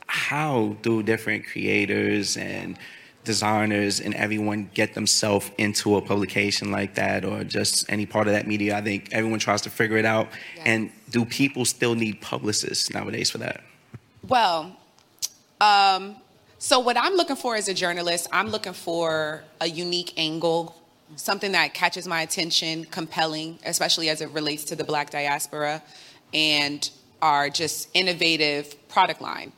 How 0.06 0.76
do 0.82 1.02
different 1.02 1.46
creators 1.46 2.36
and 2.36 2.78
designers 3.26 4.00
and 4.00 4.14
everyone 4.14 4.70
get 4.72 4.94
themselves 4.94 5.50
into 5.58 5.96
a 5.96 6.00
publication 6.02 6.70
like 6.70 6.94
that 6.94 7.24
or 7.24 7.44
just 7.44 7.90
any 7.90 8.06
part 8.06 8.26
of 8.26 8.32
that 8.32 8.46
media? 8.46 8.76
I 8.76 8.80
think 8.80 9.10
everyone 9.12 9.38
tries 9.38 9.60
to 9.62 9.70
figure 9.70 9.98
it 9.98 10.06
out. 10.06 10.28
And 10.64 10.90
do 11.10 11.24
people 11.26 11.66
still 11.66 11.94
need 11.94 12.22
publicists 12.22 12.92
nowadays 12.94 13.30
for 13.30 13.38
that? 13.38 13.62
Well, 14.26 14.76
um, 15.60 16.16
so 16.58 16.78
what 16.78 16.96
I'm 16.96 17.14
looking 17.14 17.36
for 17.36 17.54
as 17.54 17.68
a 17.68 17.74
journalist, 17.74 18.28
I'm 18.32 18.48
looking 18.48 18.72
for 18.72 19.44
a 19.60 19.68
unique 19.68 20.14
angle, 20.16 20.74
something 21.16 21.52
that 21.52 21.74
catches 21.74 22.08
my 22.08 22.22
attention, 22.22 22.86
compelling, 22.86 23.58
especially 23.64 24.08
as 24.08 24.20
it 24.20 24.30
relates 24.30 24.64
to 24.64 24.76
the 24.76 24.84
Black 24.84 25.10
diaspora, 25.10 25.82
and 26.32 26.90
our 27.20 27.50
just 27.50 27.88
innovative 27.94 28.88
product 28.88 29.20
line. 29.20 29.52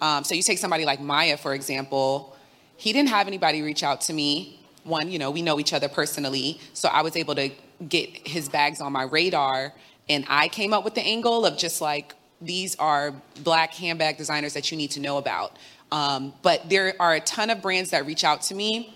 Um, 0.00 0.24
so 0.24 0.34
you 0.34 0.42
take 0.42 0.58
somebody 0.58 0.84
like 0.84 1.00
Maya, 1.00 1.36
for 1.36 1.54
example. 1.54 2.35
He 2.76 2.92
didn't 2.92 3.08
have 3.10 3.26
anybody 3.26 3.62
reach 3.62 3.82
out 3.82 4.00
to 4.02 4.12
me. 4.12 4.60
One, 4.84 5.10
you 5.10 5.18
know, 5.18 5.30
we 5.30 5.42
know 5.42 5.58
each 5.58 5.72
other 5.72 5.88
personally, 5.88 6.60
so 6.72 6.88
I 6.88 7.02
was 7.02 7.16
able 7.16 7.34
to 7.34 7.50
get 7.88 8.26
his 8.26 8.48
bags 8.48 8.80
on 8.80 8.92
my 8.92 9.02
radar, 9.02 9.72
and 10.08 10.24
I 10.28 10.48
came 10.48 10.72
up 10.72 10.84
with 10.84 10.94
the 10.94 11.02
angle 11.02 11.44
of 11.44 11.58
just 11.58 11.80
like 11.80 12.14
these 12.40 12.76
are 12.76 13.12
black 13.42 13.74
handbag 13.74 14.16
designers 14.18 14.54
that 14.54 14.70
you 14.70 14.76
need 14.76 14.90
to 14.92 15.00
know 15.00 15.16
about. 15.18 15.56
Um, 15.90 16.34
but 16.42 16.68
there 16.68 16.94
are 17.00 17.14
a 17.14 17.20
ton 17.20 17.50
of 17.50 17.62
brands 17.62 17.90
that 17.90 18.06
reach 18.06 18.24
out 18.24 18.42
to 18.42 18.54
me 18.54 18.92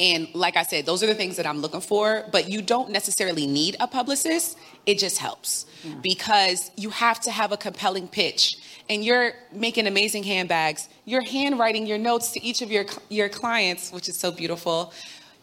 And 0.00 0.28
like 0.34 0.56
I 0.56 0.64
said, 0.64 0.86
those 0.86 1.02
are 1.02 1.06
the 1.06 1.14
things 1.14 1.36
that 1.36 1.46
I'm 1.46 1.58
looking 1.60 1.80
for, 1.80 2.24
but 2.32 2.48
you 2.48 2.62
don't 2.62 2.90
necessarily 2.90 3.46
need 3.46 3.76
a 3.78 3.86
publicist. 3.86 4.58
It 4.86 4.98
just 4.98 5.18
helps 5.18 5.66
because 6.02 6.70
you 6.76 6.90
have 6.90 7.20
to 7.20 7.30
have 7.30 7.52
a 7.52 7.56
compelling 7.56 8.08
pitch. 8.08 8.56
And 8.88 9.04
you're 9.04 9.32
making 9.52 9.86
amazing 9.86 10.24
handbags. 10.24 10.88
You're 11.06 11.22
handwriting 11.22 11.86
your 11.86 11.98
notes 11.98 12.32
to 12.32 12.44
each 12.44 12.60
of 12.60 12.70
your 12.70 12.84
your 13.08 13.28
clients, 13.28 13.90
which 13.92 14.08
is 14.08 14.16
so 14.16 14.30
beautiful. 14.30 14.92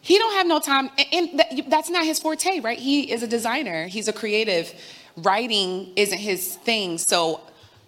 He 0.00 0.18
don't 0.18 0.34
have 0.34 0.46
no 0.46 0.58
time, 0.58 0.90
and 1.12 1.40
that's 1.68 1.88
not 1.88 2.04
his 2.04 2.18
forte, 2.18 2.60
right? 2.60 2.78
He 2.78 3.12
is 3.12 3.22
a 3.22 3.28
designer. 3.28 3.86
He's 3.86 4.08
a 4.08 4.12
creative. 4.12 4.72
Writing 5.16 5.92
isn't 5.94 6.18
his 6.18 6.56
thing, 6.56 6.98
so 6.98 7.40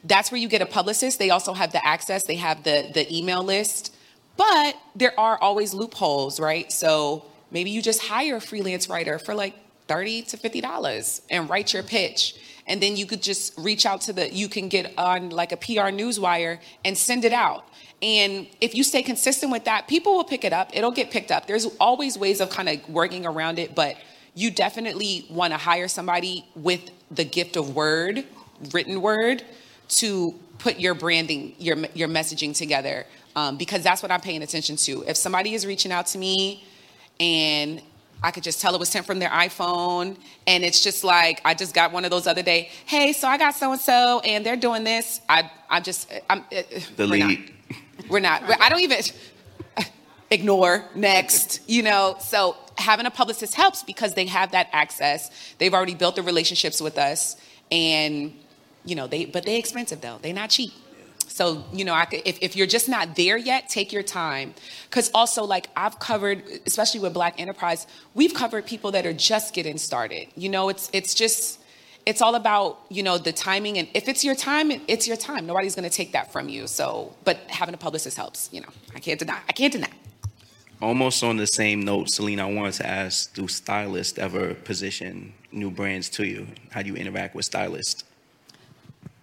that's 0.04 0.30
where 0.30 0.40
you 0.40 0.48
get 0.48 0.62
a 0.62 0.66
publicist. 0.66 1.18
They 1.18 1.30
also 1.30 1.54
have 1.54 1.72
the 1.72 1.84
access. 1.84 2.24
They 2.24 2.36
have 2.36 2.62
the 2.62 2.90
the 2.94 3.04
email 3.16 3.42
list, 3.42 3.94
but 4.36 4.76
there 4.94 5.18
are 5.18 5.38
always 5.40 5.74
loopholes, 5.74 6.38
right? 6.38 6.70
So 6.70 7.24
maybe 7.50 7.70
you 7.70 7.82
just 7.82 8.02
hire 8.02 8.36
a 8.36 8.40
freelance 8.40 8.88
writer 8.88 9.18
for 9.18 9.34
like 9.34 9.54
thirty 9.88 10.22
to 10.22 10.36
fifty 10.36 10.60
dollars 10.60 11.22
and 11.30 11.48
write 11.50 11.72
your 11.72 11.82
pitch, 11.82 12.36
and 12.66 12.82
then 12.82 12.96
you 12.96 13.06
could 13.06 13.22
just 13.22 13.56
reach 13.58 13.84
out 13.86 14.00
to 14.02 14.12
the. 14.12 14.32
You 14.32 14.48
can 14.48 14.68
get 14.68 14.92
on 14.98 15.30
like 15.30 15.52
a 15.52 15.56
PR 15.56 15.90
newswire 15.92 16.58
and 16.84 16.96
send 16.96 17.24
it 17.24 17.32
out. 17.32 17.68
And 18.02 18.46
if 18.60 18.74
you 18.74 18.84
stay 18.84 19.02
consistent 19.02 19.50
with 19.52 19.64
that, 19.64 19.88
people 19.88 20.14
will 20.14 20.24
pick 20.24 20.44
it 20.44 20.52
up. 20.52 20.70
It'll 20.74 20.90
get 20.90 21.10
picked 21.10 21.30
up. 21.30 21.46
There's 21.46 21.66
always 21.78 22.18
ways 22.18 22.40
of 22.40 22.50
kind 22.50 22.68
of 22.68 22.88
working 22.88 23.24
around 23.24 23.58
it, 23.58 23.74
but 23.74 23.96
you 24.34 24.50
definitely 24.50 25.26
want 25.30 25.52
to 25.52 25.58
hire 25.58 25.88
somebody 25.88 26.44
with 26.54 26.90
the 27.10 27.24
gift 27.24 27.56
of 27.56 27.74
word, 27.74 28.24
written 28.72 29.00
word, 29.00 29.44
to 29.88 30.34
put 30.58 30.78
your 30.78 30.94
branding, 30.94 31.54
your 31.58 31.76
your 31.94 32.08
messaging 32.08 32.56
together, 32.56 33.06
um, 33.36 33.56
because 33.56 33.82
that's 33.82 34.02
what 34.02 34.10
I'm 34.10 34.20
paying 34.20 34.42
attention 34.42 34.76
to. 34.76 35.04
If 35.06 35.16
somebody 35.16 35.54
is 35.54 35.66
reaching 35.66 35.92
out 35.92 36.06
to 36.08 36.18
me, 36.18 36.64
and 37.20 37.80
I 38.22 38.30
could 38.30 38.42
just 38.42 38.60
tell 38.60 38.74
it 38.74 38.78
was 38.78 38.88
sent 38.88 39.06
from 39.06 39.18
their 39.18 39.28
iPhone, 39.28 40.16
and 40.46 40.64
it's 40.64 40.82
just 40.82 41.04
like 41.04 41.40
I 41.44 41.54
just 41.54 41.74
got 41.74 41.92
one 41.92 42.04
of 42.04 42.10
those 42.10 42.26
other 42.26 42.42
day. 42.42 42.70
Hey, 42.86 43.12
so 43.12 43.28
I 43.28 43.36
got 43.36 43.54
so 43.54 43.72
and 43.72 43.80
so, 43.80 44.20
and 44.20 44.44
they're 44.44 44.56
doing 44.56 44.84
this. 44.84 45.20
I 45.28 45.50
I 45.68 45.80
just 45.80 46.10
I'm 46.30 46.40
uh, 46.40 46.62
we're 46.98 47.16
not. 47.18 47.38
We're 48.08 48.20
not. 48.20 48.42
I 48.60 48.68
don't 48.68 48.80
even 48.80 49.00
ignore 50.30 50.84
next. 50.94 51.60
You 51.68 51.82
know, 51.82 52.16
so 52.20 52.56
having 52.76 53.06
a 53.06 53.10
publicist 53.10 53.54
helps 53.54 53.82
because 53.82 54.14
they 54.14 54.26
have 54.26 54.52
that 54.52 54.68
access. 54.72 55.54
They've 55.58 55.74
already 55.74 55.94
built 55.94 56.16
the 56.16 56.22
relationships 56.22 56.80
with 56.80 56.98
us, 56.98 57.36
and 57.70 58.32
you 58.84 58.94
know 58.94 59.06
they. 59.06 59.26
But 59.26 59.44
they 59.44 59.58
expensive 59.58 60.00
though. 60.00 60.18
They're 60.22 60.32
not 60.32 60.50
cheap. 60.50 60.72
So 61.28 61.64
you 61.72 61.84
know, 61.84 61.94
I 61.94 62.04
could, 62.04 62.22
if 62.24 62.38
if 62.40 62.56
you're 62.56 62.66
just 62.66 62.88
not 62.88 63.16
there 63.16 63.36
yet, 63.36 63.68
take 63.68 63.92
your 63.92 64.02
time. 64.02 64.54
Because 64.88 65.10
also, 65.12 65.44
like 65.44 65.68
I've 65.76 65.98
covered, 65.98 66.42
especially 66.66 67.00
with 67.00 67.14
Black 67.14 67.40
Enterprise, 67.40 67.86
we've 68.14 68.34
covered 68.34 68.66
people 68.66 68.92
that 68.92 69.06
are 69.06 69.12
just 69.12 69.54
getting 69.54 69.78
started. 69.78 70.28
You 70.36 70.48
know, 70.48 70.68
it's 70.68 70.90
it's 70.92 71.14
just 71.14 71.60
it's 72.06 72.20
all 72.20 72.34
about 72.34 72.80
you 72.90 73.02
know 73.02 73.18
the 73.18 73.32
timing 73.32 73.78
and 73.78 73.88
if 73.94 74.08
it's 74.08 74.22
your 74.22 74.34
time 74.34 74.70
it's 74.88 75.08
your 75.08 75.16
time 75.16 75.46
nobody's 75.46 75.74
going 75.74 75.88
to 75.88 75.96
take 75.96 76.12
that 76.12 76.30
from 76.30 76.50
you 76.50 76.66
so 76.66 77.10
but 77.24 77.38
having 77.48 77.74
a 77.74 77.78
publicist 77.78 78.14
helps 78.14 78.50
you 78.52 78.60
know 78.60 78.68
i 78.94 79.00
can't 79.00 79.18
deny 79.18 79.40
i 79.48 79.52
can't 79.52 79.72
deny 79.72 79.88
Almost 80.82 81.22
on 81.22 81.38
the 81.38 81.46
same 81.46 81.80
note, 81.80 82.10
Salina, 82.10 82.46
I 82.46 82.52
wanted 82.52 82.74
to 82.74 82.86
ask, 82.86 83.32
do 83.32 83.48
stylists 83.48 84.18
ever 84.18 84.54
position 84.54 85.32
new 85.52 85.70
brands 85.70 86.10
to 86.10 86.26
you? 86.26 86.46
How 86.70 86.82
do 86.82 86.88
you 86.88 86.96
interact 86.96 87.34
with 87.34 87.46
stylists? 87.46 88.04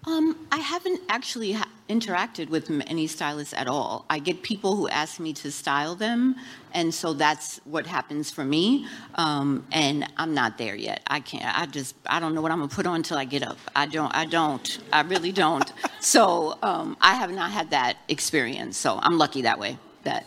Um, 0.08 0.48
I 0.52 0.58
haven't 0.58 1.00
actually 1.10 1.52
ha- 1.52 1.70
interacted 1.88 2.50
with 2.50 2.72
any 2.88 3.06
stylists 3.06 3.54
at 3.54 3.68
all. 3.68 4.06
I 4.10 4.18
get 4.18 4.42
people 4.42 4.76
who 4.76 4.90
ask 4.90 5.20
me 5.20 5.32
to 5.34 5.52
style 5.52 5.94
them, 5.94 6.36
and 6.74 6.92
so 6.94 7.14
that's 7.14 7.60
what 7.66 7.86
happens 7.86 8.32
for 8.32 8.44
me. 8.44 8.88
Um, 9.16 9.66
and 9.72 10.12
I'm 10.18 10.34
not 10.34 10.58
there 10.58 10.76
yet. 10.76 11.02
I 11.06 11.20
can't. 11.20 11.46
I 11.58 11.68
just. 11.68 11.96
I 12.08 12.20
don't 12.20 12.34
know 12.34 12.42
what 12.42 12.52
I'm 12.52 12.58
gonna 12.60 12.70
put 12.70 12.88
on 12.88 12.96
until 12.96 13.18
I 13.18 13.26
get 13.26 13.44
up. 13.44 13.58
I 13.76 13.86
don't. 13.86 14.14
I 14.16 14.26
don't. 14.26 14.80
I 14.92 15.02
really 15.02 15.32
don't. 15.32 15.72
so 16.00 16.58
um, 16.64 16.98
I 17.00 17.14
have 17.14 17.30
not 17.32 17.52
had 17.52 17.70
that 17.70 17.98
experience. 18.10 18.78
So 18.78 19.00
I'm 19.02 19.20
lucky 19.20 19.44
that 19.44 19.60
way. 19.60 19.78
That 20.04 20.26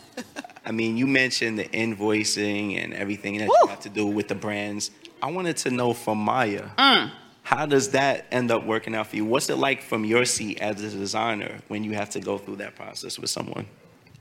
I 0.65 0.71
mean, 0.71 0.95
you 0.95 1.05
mentioned 1.05 1.59
the 1.59 1.65
invoicing 1.65 2.81
and 2.81 2.93
everything 2.93 3.39
that 3.39 3.49
Woo! 3.49 3.55
you 3.63 3.67
have 3.67 3.81
to 3.81 3.89
do 3.89 4.05
with 4.07 4.29
the 4.29 4.35
brands. 4.35 4.89
I 5.21 5.29
wanted 5.31 5.57
to 5.57 5.71
know 5.71 5.93
from 5.93 6.17
Maya, 6.19 6.69
Mm. 6.77 7.11
How 7.45 7.67
does 7.67 7.91
that 7.91 8.25
end 8.31 8.49
up 8.49 8.65
working 8.65 8.95
out 8.95 9.05
for 9.05 9.17
you? 9.17 9.23
What's 9.23 9.51
it 9.51 9.57
like 9.57 9.83
from 9.83 10.03
your 10.03 10.25
seat 10.25 10.59
as 10.61 10.81
a 10.81 10.89
designer 10.89 11.59
when 11.67 11.83
you 11.83 11.93
have 11.93 12.09
to 12.09 12.19
go 12.19 12.39
through 12.39 12.55
that 12.55 12.75
process 12.75 13.19
with 13.19 13.29
someone? 13.29 13.67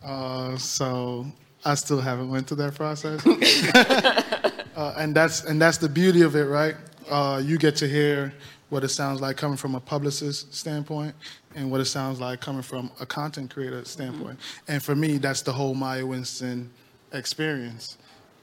Uh, 0.05 0.59
so 0.59 1.27
I 1.65 1.75
still 1.75 2.03
haven't 2.03 2.29
went 2.29 2.47
through 2.47 2.59
that 2.59 2.75
process, 2.75 3.27
uh, 4.77 4.95
and 4.99 5.15
that's 5.15 5.45
and 5.45 5.61
that's 5.61 5.79
the 5.79 5.89
beauty 5.89 6.21
of 6.21 6.37
it, 6.37 6.45
right? 6.45 6.75
Uh, 7.09 7.41
you 7.43 7.57
get 7.57 7.77
to 7.77 7.89
hear 7.89 8.35
what 8.69 8.85
it 8.85 8.91
sounds 8.91 9.23
like 9.23 9.39
coming 9.39 9.57
from 9.57 9.75
a 9.75 9.81
publicist 9.81 10.55
standpoint, 10.55 11.15
and 11.55 11.71
what 11.71 11.81
it 11.81 11.87
sounds 11.87 12.21
like 12.21 12.43
coming 12.43 12.61
from 12.61 12.91
a 13.01 13.07
content 13.07 13.51
creator 13.51 13.87
standpoint. 13.87 14.39
And 14.69 14.83
for 14.83 14.95
me, 14.95 15.17
that's 15.17 15.41
the 15.41 15.53
whole 15.53 15.75
Maya 15.75 16.05
Winston 16.05 16.71
experience, 17.15 17.97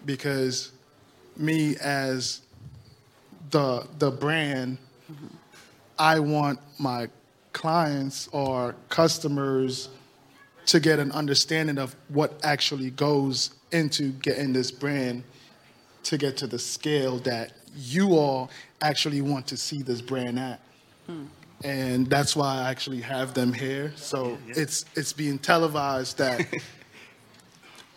because 0.08 0.72
me 1.38 1.76
as 1.78 2.42
the 3.50 3.88
the 4.00 4.12
brand, 4.12 4.78
I 5.98 6.20
want 6.20 6.60
my 6.80 7.08
clients 7.54 8.30
or 8.32 8.76
customers 8.90 9.90
to 10.68 10.80
get 10.80 11.00
an 11.00 11.12
understanding 11.12 11.78
of 11.78 11.96
what 12.10 12.40
actually 12.44 12.92
goes 12.92 13.52
into 13.72 14.12
getting 14.14 14.54
this 14.54 14.72
brand 14.72 15.24
to 16.04 16.18
get 16.18 16.38
to 16.38 16.48
the 16.48 16.60
scale 16.60 17.18
that 17.20 17.52
you 17.76 18.14
all 18.16 18.50
actually 18.82 19.22
want 19.22 19.48
to 19.48 19.58
see 19.58 19.82
this 19.82 20.02
brand 20.02 20.40
at. 20.40 20.60
Hmm. 21.08 21.26
And 21.64 22.08
that's 22.08 22.36
why 22.36 22.58
I 22.58 22.70
actually 22.70 23.02
have 23.02 23.34
them 23.34 23.54
here. 23.54 23.94
So 23.96 24.38
it's 24.48 24.86
it's 24.96 25.14
being 25.14 25.38
televised 25.38 26.18
that 26.18 26.42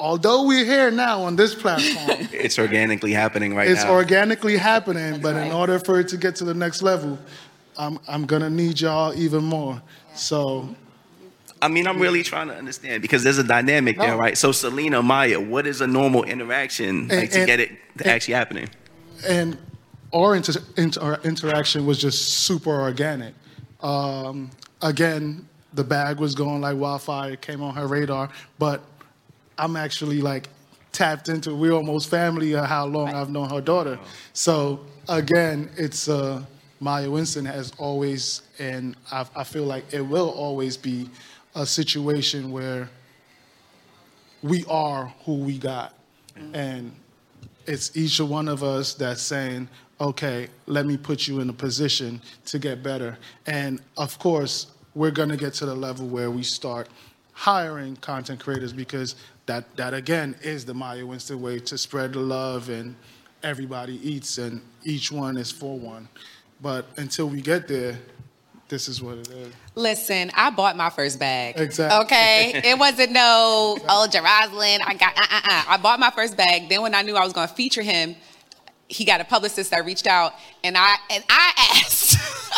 although 0.04 0.46
we're 0.46 0.66
here 0.66 0.90
now 0.90 1.22
on 1.22 1.34
this 1.34 1.54
platform, 1.54 2.28
It's 2.44 2.58
organically 2.58 3.12
happening 3.12 3.54
right 3.54 3.66
it's 3.68 3.82
now. 3.82 3.88
It's 3.88 4.02
organically 4.02 4.56
happening, 4.58 5.20
but 5.20 5.34
in 5.34 5.50
order 5.50 5.78
for 5.78 5.98
it 5.98 6.08
to 6.08 6.18
get 6.18 6.36
to 6.36 6.44
the 6.44 6.54
next 6.54 6.82
level, 6.82 7.18
I'm 7.78 7.98
I'm 8.06 8.26
gonna 8.26 8.50
need 8.50 8.80
y'all 8.80 9.14
even 9.14 9.42
more. 9.44 9.80
So 10.14 10.68
I 11.62 11.68
mean, 11.68 11.86
I'm 11.86 11.98
really 11.98 12.22
trying 12.22 12.48
to 12.48 12.54
understand 12.54 13.00
because 13.00 13.22
there's 13.24 13.38
a 13.38 13.48
dynamic 13.56 13.96
there, 13.98 14.16
right? 14.16 14.36
So, 14.36 14.52
Salina, 14.52 15.02
Maya, 15.02 15.40
what 15.40 15.66
is 15.66 15.80
a 15.80 15.86
normal 15.86 16.22
interaction 16.24 17.08
like, 17.08 17.30
to 17.30 17.38
and- 17.38 17.46
get 17.46 17.60
it 17.60 17.70
to 17.98 18.06
actually 18.06 18.34
happening? 18.34 18.68
and 19.26 19.56
our 20.12 20.36
inter- 20.36 20.60
inter- 20.76 21.20
interaction 21.24 21.86
was 21.86 21.98
just 21.98 22.18
super 22.46 22.70
organic. 22.88 23.34
Um, 23.80 24.50
again, 24.82 25.48
the 25.72 25.82
bag 25.82 26.20
was 26.20 26.34
going 26.34 26.60
like 26.60 26.76
wildfire, 26.76 27.32
it 27.32 27.40
came 27.40 27.62
on 27.62 27.74
her 27.74 27.86
radar, 27.86 28.28
but 28.58 28.82
I'm 29.58 29.76
actually 29.76 30.20
like 30.20 30.48
tapped 30.92 31.28
into. 31.28 31.54
We're 31.54 31.72
almost 31.72 32.08
family. 32.08 32.54
Of 32.54 32.66
how 32.66 32.86
long 32.86 33.14
I've 33.14 33.30
known 33.30 33.50
her 33.50 33.60
daughter. 33.60 33.98
So 34.32 34.80
again, 35.08 35.70
it's 35.76 36.08
uh, 36.08 36.42
Maya 36.80 37.10
Winston 37.10 37.44
has 37.44 37.72
always, 37.78 38.42
and 38.58 38.96
I, 39.10 39.26
I 39.36 39.44
feel 39.44 39.64
like 39.64 39.84
it 39.92 40.00
will 40.00 40.30
always 40.30 40.76
be 40.76 41.10
a 41.54 41.64
situation 41.66 42.50
where 42.50 42.88
we 44.42 44.64
are 44.68 45.12
who 45.24 45.36
we 45.36 45.58
got, 45.58 45.94
and 46.52 46.94
it's 47.66 47.96
each 47.96 48.20
one 48.20 48.48
of 48.48 48.62
us 48.62 48.94
that's 48.94 49.22
saying, 49.22 49.68
okay, 50.00 50.48
let 50.66 50.86
me 50.86 50.96
put 50.96 51.26
you 51.26 51.40
in 51.40 51.48
a 51.48 51.52
position 51.52 52.20
to 52.46 52.58
get 52.58 52.82
better. 52.82 53.16
And 53.46 53.80
of 53.96 54.18
course, 54.18 54.66
we're 54.94 55.10
going 55.10 55.28
to 55.28 55.36
get 55.36 55.54
to 55.54 55.66
the 55.66 55.74
level 55.74 56.06
where 56.06 56.30
we 56.30 56.42
start 56.42 56.88
hiring 57.32 57.96
content 57.96 58.40
creators 58.40 58.72
because 58.72 59.16
that, 59.46 59.76
that 59.76 59.94
again 59.94 60.34
is 60.42 60.64
the 60.64 60.74
Maya 60.74 61.04
Winston 61.04 61.40
way 61.40 61.58
to 61.60 61.78
spread 61.78 62.12
the 62.12 62.20
love 62.20 62.68
and 62.68 62.96
everybody 63.42 64.00
eats 64.08 64.38
and 64.38 64.60
each 64.84 65.12
one 65.12 65.36
is 65.36 65.50
for 65.50 65.78
one. 65.78 66.08
But 66.60 66.86
until 66.96 67.28
we 67.28 67.42
get 67.42 67.68
there, 67.68 67.98
this 68.68 68.88
is 68.88 69.02
what 69.02 69.18
it 69.18 69.28
is. 69.28 69.52
Listen, 69.74 70.30
I 70.34 70.50
bought 70.50 70.76
my 70.76 70.88
first 70.88 71.18
bag. 71.18 71.60
Exactly. 71.60 72.04
Okay, 72.04 72.52
it 72.64 72.78
wasn't 72.78 73.12
no 73.12 73.76
oh 73.88 74.08
Jeroslyn. 74.10 74.80
I 74.84 74.94
got 74.94 75.16
uh 75.16 75.26
uh 75.30 75.40
uh. 75.44 75.64
I 75.68 75.76
bought 75.76 76.00
my 76.00 76.10
first 76.10 76.36
bag. 76.36 76.68
Then 76.68 76.82
when 76.82 76.94
I 76.94 77.02
knew 77.02 77.16
I 77.16 77.24
was 77.24 77.32
going 77.32 77.46
to 77.46 77.54
feature 77.54 77.82
him, 77.82 78.16
he 78.88 79.04
got 79.04 79.20
a 79.20 79.24
publicist 79.24 79.70
that 79.70 79.84
reached 79.84 80.06
out, 80.06 80.32
and 80.62 80.76
I 80.78 80.96
and 81.10 81.22
I 81.28 81.52
asked. 81.84 82.16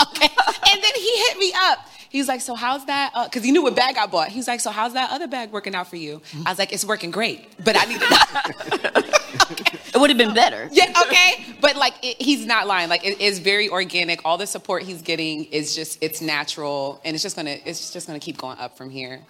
okay, 0.08 0.28
and 0.72 0.82
then 0.82 0.92
he 0.94 1.18
hit 1.28 1.38
me 1.38 1.52
up. 1.54 1.78
He 2.16 2.20
was 2.20 2.28
like, 2.28 2.40
"So 2.40 2.54
how's 2.54 2.86
that?" 2.86 3.10
Uh, 3.14 3.24
because 3.24 3.44
he 3.44 3.52
knew 3.52 3.62
what 3.62 3.76
bag 3.76 3.98
I 3.98 4.06
bought. 4.06 4.30
He's 4.30 4.48
like, 4.48 4.60
"So 4.60 4.70
how's 4.70 4.94
that 4.94 5.10
other 5.10 5.26
bag 5.26 5.52
working 5.52 5.74
out 5.74 5.86
for 5.86 5.96
you?" 5.96 6.22
I 6.46 6.50
was 6.50 6.58
like, 6.58 6.72
"It's 6.72 6.82
working 6.82 7.10
great, 7.10 7.62
but 7.62 7.76
I 7.78 7.84
need 7.84 8.00
to." 8.00 8.06
it 9.94 10.00
would 10.00 10.08
have 10.08 10.16
been 10.16 10.32
better. 10.32 10.70
Yeah, 10.72 10.94
okay. 11.06 11.44
But 11.60 11.76
like 11.76 11.92
it, 12.02 12.16
he's 12.22 12.46
not 12.46 12.66
lying. 12.66 12.88
Like 12.88 13.04
it 13.04 13.20
is 13.20 13.38
very 13.38 13.68
organic. 13.68 14.22
All 14.24 14.38
the 14.38 14.46
support 14.46 14.84
he's 14.84 15.02
getting 15.02 15.44
is 15.44 15.74
just 15.74 16.02
it's 16.02 16.22
natural 16.22 17.02
and 17.04 17.14
it's 17.14 17.22
just 17.22 17.36
gonna 17.36 17.58
it's 17.66 17.92
just 17.92 18.06
gonna 18.06 18.18
keep 18.18 18.38
going 18.38 18.56
up 18.56 18.78
from 18.78 18.88
here. 18.88 19.20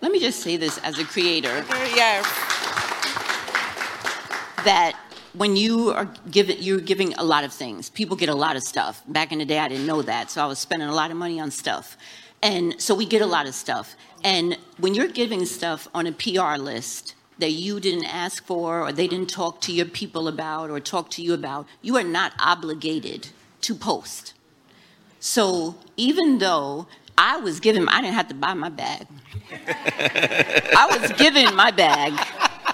Let 0.00 0.10
me 0.10 0.18
just 0.18 0.40
say 0.40 0.56
this 0.56 0.78
as 0.78 0.98
a 0.98 1.04
creator. 1.04 1.66
Yeah. 1.94 2.22
that 4.64 4.98
when 5.36 5.54
you 5.54 5.90
are 5.90 6.08
giving, 6.30 6.56
you're 6.60 6.80
giving 6.80 7.14
a 7.14 7.24
lot 7.24 7.44
of 7.44 7.52
things. 7.52 7.90
People 7.90 8.16
get 8.16 8.28
a 8.28 8.34
lot 8.34 8.56
of 8.56 8.62
stuff. 8.62 9.02
Back 9.06 9.32
in 9.32 9.38
the 9.38 9.44
day, 9.44 9.58
I 9.58 9.68
didn't 9.68 9.86
know 9.86 10.02
that, 10.02 10.30
so 10.30 10.42
I 10.42 10.46
was 10.46 10.58
spending 10.58 10.88
a 10.88 10.94
lot 10.94 11.10
of 11.10 11.16
money 11.16 11.38
on 11.40 11.50
stuff. 11.50 11.96
And 12.42 12.80
so 12.80 12.94
we 12.94 13.06
get 13.06 13.22
a 13.22 13.26
lot 13.26 13.46
of 13.46 13.54
stuff. 13.54 13.96
And 14.24 14.58
when 14.78 14.94
you're 14.94 15.08
giving 15.08 15.44
stuff 15.44 15.88
on 15.94 16.06
a 16.06 16.12
PR 16.12 16.56
list 16.60 17.14
that 17.38 17.52
you 17.52 17.80
didn't 17.80 18.06
ask 18.06 18.44
for, 18.44 18.82
or 18.82 18.92
they 18.92 19.06
didn't 19.06 19.28
talk 19.28 19.60
to 19.62 19.72
your 19.72 19.86
people 19.86 20.26
about, 20.26 20.70
or 20.70 20.80
talk 20.80 21.10
to 21.10 21.22
you 21.22 21.34
about, 21.34 21.66
you 21.82 21.96
are 21.96 22.04
not 22.04 22.32
obligated 22.38 23.28
to 23.62 23.74
post. 23.74 24.32
So 25.20 25.76
even 25.96 26.38
though 26.38 26.86
I 27.18 27.36
was 27.38 27.60
given, 27.60 27.88
I 27.88 28.00
didn't 28.00 28.14
have 28.14 28.28
to 28.28 28.34
buy 28.34 28.54
my 28.54 28.68
bag. 28.68 29.06
I 29.66 30.98
was 30.98 31.12
given 31.12 31.54
my 31.54 31.70
bag. 31.70 32.14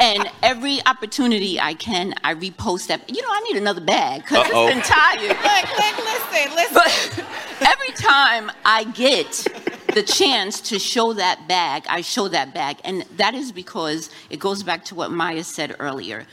And 0.03 0.28
every 0.42 0.84
opportunity 0.84 1.61
I 1.61 1.74
can, 1.74 2.12
I 2.24 2.34
repost 2.34 2.88
that. 2.88 3.09
You 3.09 3.22
know, 3.22 3.28
I 3.30 3.40
need 3.48 3.57
another 3.57 3.80
bag 3.80 4.22
because 4.22 4.48
Uh-oh. 4.48 4.66
it's 4.66 4.74
been 4.74 4.82
tired. 4.82 5.20
Look, 5.22 5.78
look, 5.78 5.96
listen, 6.05 6.57
listen. 6.57 7.24
But 7.61 7.68
every 7.68 7.94
time 7.94 8.50
I 8.64 8.82
get 8.82 9.46
the 9.94 10.03
chance 10.03 10.61
to 10.62 10.80
show 10.80 11.12
that 11.12 11.46
bag, 11.46 11.84
I 11.88 12.00
show 12.00 12.26
that 12.26 12.53
bag. 12.53 12.78
And 12.84 13.03
that 13.16 13.36
is 13.36 13.53
because 13.53 14.11
it 14.28 14.40
goes 14.40 14.64
back 14.64 14.84
to 14.86 14.96
what 14.96 15.12
Maya 15.12 15.44
said 15.44 15.76
earlier. 15.78 16.26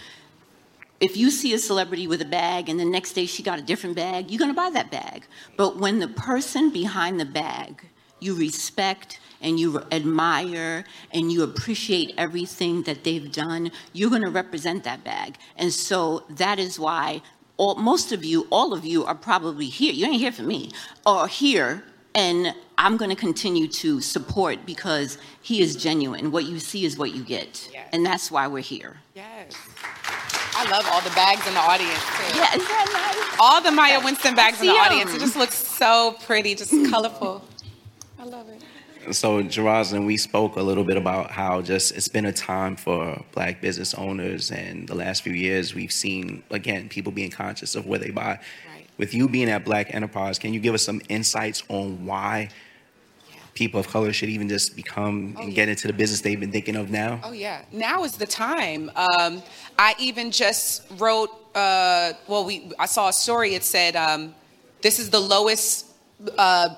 If 0.99 1.15
you 1.15 1.29
see 1.29 1.53
a 1.53 1.59
celebrity 1.59 2.07
with 2.07 2.23
a 2.23 2.25
bag 2.25 2.69
and 2.69 2.79
the 2.79 2.85
next 2.85 3.13
day 3.13 3.27
she 3.27 3.43
got 3.43 3.59
a 3.59 3.61
different 3.61 3.95
bag, 3.95 4.31
you're 4.31 4.39
going 4.39 4.51
to 4.51 4.55
buy 4.55 4.71
that 4.71 4.89
bag. 4.89 5.27
But 5.57 5.77
when 5.77 5.99
the 5.99 6.07
person 6.07 6.71
behind 6.71 7.19
the 7.19 7.25
bag 7.25 7.85
you 8.19 8.35
respect 8.35 9.19
and 9.41 9.59
you 9.59 9.81
admire 9.91 10.83
and 11.11 11.31
you 11.31 11.43
appreciate 11.43 12.13
everything 12.17 12.83
that 12.83 13.03
they've 13.03 13.31
done, 13.31 13.71
you're 13.93 14.09
going 14.09 14.21
to 14.21 14.29
represent 14.29 14.83
that 14.83 15.03
bag. 15.03 15.37
And 15.55 15.71
so 15.73 16.23
that 16.29 16.59
is 16.59 16.79
why 16.79 17.21
all, 17.57 17.75
most 17.75 18.11
of 18.11 18.23
you, 18.23 18.47
all 18.51 18.73
of 18.73 18.85
you, 18.85 19.05
are 19.05 19.15
probably 19.15 19.65
here. 19.67 19.93
You 19.93 20.05
ain't 20.07 20.21
here 20.21 20.31
for 20.31 20.43
me, 20.43 20.71
or 21.05 21.27
here, 21.27 21.83
and 22.15 22.53
I'm 22.77 22.95
going 22.97 23.09
to 23.09 23.15
continue 23.17 23.67
to 23.67 23.99
support 24.01 24.65
because 24.65 25.17
he 25.41 25.61
is 25.61 25.75
genuine. 25.75 26.31
What 26.31 26.45
you 26.45 26.59
see 26.59 26.85
is 26.85 26.97
what 26.97 27.13
you 27.13 27.23
get, 27.23 27.69
Yes. 27.73 27.89
and 27.91 28.05
that's 28.05 28.31
why 28.31 28.47
we're 28.47 28.61
here. 28.63 28.97
Yes. 29.15 29.55
I 30.55 30.69
love 30.71 30.85
all 30.91 31.01
the 31.01 31.09
bags 31.11 31.45
in 31.47 31.53
the 31.53 31.59
audience 31.59 31.99
too. 31.99 32.37
Yeah, 32.37 32.47
isn't 32.55 32.67
that 32.67 33.27
nice? 33.31 33.37
All 33.39 33.61
the 33.61 33.71
Maya 33.71 34.01
Winston 34.03 34.35
bags 34.35 34.59
in 34.61 34.67
the 34.67 34.73
see 34.73 34.77
'em. 34.79 34.85
audience. 34.85 35.13
It 35.13 35.19
just 35.19 35.35
looks 35.37 35.55
so 35.55 36.17
pretty, 36.25 36.55
just 36.55 36.71
colorful. 36.89 37.43
I 38.19 38.23
love 38.25 38.47
it. 38.49 38.61
So, 39.11 39.41
Jeroslyn, 39.41 40.05
we 40.05 40.17
spoke 40.17 40.55
a 40.55 40.61
little 40.61 40.83
bit 40.83 40.97
about 40.97 41.31
how 41.31 41.61
just 41.61 41.95
it's 41.95 42.07
been 42.07 42.25
a 42.25 42.33
time 42.33 42.75
for 42.75 43.23
black 43.31 43.59
business 43.59 43.93
owners, 43.93 44.51
and 44.51 44.87
the 44.87 44.93
last 44.93 45.23
few 45.23 45.33
years 45.33 45.73
we've 45.73 45.91
seen 45.91 46.43
again 46.51 46.89
people 46.89 47.11
being 47.11 47.31
conscious 47.31 47.75
of 47.75 47.87
where 47.87 47.97
they 47.97 48.11
buy. 48.11 48.39
Right. 48.71 48.85
With 48.97 49.13
you 49.13 49.27
being 49.27 49.49
at 49.49 49.65
Black 49.65 49.95
Enterprise, 49.95 50.37
can 50.37 50.53
you 50.53 50.59
give 50.59 50.75
us 50.75 50.83
some 50.83 51.01
insights 51.09 51.63
on 51.69 52.05
why 52.05 52.49
people 53.55 53.79
of 53.79 53.87
color 53.87 54.13
should 54.13 54.29
even 54.29 54.47
just 54.47 54.75
become 54.75 55.35
and 55.39 55.55
get 55.55 55.69
into 55.69 55.87
the 55.87 55.93
business 55.93 56.21
they've 56.21 56.39
been 56.39 56.51
thinking 56.51 56.75
of 56.75 56.91
now? 56.91 57.19
Oh 57.23 57.31
yeah, 57.31 57.63
now 57.71 58.03
is 58.03 58.15
the 58.17 58.27
time. 58.27 58.91
Um, 58.95 59.41
I 59.77 59.95
even 59.97 60.29
just 60.29 60.83
wrote. 60.97 61.31
Uh, 61.55 62.13
well, 62.27 62.45
we 62.45 62.71
I 62.77 62.85
saw 62.85 63.07
a 63.07 63.13
story. 63.13 63.55
It 63.55 63.63
said 63.63 63.95
um, 63.95 64.35
this 64.81 64.99
is 64.99 65.09
the 65.09 65.19
lowest, 65.19 65.87
uh, 66.37 66.75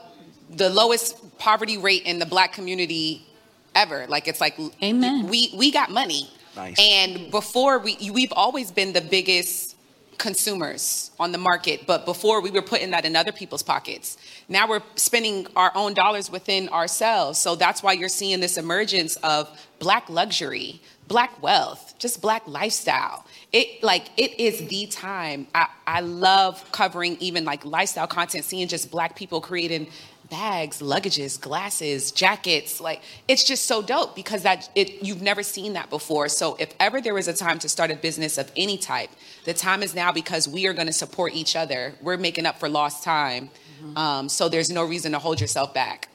the 0.50 0.70
lowest 0.70 1.18
poverty 1.42 1.78
rate 1.78 2.04
in 2.04 2.20
the 2.20 2.26
black 2.26 2.54
community 2.54 3.26
ever. 3.74 4.06
Like 4.08 4.28
it's 4.28 4.40
like 4.40 4.58
Amen. 4.82 5.28
We 5.28 5.52
we 5.58 5.72
got 5.72 5.90
money. 5.90 6.30
Nice. 6.56 6.78
And 6.80 7.32
before 7.32 7.80
we 7.80 7.98
we've 8.14 8.32
always 8.34 8.72
been 8.72 8.94
the 8.94 9.02
biggest 9.02 9.76
consumers 10.20 11.10
on 11.20 11.32
the 11.32 11.40
market, 11.40 11.88
but 11.88 12.06
before 12.06 12.42
we 12.42 12.52
were 12.52 12.62
putting 12.62 12.92
that 12.92 13.06
in 13.06 13.16
other 13.16 13.32
people's 13.32 13.64
pockets. 13.64 14.18
Now 14.48 14.70
we're 14.70 14.84
spending 14.96 15.48
our 15.56 15.72
own 15.74 15.96
dollars 15.96 16.30
within 16.30 16.70
ourselves. 16.70 17.40
So 17.40 17.56
that's 17.56 17.82
why 17.82 17.94
you're 17.94 18.08
seeing 18.08 18.40
this 18.40 18.58
emergence 18.58 19.16
of 19.18 19.50
black 19.80 20.12
luxury, 20.12 20.80
black 21.08 21.42
wealth, 21.42 21.96
just 21.98 22.22
black 22.22 22.44
lifestyle. 22.46 23.26
It 23.52 23.82
like 23.82 24.10
it 24.16 24.40
is 24.40 24.68
the 24.68 24.86
time. 24.86 25.48
I, 25.56 25.68
I 25.88 26.02
love 26.02 26.72
covering 26.72 27.18
even 27.20 27.44
like 27.44 27.66
lifestyle 27.66 28.08
content, 28.08 28.46
seeing 28.46 28.68
just 28.68 28.92
black 28.92 29.16
people 29.16 29.42
creating 29.42 29.88
bags, 30.32 30.82
luggages, 30.82 31.40
glasses, 31.40 32.12
jackets. 32.12 32.82
Like 32.82 33.04
it's 33.28 33.44
just 33.44 33.68
so 33.68 33.84
dope 33.84 34.16
because 34.16 34.42
that 34.44 34.70
it 34.74 35.04
you've 35.04 35.22
never 35.22 35.44
seen 35.44 35.74
that 35.74 35.92
before. 35.92 36.28
So 36.30 36.56
if 36.60 36.74
ever 36.80 37.00
there 37.02 37.14
was 37.14 37.28
a 37.28 37.34
time 37.34 37.60
to 37.60 37.70
start 37.70 37.92
a 37.92 37.96
business 37.96 38.40
of 38.40 38.52
any 38.58 38.78
type, 38.78 39.12
the 39.46 39.54
time 39.54 39.84
is 39.84 39.94
now 39.94 40.12
because 40.12 40.48
we 40.48 40.66
are 40.66 40.74
going 40.74 40.88
to 40.88 40.94
support 40.94 41.36
each 41.36 41.56
other. 41.56 41.94
We're 42.02 42.18
making 42.18 42.48
up 42.48 42.60
for 42.60 42.70
lost 42.70 43.04
time. 43.04 43.52
Um, 43.96 44.30
so 44.30 44.48
there's 44.48 44.70
no 44.70 44.84
reason 44.84 45.12
to 45.12 45.20
hold 45.20 45.42
yourself 45.42 45.74
back. 45.74 46.08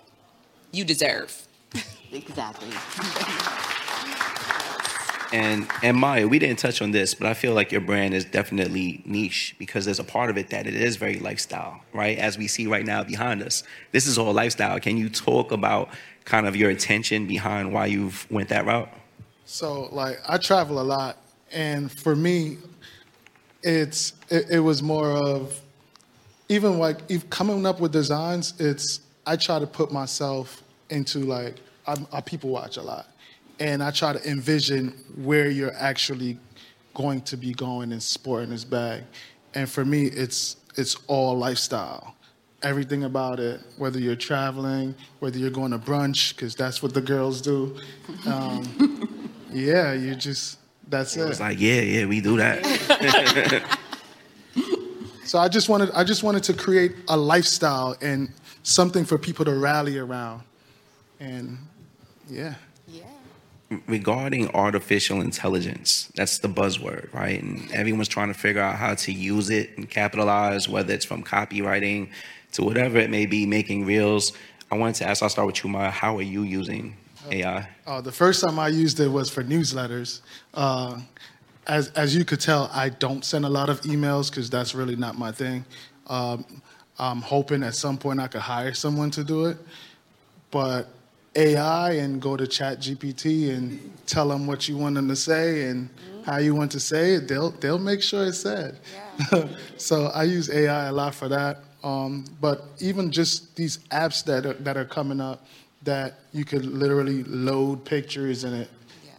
You 0.73 0.85
deserve. 0.85 1.47
Exactly. 2.13 2.69
And 5.33 5.69
and 5.83 5.97
Maya, 5.97 6.29
we 6.29 6.39
didn't 6.39 6.59
touch 6.59 6.81
on 6.81 6.93
this, 6.93 7.15
but 7.15 7.27
I 7.27 7.35
feel 7.35 7.53
like 7.53 7.73
your 7.73 7.81
brand 7.81 8.15
is 8.15 8.25
definitely 8.25 9.03
niche 9.05 9.57
because 9.59 9.85
there's 9.85 9.99
a 9.99 10.05
part 10.05 10.31
of 10.31 10.39
it 10.39 10.51
that 10.51 10.67
it 10.67 10.75
is 10.75 10.97
very 10.97 11.19
lifestyle, 11.19 11.81
right? 11.93 12.19
As 12.19 12.39
we 12.39 12.47
see 12.47 12.67
right 12.67 12.85
now 12.85 13.03
behind 13.03 13.43
us, 13.43 13.63
this 13.93 14.07
is 14.07 14.19
all 14.19 14.33
lifestyle. 14.33 14.79
Can 14.79 14.97
you 14.97 15.09
talk 15.09 15.53
about 15.53 15.89
kind 16.25 16.47
of 16.47 16.55
your 16.57 16.71
intention 16.71 17.27
behind 17.27 17.73
why 17.73 17.87
you've 17.87 18.31
went 18.31 18.49
that 18.51 18.67
route? 18.67 18.89
So 19.47 19.89
like 19.93 20.21
I 20.29 20.39
travel 20.39 20.81
a 20.81 20.83
lot, 20.83 21.17
and 21.53 21.91
for 21.91 22.15
me, 22.15 22.59
it's 23.63 24.15
it, 24.29 24.51
it 24.51 24.61
was 24.61 24.83
more 24.83 25.11
of 25.11 25.61
even 26.49 26.79
like 26.79 26.99
if 27.09 27.29
coming 27.31 27.67
up 27.67 27.81
with 27.81 27.93
designs. 27.93 28.55
It's 28.59 29.01
I 29.27 29.37
try 29.37 29.59
to 29.59 29.67
put 29.67 29.93
myself 29.93 30.63
into 30.91 31.21
like 31.21 31.57
I'm, 31.87 32.07
I 32.13 32.21
people 32.21 32.51
watch 32.51 32.77
a 32.77 32.83
lot, 32.83 33.07
and 33.59 33.83
I 33.83 33.91
try 33.91 34.13
to 34.13 34.31
envision 34.31 34.89
where 35.17 35.49
you're 35.51 35.75
actually 35.75 36.39
going 36.95 37.21
to 37.23 37.37
be 37.37 37.53
going 37.53 37.93
and 37.93 38.03
sporting 38.03 38.51
this 38.51 38.65
bag. 38.65 39.03
And 39.55 39.69
for 39.69 39.85
me, 39.85 40.07
it's 40.07 40.57
it's 40.77 40.97
all 41.07 41.37
lifestyle. 41.39 42.15
Everything 42.63 43.05
about 43.05 43.39
it, 43.39 43.61
whether 43.79 43.99
you're 43.99 44.17
traveling, 44.17 44.95
whether 45.21 45.39
you're 45.39 45.51
going 45.51 45.71
to 45.73 45.79
brunch, 45.79 46.35
because 46.35 46.55
that's 46.55 46.83
what 46.83 46.95
the 46.95 47.01
girls 47.01 47.41
do. 47.41 47.77
Um, 48.27 49.31
yeah, 49.53 49.93
you 49.93 50.15
just 50.15 50.59
that's 50.89 51.17
It 51.17 51.23
it. 51.23 51.29
was 51.29 51.41
like, 51.41 51.59
yeah, 51.61 51.81
yeah, 51.81 52.07
we 52.07 52.21
do 52.21 52.37
that. 52.37 53.69
So 55.25 55.41
I 55.41 55.49
just 55.49 55.69
wanted 55.69 55.91
I 55.91 56.05
just 56.05 56.23
wanted 56.23 56.45
to 56.45 56.55
create 56.55 56.93
a 57.09 57.17
lifestyle 57.17 57.97
and 58.01 58.31
something 58.63 59.05
for 59.05 59.19
people 59.19 59.45
to 59.45 59.55
rally 59.57 59.99
around. 59.99 60.43
And 61.19 61.59
yeah. 62.29 62.55
Regarding 63.89 64.49
artificial 64.55 65.21
intelligence, 65.21 66.13
that's 66.15 66.39
the 66.39 66.49
buzzword, 66.49 67.13
right? 67.13 67.43
And 67.43 67.71
everyone's 67.73 68.07
trying 68.07 68.29
to 68.29 68.39
figure 68.39 68.63
out 68.63 68.77
how 68.77 68.95
to 68.95 69.13
use 69.13 69.51
it 69.51 69.77
and 69.77 69.91
capitalize, 69.91 70.69
whether 70.69 70.95
it's 70.95 71.05
from 71.05 71.25
copywriting 71.25 72.11
to 72.53 72.63
whatever 72.63 72.99
it 72.99 73.11
may 73.11 73.27
be, 73.27 73.45
making 73.45 73.85
reels. 73.85 74.33
I 74.71 74.77
wanted 74.77 74.95
to 74.97 75.09
ask, 75.09 75.23
I'll 75.23 75.29
start 75.29 75.47
with 75.47 75.65
you, 75.65 75.71
Maya. 75.71 75.91
How 75.91 76.17
are 76.17 76.23
you 76.23 76.43
using 76.43 76.97
AI? 77.31 77.69
Uh, 77.87 78.01
the 78.01 78.13
first 78.13 78.45
time 78.45 78.59
I 78.59 78.69
used 78.69 79.01
it 79.01 79.09
was 79.09 79.29
for 79.31 79.43
newsletters. 79.43 80.21
Uh, 80.55 81.01
as, 81.67 81.89
as 81.91 82.15
you 82.15 82.25
could 82.25 82.41
tell, 82.41 82.71
I 82.73 82.91
don't 82.91 83.25
send 83.25 83.45
a 83.45 83.49
lot 83.49 83.69
of 83.69 83.81
emails 83.83 84.31
because 84.31 84.49
that's 84.49 84.75
really 84.75 84.97
not 84.97 85.19
my 85.19 85.33
thing. 85.33 85.65
Um, 86.07 86.45
I'm 86.99 87.21
hoping 87.21 87.63
at 87.63 87.75
some 87.75 87.99
point 87.99 88.21
I 88.21 88.29
could 88.29 88.41
hire 88.41 88.75
someone 88.75 89.11
to 89.13 89.25
do 89.25 89.47
it. 89.47 89.59
But 90.51 90.89
AI 91.37 91.93
and 91.93 92.21
go 92.21 92.37
to 92.37 92.47
Chat 92.47 92.81
GPT 92.81 93.51
and 93.55 93.93
tell 94.07 94.29
them 94.29 94.47
what 94.47 94.69
you 94.69 94.77
want 94.77 94.95
them 94.95 95.09
to 95.09 95.17
say 95.17 95.65
and 95.69 95.89
how 96.25 96.39
you 96.39 96.55
want 96.55 96.73
to 96.73 96.81
say 96.81 97.15
it, 97.15 97.29
they'll, 97.29 97.51
they'll 97.53 97.79
make 97.79 98.03
sure 98.03 98.27
it's 98.27 98.41
said. 98.41 98.79
so 99.77 100.07
I 100.07 100.25
use 100.25 100.51
AI 100.51 100.87
a 100.89 100.93
lot 100.93 101.15
for 101.15 101.29
that. 101.29 101.59
Um, 101.85 102.25
but 102.41 102.65
even 102.81 103.13
just 103.13 103.55
these 103.55 103.79
apps 103.91 104.25
that 104.25 104.45
are, 104.47 104.55
that 104.55 104.77
are 104.77 104.85
coming 104.85 105.21
up 105.21 105.45
that 105.83 106.15
you 106.33 106.45
could 106.45 106.65
literally 106.67 107.23
load 107.25 107.85
pictures 107.85 108.43
and 108.45 108.55
it, 108.63 108.69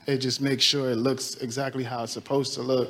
it 0.06 0.18
just 0.18 0.42
makes 0.42 0.64
sure 0.64 0.90
it 0.92 0.96
looks 0.98 1.36
exactly 1.36 1.84
how 1.84 2.04
it's 2.04 2.12
supposed 2.14 2.54
to 2.56 2.62
look. 2.62 2.90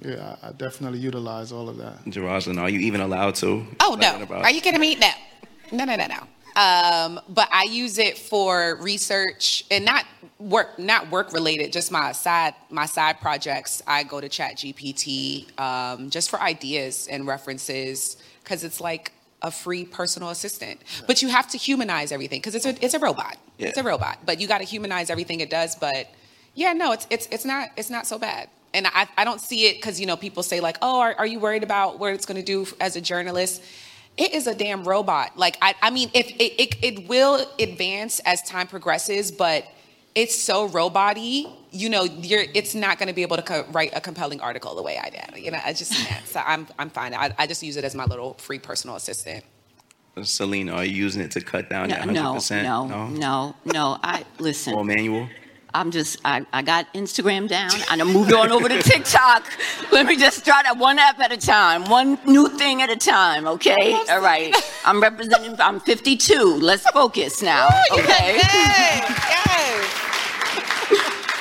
Yeah, 0.00 0.36
I 0.42 0.48
I 0.48 0.52
definitely 0.52 0.98
utilize 0.98 1.52
all 1.52 1.68
of 1.68 1.76
that. 1.78 2.04
Jeroslyn, 2.06 2.58
are 2.60 2.68
you 2.68 2.80
even 2.80 3.00
allowed 3.00 3.36
to? 3.36 3.64
Oh 3.80 3.96
no! 3.98 4.20
about- 4.22 4.42
Are 4.44 4.50
you 4.50 4.60
kidding 4.60 4.80
me? 4.80 4.96
No, 4.96 5.10
no, 5.72 5.84
no, 5.84 5.96
no, 5.96 6.06
no. 6.06 6.16
Um, 6.56 7.20
but 7.28 7.48
I 7.52 7.64
use 7.64 7.98
it 7.98 8.16
for 8.16 8.76
research 8.80 9.64
and 9.70 9.84
not 9.84 10.04
work, 10.38 10.78
not 10.78 11.10
work 11.10 11.32
related. 11.32 11.72
Just 11.72 11.90
my 11.90 12.12
side, 12.12 12.54
my 12.70 12.86
side 12.86 13.20
projects. 13.20 13.82
I 13.86 14.04
go 14.04 14.20
to 14.20 14.28
Chat 14.28 14.56
GPT 14.56 15.58
um, 15.58 16.10
just 16.10 16.30
for 16.30 16.40
ideas 16.40 17.08
and 17.10 17.26
references 17.26 18.16
because 18.42 18.62
it's 18.62 18.80
like 18.80 19.12
a 19.42 19.50
free 19.50 19.84
personal 19.84 20.30
assistant. 20.30 20.80
But 21.06 21.22
you 21.22 21.28
have 21.28 21.48
to 21.48 21.58
humanize 21.58 22.12
everything 22.12 22.38
because 22.40 22.54
it's 22.54 22.66
a 22.66 22.84
it's 22.84 22.94
a 22.94 22.98
robot. 22.98 23.36
It's 23.70 23.78
a 23.78 23.82
robot, 23.82 24.18
but 24.24 24.40
you 24.40 24.46
got 24.48 24.58
to 24.58 24.64
humanize 24.64 25.10
everything 25.10 25.40
it 25.40 25.50
does. 25.50 25.74
But 25.76 26.08
yeah, 26.54 26.72
no, 26.72 26.92
it's 26.92 27.06
it's 27.10 27.26
it's 27.30 27.44
not 27.44 27.70
it's 27.76 27.90
not 27.90 28.06
so 28.06 28.18
bad. 28.18 28.48
and 28.74 28.86
I, 28.88 29.06
I 29.16 29.24
don't 29.24 29.40
see 29.40 29.66
it 29.66 29.76
because 29.76 30.00
you 30.00 30.06
know 30.06 30.16
people 30.16 30.42
say 30.42 30.60
like, 30.60 30.76
oh, 30.82 31.00
are, 31.00 31.14
are 31.18 31.26
you 31.26 31.38
worried 31.38 31.62
about 31.62 31.98
what 31.98 32.12
it's 32.12 32.26
going 32.26 32.36
to 32.36 32.44
do 32.44 32.66
as 32.80 32.96
a 32.96 33.00
journalist? 33.00 33.62
It 34.16 34.32
is 34.32 34.46
a 34.46 34.54
damn 34.54 34.84
robot. 34.84 35.36
Like 35.36 35.56
I, 35.60 35.74
I 35.82 35.90
mean, 35.90 36.10
if 36.14 36.28
it, 36.28 36.62
it, 36.62 36.76
it 36.84 37.08
will 37.08 37.46
advance 37.58 38.20
as 38.20 38.42
time 38.42 38.66
progresses, 38.68 39.32
but 39.32 39.64
it's 40.14 40.40
so 40.40 40.68
robot-y, 40.68 41.46
you 41.72 41.88
know, 41.88 42.04
you're 42.04 42.44
it's 42.54 42.74
not 42.76 42.98
going 42.98 43.08
to 43.08 43.12
be 43.14 43.22
able 43.22 43.36
to 43.36 43.42
co- 43.42 43.66
write 43.72 43.90
a 43.96 44.00
compelling 44.00 44.40
article 44.40 44.76
the 44.76 44.82
way 44.82 44.96
I 45.02 45.10
did. 45.10 45.42
You 45.44 45.50
know, 45.50 45.58
I 45.64 45.72
just 45.72 45.92
can't. 45.92 46.24
So 46.34 46.40
I'm 46.44 46.66
I'm 46.78 46.90
fine. 46.90 47.14
I, 47.14 47.34
I 47.38 47.46
just 47.48 47.62
use 47.62 47.76
it 47.76 47.84
as 47.84 47.94
my 47.96 48.04
little 48.04 48.34
free 48.34 48.58
personal 48.60 48.94
assistant. 48.96 49.44
Salina, 50.22 50.74
are 50.74 50.84
you 50.84 50.94
using 50.94 51.20
it 51.22 51.32
to 51.32 51.40
cut 51.40 51.68
down 51.68 51.88
No, 51.88 51.96
that 51.96 52.06
no, 52.06 52.34
100%? 52.34 52.62
no, 52.62 53.08
no, 53.08 53.56
no. 53.64 53.98
I 54.02 54.24
listen. 54.38 54.74
Or 54.74 54.84
manual? 54.84 55.28
I'm 55.74 55.90
just, 55.90 56.20
I, 56.24 56.46
I 56.52 56.62
got 56.62 56.90
Instagram 56.94 57.48
down 57.48 57.72
and 57.90 58.00
I 58.00 58.04
moved 58.04 58.32
on 58.32 58.52
over 58.52 58.68
to 58.68 58.80
TikTok. 58.80 59.44
Let 59.90 60.06
me 60.06 60.16
just 60.16 60.44
try 60.44 60.62
that 60.62 60.78
one 60.78 61.00
app 61.00 61.18
at 61.18 61.32
a 61.32 61.36
time, 61.36 61.84
one 61.86 62.16
new 62.24 62.48
thing 62.48 62.80
at 62.80 62.90
a 62.90 62.96
time, 62.96 63.46
okay? 63.48 63.92
All 64.08 64.20
right. 64.20 64.54
I'm 64.84 65.02
representing, 65.02 65.60
I'm 65.60 65.80
52. 65.80 66.58
Let's 66.62 66.88
focus 66.90 67.42
now, 67.42 67.68
okay? 67.92 68.40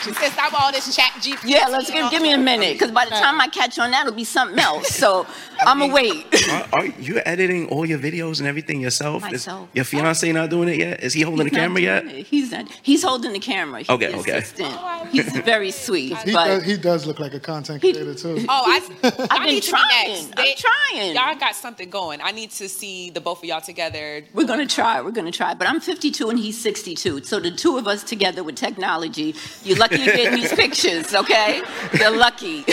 She 0.04 0.14
said, 0.14 0.30
stop 0.32 0.62
all 0.62 0.72
this 0.72 0.95
chat 0.95 1.12
GPT. 1.20 1.39
Yeah, 1.45 1.68
let's 1.70 1.89
give, 1.89 2.10
give 2.12 2.22
me 2.22 2.34
a 2.34 2.38
minute, 2.38 2.74
because 2.74 2.91
by 2.91 3.06
the 3.06 3.12
time 3.12 3.39
I 3.39 3.47
catch 3.47 3.80
on 3.80 3.91
that, 3.91 4.06
it'll 4.06 4.16
be 4.16 4.24
something 4.24 4.60
else. 4.60 4.88
So 4.89 5.26
I'm 5.66 5.80
going 5.80 5.89
to 5.91 5.95
wait. 5.95 6.26
Are, 6.74 6.80
are 6.80 6.86
you 6.86 7.22
editing 7.26 7.68
all 7.70 7.86
your 7.86 7.99
videos 7.99 8.39
and 8.39 8.47
everything 8.47 8.82
yourself? 8.82 9.24
Is 9.28 9.32
Myself. 9.32 9.70
your 9.74 9.86
fiance 9.86 10.30
not 10.32 10.49
doing 10.49 10.70
it 10.70 10.78
yet? 10.78 11.04
Is 11.04 11.14
he 11.14 11.22
holding 11.22 11.45
the 11.47 11.51
He's 11.51 11.54
not 11.54 11.60
camera 11.64 11.82
yet? 11.82 12.06
it. 12.06 12.26
He's 12.26 12.51
not. 12.51 12.68
He's 12.82 13.04
holding 13.04 13.32
the 13.34 13.39
camera. 13.39 13.80
He's 13.80 13.89
Okay, 13.89 14.14
okay. 14.14 14.38
assistant. 14.39 14.76
He's 15.12 15.32
very 15.38 15.72
sweet, 15.72 16.18
He 16.20 16.34
but 16.34 16.45
does, 16.47 16.64
he 16.66 16.78
does 16.78 17.06
look 17.06 17.20
like 17.20 17.34
a 17.34 17.39
content 17.39 17.80
creator 17.82 18.14
too. 18.14 18.45
Oh, 18.49 18.64
I, 18.66 19.28
I 19.32 19.39
been 19.39 19.47
need 19.56 19.64
to 19.64 19.72
be 19.72 19.78
trying. 19.78 20.08
next. 20.08 20.34
I'm 20.38 20.56
trying. 20.58 21.16
Y'all 21.16 21.36
got 21.36 21.56
something 21.56 21.89
going. 21.89 22.20
I 22.22 22.32
need 22.32 22.51
to 22.51 22.68
see 22.68 23.10
the 23.10 23.22
both 23.22 23.39
of 23.39 23.45
y'all 23.45 23.62
together. 23.62 24.24
We're 24.34 24.45
gonna 24.47 24.66
try. 24.68 25.01
We're 25.01 25.12
gonna 25.12 25.32
try. 25.32 25.54
But 25.54 25.68
I'm 25.68 25.80
52 25.80 26.30
and 26.30 26.38
he's 26.39 26.60
62. 26.60 27.24
So 27.24 27.39
the 27.39 27.51
two 27.51 27.78
of 27.78 27.88
us 27.88 28.04
together 28.04 28.43
with 28.43 28.56
technology, 28.56 29.36
you're 29.64 29.78
lucky 29.78 29.93
to 29.98 30.06
get 30.06 30.34
these 30.34 30.54
pictures. 30.54 31.14
Okay, 31.14 31.62
they're 31.94 32.12
lucky. 32.12 32.66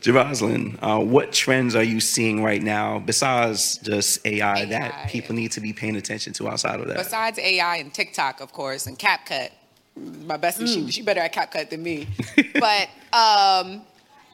Jeroslyn, 0.00 0.78
uh, 0.82 1.00
what 1.00 1.32
trends 1.32 1.74
are 1.74 1.82
you 1.82 2.00
seeing 2.00 2.42
right 2.42 2.62
now 2.62 2.98
besides 3.00 3.78
just 3.78 4.24
AI, 4.26 4.58
AI. 4.60 4.64
that 4.66 5.08
people 5.08 5.34
need 5.34 5.50
to 5.52 5.60
be 5.60 5.72
paying 5.72 5.96
attention 5.96 6.32
to 6.34 6.48
outside 6.48 6.78
of 6.80 6.86
that? 6.88 6.96
Besides 6.96 7.38
AI 7.38 7.76
and 7.78 7.92
TikTok, 7.92 8.40
of 8.40 8.52
course, 8.52 8.86
and 8.86 8.98
CapCut. 8.98 9.50
My 9.96 10.36
bestie, 10.36 10.64
Mm. 10.64 10.86
she, 10.86 10.92
she 10.92 11.02
better 11.02 11.20
at 11.20 11.32
CapCut 11.34 11.70
than 11.70 11.82
me. 11.82 12.06
but 12.54 12.88
um, 13.12 13.82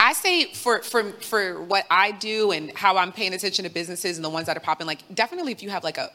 I 0.01 0.13
say 0.13 0.53
for, 0.53 0.83
for, 0.83 1.05
for 1.13 1.63
what 1.63 1.87
I 1.91 2.11
do 2.11 2.51
and 2.51 2.77
how 2.77 2.97
I'm 2.97 3.13
paying 3.13 3.33
attention 3.33 3.65
to 3.65 3.71
businesses 3.71 4.19
and 4.19 4.25
the 4.25 4.31
ones 4.31 4.47
that 4.49 4.57
are 4.57 4.61
popping, 4.61 4.87
like 4.87 5.03
definitely 5.15 5.53
if 5.53 5.63
you 5.63 5.71
have 5.71 5.85
like 5.85 5.97
a, 5.99 6.11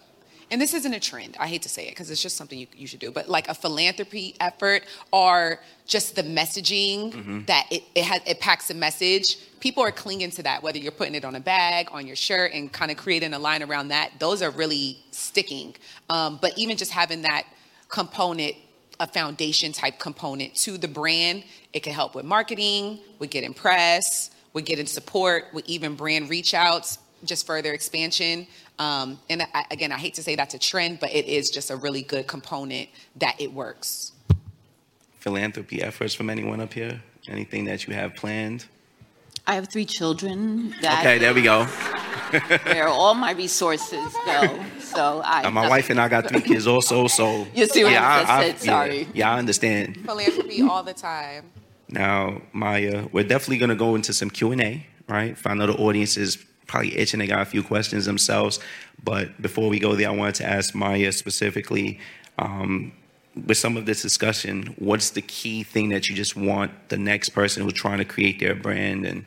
and 0.49 0.61
this 0.61 0.73
isn't 0.73 0.93
a 0.93 0.99
trend, 0.99 1.35
I 1.39 1.47
hate 1.47 1.63
to 1.63 1.69
say 1.69 1.87
it 1.87 1.91
because 1.91 2.09
it's 2.09 2.21
just 2.21 2.37
something 2.37 2.57
you, 2.57 2.67
you 2.75 2.87
should 2.87 2.99
do, 2.99 3.11
but 3.11 3.27
like 3.27 3.49
a 3.49 3.53
philanthropy 3.53 4.35
effort 4.39 4.83
or 5.11 5.59
just 5.85 6.15
the 6.15 6.23
messaging 6.23 7.45
that 7.47 7.67
it, 7.69 7.83
it, 7.95 8.03
has, 8.05 8.21
it 8.25 8.39
packs 8.39 8.69
a 8.69 8.73
message. 8.73 9.37
People 9.59 9.83
are 9.83 9.91
clinging 9.91 10.31
to 10.31 10.43
that, 10.43 10.63
whether 10.63 10.77
you're 10.77 10.91
putting 10.91 11.15
it 11.15 11.25
on 11.25 11.35
a 11.35 11.39
bag, 11.39 11.89
on 11.91 12.07
your 12.07 12.15
shirt, 12.15 12.53
and 12.53 12.71
kind 12.71 12.91
of 12.91 12.97
creating 12.97 13.33
a 13.33 13.39
line 13.39 13.61
around 13.61 13.89
that. 13.89 14.11
Those 14.19 14.41
are 14.41 14.51
really 14.51 14.99
sticking. 15.11 15.75
Um, 16.09 16.39
but 16.41 16.57
even 16.57 16.77
just 16.77 16.91
having 16.91 17.23
that 17.23 17.43
component, 17.89 18.55
a 18.99 19.07
foundation 19.07 19.73
type 19.73 19.99
component 19.99 20.55
to 20.55 20.77
the 20.77 20.87
brand, 20.87 21.43
it 21.73 21.83
can 21.83 21.93
help 21.93 22.15
with 22.15 22.25
marketing, 22.25 22.99
with 23.19 23.29
getting 23.29 23.53
press, 23.53 24.31
with 24.53 24.65
getting 24.65 24.85
support, 24.85 25.45
with 25.53 25.67
even 25.67 25.95
brand 25.95 26.29
reach 26.29 26.53
outs, 26.53 26.99
just 27.23 27.45
further 27.45 27.73
expansion. 27.73 28.47
Um, 28.79 29.19
and 29.29 29.41
I, 29.53 29.65
again, 29.71 29.91
I 29.91 29.97
hate 29.97 30.13
to 30.15 30.23
say 30.23 30.35
that's 30.35 30.53
a 30.53 30.59
trend, 30.59 30.99
but 30.99 31.11
it 31.11 31.25
is 31.25 31.49
just 31.49 31.71
a 31.71 31.75
really 31.75 32.03
good 32.03 32.27
component 32.27 32.89
that 33.15 33.39
it 33.39 33.51
works. 33.51 34.11
Philanthropy 35.19 35.81
efforts 35.81 36.13
from 36.13 36.29
anyone 36.29 36.61
up 36.61 36.73
here? 36.73 37.01
Anything 37.27 37.65
that 37.65 37.87
you 37.87 37.93
have 37.93 38.15
planned? 38.15 38.65
I 39.45 39.55
have 39.55 39.69
three 39.69 39.85
children. 39.85 40.75
That 40.81 40.99
Okay, 40.99 41.17
there 41.17 41.33
we 41.33 41.41
go. 41.41 41.63
where 42.63 42.87
all 42.87 43.13
my 43.13 43.31
resources 43.31 44.13
go. 44.25 44.59
So 44.79 45.21
I. 45.23 45.43
Uh, 45.43 45.51
my 45.51 45.67
wife 45.69 45.89
and 45.89 45.99
I 45.99 46.07
got 46.09 46.27
three 46.27 46.41
kids 46.41 46.67
also, 46.67 47.07
so 47.19 47.47
You 47.55 47.65
see 47.65 47.83
what 47.83 47.93
I 47.93 48.19
just 48.21 48.31
said? 48.31 48.67
yeah, 48.67 48.73
Sorry. 48.73 49.07
Yeah, 49.13 49.31
I 49.31 49.39
understand. 49.39 49.97
Philanthropy 50.05 50.61
all 50.61 50.83
the 50.83 50.93
time. 50.93 51.45
Now, 51.89 52.41
Maya, 52.51 53.07
we're 53.11 53.23
definitely 53.23 53.57
going 53.57 53.69
to 53.69 53.75
go 53.75 53.95
into 53.95 54.13
some 54.13 54.29
Q 54.29 54.51
and 54.51 54.61
A, 54.61 54.85
right? 55.07 55.37
Find 55.37 55.59
know 55.59 55.67
the 55.67 55.73
audience 55.75 56.17
is 56.17 56.37
probably 56.67 56.97
itching. 56.97 57.19
They 57.19 57.27
got 57.27 57.41
a 57.41 57.45
few 57.45 57.63
questions 57.63 58.05
themselves, 58.05 58.59
but 59.03 59.41
before 59.41 59.69
we 59.69 59.79
go 59.79 59.95
there, 59.95 60.09
I 60.09 60.11
wanted 60.11 60.35
to 60.35 60.45
ask 60.45 60.75
Maya 60.75 61.11
specifically. 61.11 61.99
Um, 62.37 62.93
with 63.45 63.57
some 63.57 63.77
of 63.77 63.85
this 63.85 64.01
discussion, 64.01 64.75
what's 64.79 65.11
the 65.11 65.21
key 65.21 65.63
thing 65.63 65.89
that 65.89 66.09
you 66.09 66.15
just 66.15 66.35
want 66.35 66.71
the 66.89 66.97
next 66.97 67.29
person 67.29 67.63
who's 67.63 67.73
trying 67.73 67.99
to 67.99 68.05
create 68.05 68.39
their 68.39 68.55
brand 68.55 69.05
and 69.05 69.25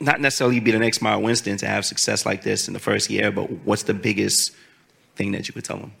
not 0.00 0.20
necessarily 0.20 0.60
be 0.60 0.70
the 0.70 0.78
next 0.78 1.00
Maya 1.00 1.18
Winston 1.18 1.56
to 1.58 1.66
have 1.66 1.84
success 1.84 2.24
like 2.24 2.42
this 2.42 2.68
in 2.68 2.74
the 2.74 2.80
first 2.80 3.10
year, 3.10 3.32
but 3.32 3.50
what's 3.64 3.84
the 3.84 3.94
biggest 3.94 4.54
thing 5.16 5.32
that 5.32 5.48
you 5.48 5.54
could 5.54 5.64
tell 5.64 5.78
them? 5.78 5.92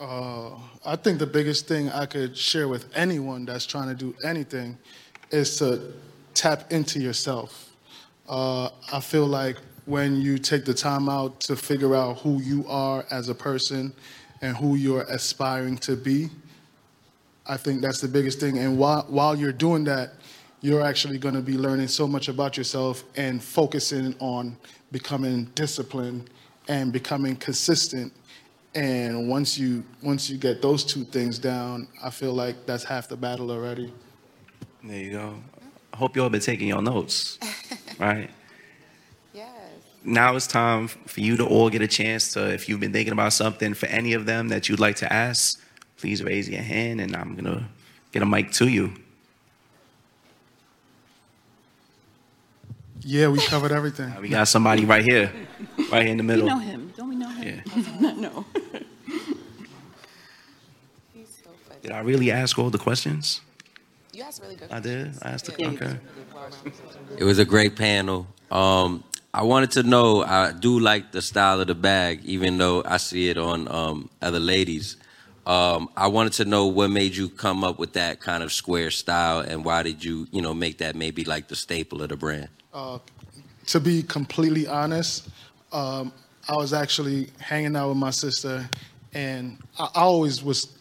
Uh, 0.00 0.50
I 0.84 0.96
think 0.96 1.18
the 1.18 1.26
biggest 1.26 1.68
thing 1.68 1.90
I 1.90 2.06
could 2.06 2.36
share 2.36 2.68
with 2.68 2.86
anyone 2.96 3.44
that's 3.44 3.66
trying 3.66 3.88
to 3.88 3.94
do 3.94 4.14
anything 4.24 4.78
is 5.30 5.58
to 5.58 5.92
tap 6.34 6.72
into 6.72 6.98
yourself. 6.98 7.70
Uh, 8.28 8.70
I 8.92 9.00
feel 9.00 9.26
like 9.26 9.58
when 9.90 10.20
you 10.20 10.38
take 10.38 10.64
the 10.64 10.72
time 10.72 11.08
out 11.08 11.40
to 11.40 11.56
figure 11.56 11.96
out 11.96 12.18
who 12.20 12.40
you 12.40 12.64
are 12.68 13.04
as 13.10 13.28
a 13.28 13.34
person 13.34 13.92
and 14.40 14.56
who 14.56 14.76
you're 14.76 15.02
aspiring 15.02 15.76
to 15.78 15.96
be, 15.96 16.28
I 17.44 17.56
think 17.56 17.82
that's 17.82 18.00
the 18.00 18.06
biggest 18.06 18.38
thing. 18.38 18.58
And 18.58 18.78
while, 18.78 19.04
while 19.08 19.34
you're 19.34 19.52
doing 19.52 19.82
that, 19.84 20.12
you're 20.60 20.82
actually 20.82 21.18
going 21.18 21.34
to 21.34 21.40
be 21.40 21.58
learning 21.58 21.88
so 21.88 22.06
much 22.06 22.28
about 22.28 22.56
yourself 22.56 23.02
and 23.16 23.42
focusing 23.42 24.14
on 24.20 24.56
becoming 24.92 25.46
disciplined 25.56 26.30
and 26.68 26.92
becoming 26.92 27.34
consistent. 27.34 28.12
And 28.76 29.28
once 29.28 29.58
you 29.58 29.82
once 30.02 30.30
you 30.30 30.38
get 30.38 30.62
those 30.62 30.84
two 30.84 31.02
things 31.02 31.40
down, 31.40 31.88
I 32.04 32.10
feel 32.10 32.32
like 32.32 32.66
that's 32.66 32.84
half 32.84 33.08
the 33.08 33.16
battle 33.16 33.50
already. 33.50 33.92
There 34.84 34.96
you 34.96 35.10
go. 35.10 35.34
I 35.92 35.96
hope 35.96 36.14
you 36.14 36.22
all 36.22 36.30
been 36.30 36.40
taking 36.40 36.68
your 36.68 36.80
notes, 36.80 37.40
right? 37.98 38.30
Yes. 40.04 40.14
now 40.14 40.36
it's 40.36 40.46
time 40.46 40.88
for 40.88 41.20
you 41.20 41.36
to 41.36 41.46
all 41.46 41.70
get 41.70 41.82
a 41.82 41.88
chance 41.88 42.32
to, 42.32 42.52
if 42.52 42.68
you've 42.68 42.80
been 42.80 42.92
thinking 42.92 43.12
about 43.12 43.32
something 43.32 43.74
for 43.74 43.86
any 43.86 44.12
of 44.14 44.26
them 44.26 44.48
that 44.48 44.68
you'd 44.68 44.80
like 44.80 44.96
to 44.96 45.12
ask, 45.12 45.60
please 45.96 46.22
raise 46.22 46.48
your 46.48 46.62
hand 46.62 47.00
and 47.00 47.14
I'm 47.16 47.34
going 47.34 47.44
to 47.44 47.64
get 48.12 48.22
a 48.22 48.26
mic 48.26 48.50
to 48.52 48.68
you. 48.68 48.92
Yeah, 53.02 53.28
we 53.28 53.38
covered 53.40 53.72
everything. 53.72 54.12
We 54.20 54.28
got 54.28 54.46
somebody 54.48 54.84
right 54.84 55.02
here, 55.02 55.32
right 55.90 56.02
here 56.02 56.10
in 56.12 56.18
the 56.18 56.22
You 56.22 56.28
middle. 56.28 56.46
know 56.46 56.58
him. 56.58 56.92
Don't 56.96 57.08
we 57.08 57.16
know 57.16 57.30
him? 57.30 57.62
Yeah. 57.64 58.12
no. 58.12 58.44
He's 61.14 61.28
so 61.42 61.50
funny. 61.66 61.80
Did 61.82 61.92
I 61.92 62.00
really 62.00 62.30
ask 62.30 62.58
all 62.58 62.68
the 62.68 62.78
questions? 62.78 63.40
You 64.12 64.22
asked 64.24 64.42
really 64.42 64.56
good 64.56 64.70
I 64.70 64.80
did. 64.80 65.14
I 65.22 65.30
asked 65.30 65.46
the 65.46 65.54
Yeah. 65.58 65.68
okay. 65.70 65.96
It 67.16 67.24
was 67.24 67.38
a 67.38 67.44
great 67.44 67.74
panel. 67.74 68.26
Um, 68.50 69.02
I 69.32 69.44
wanted 69.44 69.70
to 69.72 69.84
know. 69.84 70.22
I 70.22 70.52
do 70.52 70.80
like 70.80 71.12
the 71.12 71.22
style 71.22 71.60
of 71.60 71.68
the 71.68 71.74
bag, 71.74 72.24
even 72.24 72.58
though 72.58 72.82
I 72.84 72.96
see 72.96 73.28
it 73.28 73.38
on 73.38 73.68
um, 73.68 74.10
other 74.20 74.40
ladies. 74.40 74.96
Um, 75.46 75.88
I 75.96 76.08
wanted 76.08 76.32
to 76.34 76.44
know 76.44 76.66
what 76.66 76.90
made 76.90 77.14
you 77.14 77.28
come 77.28 77.62
up 77.62 77.78
with 77.78 77.92
that 77.92 78.20
kind 78.20 78.42
of 78.42 78.52
square 78.52 78.90
style, 78.90 79.40
and 79.40 79.64
why 79.64 79.82
did 79.84 80.04
you, 80.04 80.26
you 80.32 80.42
know, 80.42 80.52
make 80.52 80.78
that 80.78 80.96
maybe 80.96 81.24
like 81.24 81.48
the 81.48 81.56
staple 81.56 82.02
of 82.02 82.08
the 82.08 82.16
brand? 82.16 82.48
to 83.66 83.78
be 83.78 84.02
completely 84.02 84.66
honest, 84.66 85.28
um, 85.72 86.12
I 86.48 86.56
was 86.56 86.72
actually 86.72 87.28
hanging 87.38 87.76
out 87.76 87.88
with 87.88 87.98
my 87.98 88.10
sister, 88.10 88.68
and 89.14 89.58
I 89.78 89.88
always 89.94 90.42
was. 90.42 90.76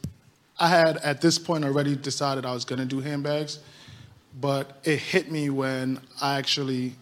I 0.60 0.68
had 0.68 0.98
at 0.98 1.22
this 1.22 1.38
point 1.40 1.64
already 1.64 1.96
decided 1.96 2.46
I 2.46 2.54
was 2.54 2.66
going 2.66 2.80
to 2.80 2.86
do 2.86 3.00
handbags, 3.00 3.60
but 4.42 4.80
it 4.84 4.98
hit 5.00 5.32
me 5.32 5.50
when 5.50 6.00
I 6.20 6.38
actually 6.38 6.96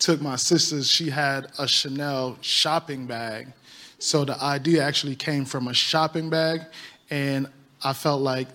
took 0.00 0.20
my 0.20 0.36
sister's. 0.36 0.90
She 0.90 1.10
had 1.10 1.46
a 1.58 1.68
Chanel 1.68 2.36
shopping 2.40 3.06
bag, 3.06 3.52
so 3.98 4.24
the 4.24 4.42
idea 4.42 4.82
actually 4.82 5.14
came 5.14 5.44
from 5.44 5.68
a 5.68 5.74
shopping 5.74 6.28
bag, 6.28 6.62
and 7.10 7.48
I 7.84 7.92
felt 7.92 8.20
like 8.20 8.48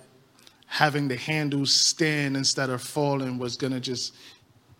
having 0.66 1.08
the 1.08 1.16
handles 1.16 1.72
stand 1.72 2.36
instead 2.36 2.68
of 2.68 2.82
falling 2.82 3.38
was 3.38 3.56
gonna 3.56 3.80
just 3.80 4.14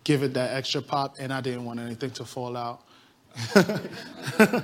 give 0.03 0.21
it 0.21 0.35
that 0.35 0.53
extra 0.53 0.81
pop, 0.81 1.15
and 1.19 1.33
I 1.33 1.41
didn't 1.41 1.65
want 1.65 1.79
anything 1.79 2.11
to 2.11 2.25
fall 2.25 2.55
out. 2.55 2.83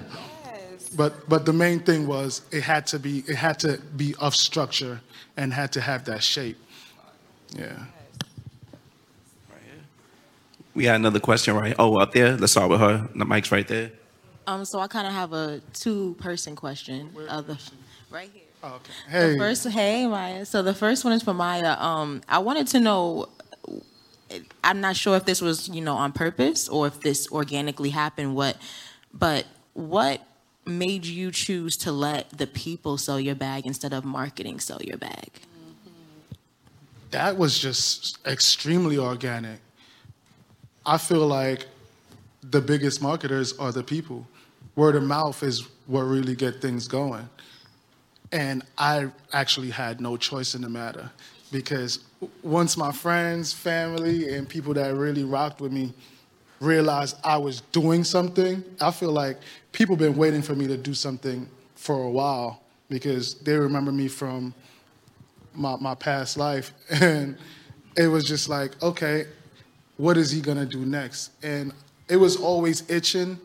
But 0.95 1.27
but 1.27 1.45
the 1.45 1.53
main 1.53 1.79
thing 1.79 2.07
was 2.07 2.41
it 2.51 2.61
had 2.61 2.85
to 2.87 2.99
be 2.99 3.23
it 3.27 3.35
had 3.35 3.59
to 3.59 3.79
be 3.95 4.15
of 4.19 4.35
structure 4.35 5.01
and 5.37 5.53
had 5.53 5.71
to 5.73 5.81
have 5.81 6.05
that 6.05 6.23
shape. 6.23 6.57
Yeah. 7.55 7.85
We 10.73 10.85
had 10.85 10.95
another 10.95 11.19
question, 11.19 11.55
right? 11.55 11.75
Oh, 11.77 11.97
up 11.97 12.13
there. 12.13 12.35
Let's 12.35 12.53
start 12.53 12.69
with 12.69 12.79
her. 12.79 13.07
The 13.15 13.25
mic's 13.25 13.51
right 13.51 13.67
there. 13.67 13.91
Um, 14.47 14.65
so 14.65 14.79
I 14.79 14.87
kind 14.87 15.07
of 15.07 15.13
have 15.13 15.33
a 15.33 15.61
two-person 15.73 16.55
question. 16.55 17.11
Uh, 17.29 17.41
the, 17.41 17.59
right 18.11 18.29
here. 18.33 18.43
Oh, 18.63 18.75
okay. 18.75 18.93
Hey. 19.09 19.33
The 19.33 19.37
first, 19.37 19.67
hey 19.67 20.07
Maya. 20.07 20.45
So 20.45 20.63
the 20.63 20.73
first 20.73 21.03
one 21.03 21.13
is 21.13 21.21
for 21.21 21.33
Maya. 21.33 21.75
Um, 21.79 22.21
I 22.27 22.39
wanted 22.39 22.67
to 22.67 22.79
know. 22.79 23.29
I'm 24.63 24.81
not 24.81 24.95
sure 24.95 25.15
if 25.15 25.25
this 25.25 25.41
was, 25.41 25.69
you 25.69 25.81
know, 25.81 25.95
on 25.95 26.11
purpose 26.11 26.67
or 26.67 26.87
if 26.87 27.01
this 27.01 27.31
organically 27.31 27.91
happened. 27.91 28.35
What, 28.35 28.57
but 29.13 29.45
what 29.73 30.21
made 30.65 31.05
you 31.05 31.29
choose 31.29 31.77
to 31.77 31.91
let 31.91 32.29
the 32.31 32.47
people 32.47 32.97
sell 32.97 33.19
your 33.19 33.35
bag 33.35 33.67
instead 33.67 33.93
of 33.93 34.03
marketing 34.05 34.59
sell 34.59 34.81
your 34.81 34.97
bag? 34.97 35.29
That 37.11 37.37
was 37.37 37.59
just 37.59 38.17
extremely 38.25 38.97
organic. 38.97 39.59
I 40.85 40.97
feel 40.97 41.25
like 41.25 41.67
the 42.41 42.61
biggest 42.61 43.01
marketers 43.01 43.57
are 43.57 43.71
the 43.71 43.83
people. 43.83 44.27
Word 44.75 44.95
of 44.95 45.03
mouth 45.03 45.41
is 45.43 45.67
what 45.87 46.01
really 46.01 46.35
get 46.35 46.61
things 46.61 46.87
going. 46.87 47.29
And 48.31 48.63
I 48.77 49.09
actually 49.31 49.69
had 49.69 50.01
no 50.01 50.17
choice 50.17 50.55
in 50.55 50.61
the 50.61 50.69
matter 50.69 51.09
because 51.51 51.99
once 52.41 52.75
my 52.75 52.91
friends, 52.91 53.53
family, 53.53 54.33
and 54.35 54.49
people 54.49 54.73
that 54.73 54.93
really 54.95 55.23
rocked 55.23 55.61
with 55.61 55.71
me 55.71 55.93
realized 56.59 57.17
I 57.23 57.37
was 57.37 57.61
doing 57.71 58.03
something, 58.03 58.63
I 58.81 58.91
feel 58.91 59.11
like 59.11 59.37
people 59.71 59.95
been 59.95 60.15
waiting 60.15 60.41
for 60.41 60.55
me 60.55 60.67
to 60.67 60.77
do 60.77 60.93
something 60.93 61.47
for 61.75 62.03
a 62.03 62.09
while 62.09 62.61
because 62.89 63.35
they 63.35 63.55
remember 63.55 63.91
me 63.91 64.07
from 64.07 64.53
my, 65.53 65.75
my 65.77 65.95
past 65.95 66.37
life. 66.37 66.73
And 66.89 67.37
it 67.95 68.07
was 68.07 68.23
just 68.25 68.49
like, 68.49 68.81
okay, 68.81 69.25
what 69.97 70.17
is 70.17 70.31
he 70.31 70.41
gonna 70.41 70.65
do 70.65 70.85
next? 70.85 71.31
And 71.43 71.73
it 72.09 72.17
was 72.17 72.35
always 72.35 72.89
itching. 72.89 73.39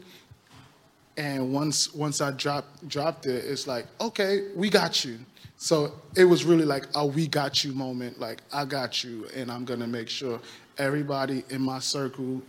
And 1.17 1.53
once 1.53 1.93
once 1.95 2.21
I 2.21 2.31
dropped 2.31 2.89
dropped 2.89 3.27
it, 3.27 3.45
it's 3.45 3.67
like, 3.67 3.87
okay, 4.01 4.49
we 4.55 4.71
got 4.71 5.05
you. 5.05 5.19
So 5.57 5.93
it 6.17 6.25
was 6.25 6.45
really 6.45 6.65
like 6.65 6.87
a 6.95 7.05
we 7.05 7.27
got 7.27 7.65
you 7.65 7.73
moment, 7.73 8.21
like 8.21 8.41
I 8.53 8.65
got 8.65 9.03
you, 9.03 9.27
and 9.35 9.51
I'm 9.51 9.65
gonna 9.65 9.89
make 9.89 10.09
sure 10.09 10.41
everybody 10.79 11.43
in 11.51 11.61
my 11.61 11.81
circle 11.81 12.41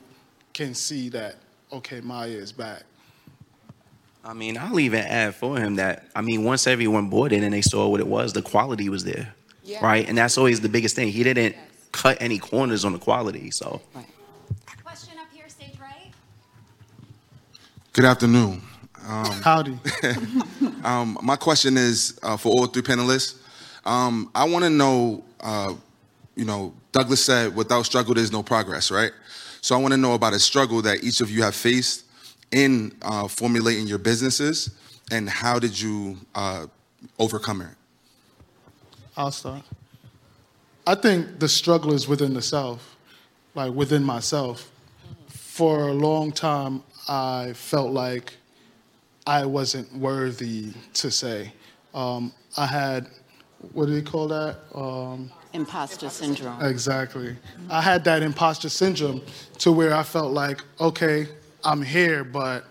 can 0.53 0.75
see 0.75 1.09
that, 1.09 1.37
okay, 1.71 2.01
Maya 2.01 2.29
is 2.29 2.51
back. 2.51 2.83
I 4.23 4.33
mean, 4.33 4.57
I'll 4.57 4.79
even 4.79 4.99
add 4.99 5.33
for 5.33 5.57
him 5.57 5.75
that 5.77 6.05
I 6.15 6.21
mean, 6.21 6.43
once 6.43 6.67
everyone 6.67 7.09
bought 7.09 7.31
it 7.31 7.41
and 7.41 7.53
they 7.53 7.61
saw 7.61 7.87
what 7.87 7.99
it 7.99 8.07
was, 8.07 8.33
the 8.33 8.41
quality 8.43 8.89
was 8.89 9.03
there, 9.03 9.33
Yeah. 9.63 9.83
right? 9.83 10.07
And 10.07 10.17
that's 10.17 10.37
always 10.37 10.61
the 10.61 10.69
biggest 10.69 10.95
thing. 10.95 11.07
He 11.11 11.23
didn't 11.23 11.55
cut 11.91 12.17
any 12.19 12.39
corners 12.39 12.85
on 12.85 12.93
the 12.93 12.99
quality, 12.99 13.51
so. 13.51 13.81
Question 14.83 15.17
up 15.19 15.27
here, 15.33 15.47
stage 15.49 15.79
right. 15.79 16.11
Good 17.93 18.05
afternoon. 18.05 18.61
Um, 19.07 19.31
Howdy. 19.41 19.79
um, 20.83 21.17
my 21.21 21.35
question 21.35 21.77
is 21.77 22.19
uh, 22.23 22.37
for 22.37 22.49
all 22.49 22.67
three 22.67 22.81
panelists. 22.81 23.41
Um, 23.85 24.29
I 24.35 24.43
want 24.47 24.65
to 24.65 24.69
know, 24.69 25.23
uh, 25.39 25.73
you 26.35 26.45
know, 26.45 26.73
Douglass 26.91 27.23
said, 27.23 27.55
without 27.55 27.85
struggle, 27.85 28.13
there's 28.13 28.31
no 28.31 28.43
progress, 28.43 28.91
right? 28.91 29.11
So 29.61 29.75
I 29.75 29.79
want 29.79 29.93
to 29.93 29.97
know 29.97 30.13
about 30.13 30.33
a 30.33 30.39
struggle 30.39 30.81
that 30.83 31.03
each 31.03 31.21
of 31.21 31.29
you 31.29 31.43
have 31.43 31.55
faced 31.55 32.05
in 32.51 32.93
uh, 33.01 33.27
formulating 33.27 33.87
your 33.87 33.97
businesses 33.97 34.71
and 35.11 35.29
how 35.29 35.59
did 35.59 35.79
you 35.79 36.17
uh, 36.35 36.67
overcome 37.17 37.61
it? 37.61 37.75
I'll 39.17 39.31
start. 39.31 39.63
I 40.89 40.95
think 40.95 41.37
the 41.37 41.47
struggle 41.47 41.93
is 41.93 42.07
within 42.07 42.33
the 42.33 42.41
self, 42.41 42.97
like 43.53 43.71
within 43.71 44.03
myself. 44.03 44.71
For 45.27 45.89
a 45.89 45.93
long 45.93 46.31
time, 46.31 46.81
I 47.07 47.53
felt 47.53 47.91
like 47.91 48.37
I 49.27 49.45
wasn't 49.45 49.95
worthy 49.95 50.73
to 50.95 51.11
say. 51.11 51.53
Um, 51.93 52.33
I 52.57 52.65
had, 52.65 53.05
what 53.71 53.85
do 53.85 53.93
they 53.93 54.01
call 54.01 54.29
that? 54.29 54.57
Um, 54.73 55.29
Imposter 55.53 56.09
syndrome. 56.09 56.59
Exactly. 56.59 57.37
I 57.69 57.81
had 57.81 58.03
that 58.05 58.23
imposter 58.23 58.69
syndrome 58.69 59.21
to 59.59 59.71
where 59.71 59.93
I 59.93 60.01
felt 60.01 60.31
like, 60.33 60.59
okay, 60.81 61.27
I'm 61.63 61.83
here, 61.83 62.23
but 62.23 62.65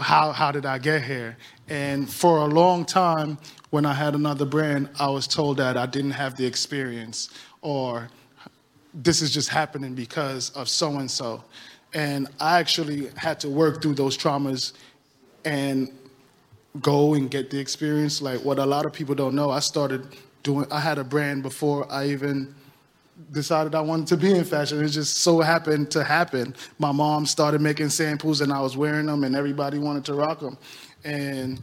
how, 0.00 0.32
how 0.32 0.50
did 0.50 0.66
I 0.66 0.78
get 0.78 1.04
here? 1.04 1.36
And 1.68 2.10
for 2.10 2.38
a 2.38 2.46
long 2.46 2.84
time, 2.84 3.38
when 3.70 3.84
I 3.84 3.92
had 3.92 4.14
another 4.14 4.44
brand, 4.44 4.88
I 4.98 5.08
was 5.10 5.26
told 5.26 5.58
that 5.58 5.76
I 5.76 5.86
didn't 5.86 6.12
have 6.12 6.36
the 6.36 6.46
experience 6.46 7.30
or 7.60 8.08
this 8.94 9.20
is 9.22 9.32
just 9.32 9.48
happening 9.48 9.94
because 9.94 10.50
of 10.50 10.68
so 10.68 10.98
and 10.98 11.10
so. 11.10 11.44
And 11.94 12.28
I 12.40 12.58
actually 12.58 13.08
had 13.16 13.38
to 13.40 13.48
work 13.48 13.82
through 13.82 13.94
those 13.94 14.16
traumas 14.16 14.72
and 15.44 15.90
go 16.80 17.14
and 17.14 17.30
get 17.30 17.50
the 17.50 17.58
experience. 17.58 18.20
Like 18.22 18.44
what 18.44 18.58
a 18.58 18.66
lot 18.66 18.86
of 18.86 18.92
people 18.92 19.14
don't 19.14 19.34
know, 19.34 19.50
I 19.50 19.60
started 19.60 20.06
doing, 20.42 20.66
I 20.70 20.80
had 20.80 20.98
a 20.98 21.04
brand 21.04 21.42
before 21.42 21.90
I 21.90 22.08
even 22.08 22.54
decided 23.32 23.74
I 23.74 23.80
wanted 23.80 24.06
to 24.08 24.16
be 24.16 24.32
in 24.32 24.44
fashion. 24.44 24.82
It 24.82 24.88
just 24.88 25.18
so 25.18 25.40
happened 25.40 25.90
to 25.90 26.04
happen. 26.04 26.54
My 26.78 26.92
mom 26.92 27.26
started 27.26 27.60
making 27.60 27.88
samples 27.90 28.40
and 28.40 28.52
I 28.52 28.60
was 28.60 28.76
wearing 28.76 29.06
them 29.06 29.24
and 29.24 29.34
everybody 29.34 29.78
wanted 29.78 30.04
to 30.06 30.14
rock 30.14 30.40
them. 30.40 30.56
And 31.04 31.60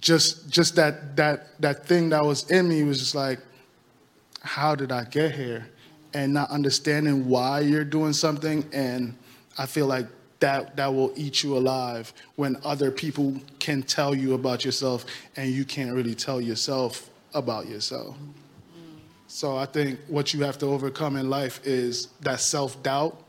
just 0.00 0.48
just 0.48 0.76
that 0.76 1.16
that 1.16 1.60
that 1.60 1.86
thing 1.86 2.10
that 2.10 2.24
was 2.24 2.50
in 2.50 2.68
me 2.68 2.82
was 2.82 2.98
just 2.98 3.14
like, 3.14 3.38
how 4.40 4.74
did 4.74 4.92
I 4.92 5.04
get 5.04 5.32
here? 5.32 5.66
And 6.12 6.32
not 6.32 6.50
understanding 6.50 7.28
why 7.28 7.60
you're 7.60 7.84
doing 7.84 8.12
something 8.12 8.64
and 8.72 9.16
I 9.58 9.66
feel 9.66 9.86
like 9.86 10.06
that 10.40 10.76
that 10.76 10.92
will 10.92 11.12
eat 11.16 11.42
you 11.42 11.56
alive 11.56 12.12
when 12.36 12.56
other 12.64 12.90
people 12.90 13.34
can 13.58 13.82
tell 13.82 14.14
you 14.14 14.34
about 14.34 14.64
yourself 14.64 15.06
and 15.36 15.50
you 15.50 15.64
can't 15.64 15.94
really 15.94 16.14
tell 16.14 16.40
yourself 16.40 17.10
about 17.32 17.66
yourself. 17.66 18.16
So 19.26 19.56
I 19.56 19.66
think 19.66 19.98
what 20.06 20.32
you 20.32 20.42
have 20.44 20.58
to 20.58 20.66
overcome 20.66 21.16
in 21.16 21.28
life 21.28 21.60
is 21.64 22.08
that 22.20 22.40
self-doubt 22.40 23.20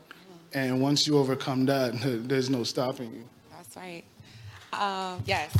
and 0.52 0.80
once 0.80 1.06
you 1.06 1.18
overcome 1.18 1.66
that 1.66 1.94
there's 2.28 2.50
no 2.50 2.62
stopping 2.62 3.12
you. 3.12 3.24
That's 3.50 3.76
right. 3.76 4.04
Um, 4.72 5.22
yes. 5.26 5.52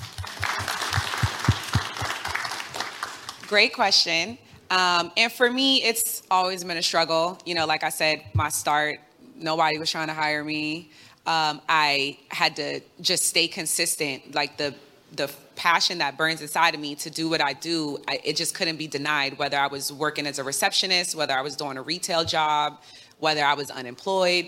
Great 3.46 3.74
question. 3.74 4.38
Um, 4.70 5.12
and 5.16 5.30
for 5.30 5.48
me, 5.48 5.80
it's 5.84 6.24
always 6.32 6.64
been 6.64 6.76
a 6.76 6.82
struggle. 6.82 7.38
You 7.46 7.54
know, 7.54 7.64
like 7.64 7.84
I 7.84 7.90
said, 7.90 8.22
my 8.34 8.48
start, 8.48 8.98
nobody 9.36 9.78
was 9.78 9.88
trying 9.88 10.08
to 10.08 10.14
hire 10.14 10.42
me. 10.42 10.90
Um, 11.26 11.60
I 11.68 12.18
had 12.28 12.56
to 12.56 12.80
just 13.00 13.26
stay 13.26 13.46
consistent. 13.46 14.34
Like 14.34 14.56
the 14.56 14.74
the 15.14 15.30
passion 15.54 15.98
that 15.98 16.18
burns 16.18 16.42
inside 16.42 16.74
of 16.74 16.80
me 16.80 16.96
to 16.96 17.08
do 17.08 17.28
what 17.28 17.40
I 17.40 17.52
do, 17.52 17.98
I, 18.08 18.18
it 18.24 18.34
just 18.34 18.54
couldn't 18.54 18.76
be 18.76 18.88
denied. 18.88 19.38
Whether 19.38 19.56
I 19.56 19.68
was 19.68 19.92
working 19.92 20.26
as 20.26 20.40
a 20.40 20.44
receptionist, 20.44 21.14
whether 21.14 21.32
I 21.32 21.42
was 21.42 21.54
doing 21.54 21.76
a 21.76 21.82
retail 21.82 22.24
job, 22.24 22.80
whether 23.20 23.44
I 23.44 23.54
was 23.54 23.70
unemployed, 23.70 24.46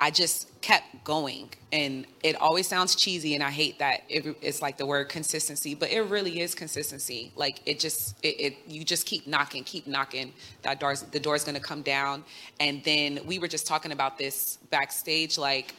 I 0.00 0.10
just 0.10 0.48
kept 0.60 1.04
going. 1.04 1.50
And 1.72 2.06
it 2.22 2.36
always 2.40 2.66
sounds 2.66 2.94
cheesy, 2.94 3.34
and 3.34 3.42
I 3.42 3.50
hate 3.50 3.78
that 3.78 4.02
it, 4.08 4.36
it's 4.40 4.62
like 4.62 4.78
the 4.78 4.86
word 4.86 5.08
consistency, 5.08 5.74
but 5.74 5.90
it 5.90 6.02
really 6.02 6.40
is 6.40 6.54
consistency. 6.54 7.32
Like 7.36 7.60
it 7.66 7.78
just, 7.78 8.16
it, 8.22 8.40
it 8.40 8.56
you 8.66 8.84
just 8.84 9.06
keep 9.06 9.26
knocking, 9.26 9.64
keep 9.64 9.86
knocking. 9.86 10.32
That 10.62 10.80
door's 10.80 11.02
the 11.02 11.20
door's 11.20 11.44
gonna 11.44 11.60
come 11.60 11.82
down. 11.82 12.24
And 12.60 12.82
then 12.84 13.20
we 13.26 13.38
were 13.38 13.48
just 13.48 13.66
talking 13.66 13.92
about 13.92 14.18
this 14.18 14.58
backstage, 14.70 15.38
like. 15.38 15.74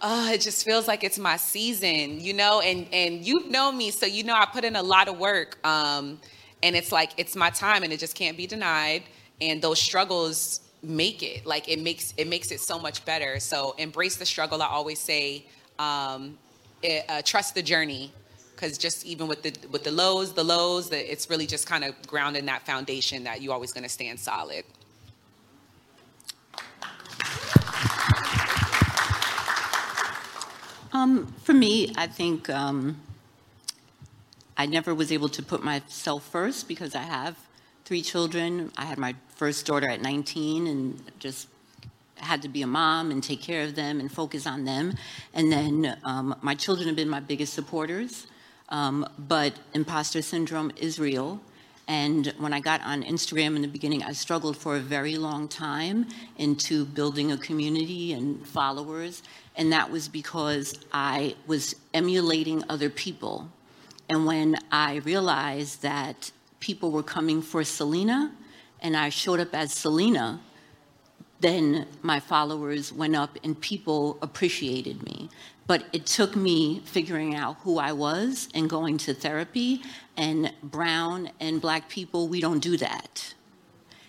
Oh, 0.00 0.32
it 0.32 0.40
just 0.40 0.64
feels 0.64 0.86
like 0.86 1.02
it's 1.02 1.18
my 1.18 1.36
season, 1.36 2.20
you 2.20 2.32
know, 2.32 2.60
and 2.60 2.86
and 2.92 3.26
you've 3.26 3.50
known 3.50 3.76
me, 3.76 3.90
so 3.90 4.06
you 4.06 4.22
know 4.22 4.32
I 4.34 4.46
put 4.46 4.64
in 4.64 4.76
a 4.76 4.82
lot 4.82 5.08
of 5.08 5.18
work. 5.18 5.58
Um, 5.66 6.20
and 6.62 6.76
it's 6.76 6.92
like 6.92 7.12
it's 7.16 7.34
my 7.36 7.50
time 7.50 7.82
and 7.82 7.92
it 7.92 7.98
just 8.00 8.14
can't 8.14 8.36
be 8.36 8.46
denied. 8.46 9.02
And 9.40 9.62
those 9.62 9.80
struggles 9.80 10.60
make 10.82 11.22
it. 11.22 11.46
Like 11.46 11.68
it 11.68 11.80
makes 11.80 12.14
it 12.16 12.28
makes 12.28 12.50
it 12.50 12.60
so 12.60 12.78
much 12.78 13.04
better. 13.04 13.40
So 13.40 13.74
embrace 13.78 14.16
the 14.16 14.26
struggle. 14.26 14.62
I 14.62 14.66
always 14.66 14.98
say 14.98 15.44
um, 15.78 16.38
it, 16.82 17.04
uh, 17.08 17.22
trust 17.22 17.54
the 17.54 17.62
journey. 17.62 18.12
Because 18.54 18.76
just 18.76 19.06
even 19.06 19.28
with 19.28 19.42
the 19.42 19.54
with 19.70 19.84
the 19.84 19.92
lows 19.92 20.32
the 20.32 20.42
lows 20.42 20.90
the, 20.90 21.12
it's 21.12 21.30
really 21.30 21.46
just 21.46 21.66
kind 21.66 21.84
of 21.84 21.94
grounding 22.08 22.46
that 22.46 22.66
foundation 22.66 23.22
that 23.24 23.40
you're 23.40 23.54
always 23.54 23.72
going 23.72 23.84
to 23.84 23.88
stand 23.88 24.18
solid. 24.18 24.64
Um, 30.92 31.32
for 31.44 31.52
me, 31.52 31.92
I 31.96 32.08
think 32.08 32.50
um, 32.50 33.00
I 34.56 34.66
never 34.66 34.92
was 34.94 35.12
able 35.12 35.28
to 35.28 35.42
put 35.42 35.62
myself 35.62 36.28
first 36.28 36.66
because 36.66 36.96
I 36.96 37.02
have 37.02 37.36
three 37.84 38.02
children. 38.02 38.72
I 38.76 38.86
had 38.86 38.98
my 38.98 39.14
first 39.38 39.64
daughter 39.66 39.88
at 39.88 40.02
19 40.02 40.66
and 40.66 41.00
just 41.20 41.46
had 42.16 42.42
to 42.42 42.48
be 42.48 42.62
a 42.62 42.66
mom 42.66 43.12
and 43.12 43.22
take 43.22 43.40
care 43.40 43.62
of 43.62 43.76
them 43.76 44.00
and 44.00 44.10
focus 44.10 44.48
on 44.48 44.64
them. 44.64 44.92
And 45.32 45.50
then 45.50 45.96
um, 46.04 46.34
my 46.42 46.56
children 46.56 46.88
have 46.88 46.96
been 46.96 47.08
my 47.08 47.20
biggest 47.20 47.54
supporters. 47.54 48.26
Um, 48.68 49.08
but 49.16 49.54
imposter 49.74 50.20
syndrome 50.22 50.72
is 50.76 50.98
real. 50.98 51.40
And 51.86 52.34
when 52.38 52.52
I 52.52 52.60
got 52.60 52.82
on 52.82 53.04
Instagram 53.04 53.54
in 53.54 53.62
the 53.62 53.68
beginning, 53.68 54.02
I 54.02 54.12
struggled 54.12 54.56
for 54.56 54.76
a 54.76 54.80
very 54.80 55.16
long 55.16 55.46
time 55.48 56.06
into 56.36 56.84
building 56.84 57.30
a 57.32 57.38
community 57.38 58.12
and 58.12 58.46
followers. 58.46 59.22
And 59.56 59.72
that 59.72 59.90
was 59.90 60.08
because 60.08 60.78
I 60.92 61.36
was 61.46 61.76
emulating 61.94 62.62
other 62.68 62.90
people. 62.90 63.48
And 64.08 64.26
when 64.26 64.56
I 64.72 64.96
realized 64.96 65.80
that 65.82 66.32
people 66.60 66.90
were 66.90 67.02
coming 67.04 67.40
for 67.40 67.62
Salina, 67.62 68.32
and 68.80 68.96
I 68.96 69.08
showed 69.08 69.40
up 69.40 69.54
as 69.54 69.72
Salina, 69.72 70.40
then 71.40 71.86
my 72.02 72.20
followers 72.20 72.92
went 72.92 73.14
up 73.14 73.38
and 73.44 73.60
people 73.60 74.18
appreciated 74.22 75.02
me. 75.02 75.28
But 75.66 75.84
it 75.92 76.06
took 76.06 76.34
me 76.34 76.80
figuring 76.84 77.34
out 77.34 77.58
who 77.60 77.78
I 77.78 77.92
was 77.92 78.48
and 78.54 78.70
going 78.70 78.98
to 78.98 79.14
therapy. 79.14 79.82
And 80.16 80.52
brown 80.62 81.30
and 81.38 81.60
black 81.60 81.88
people, 81.88 82.26
we 82.26 82.40
don't 82.40 82.60
do 82.60 82.76
that. 82.78 83.34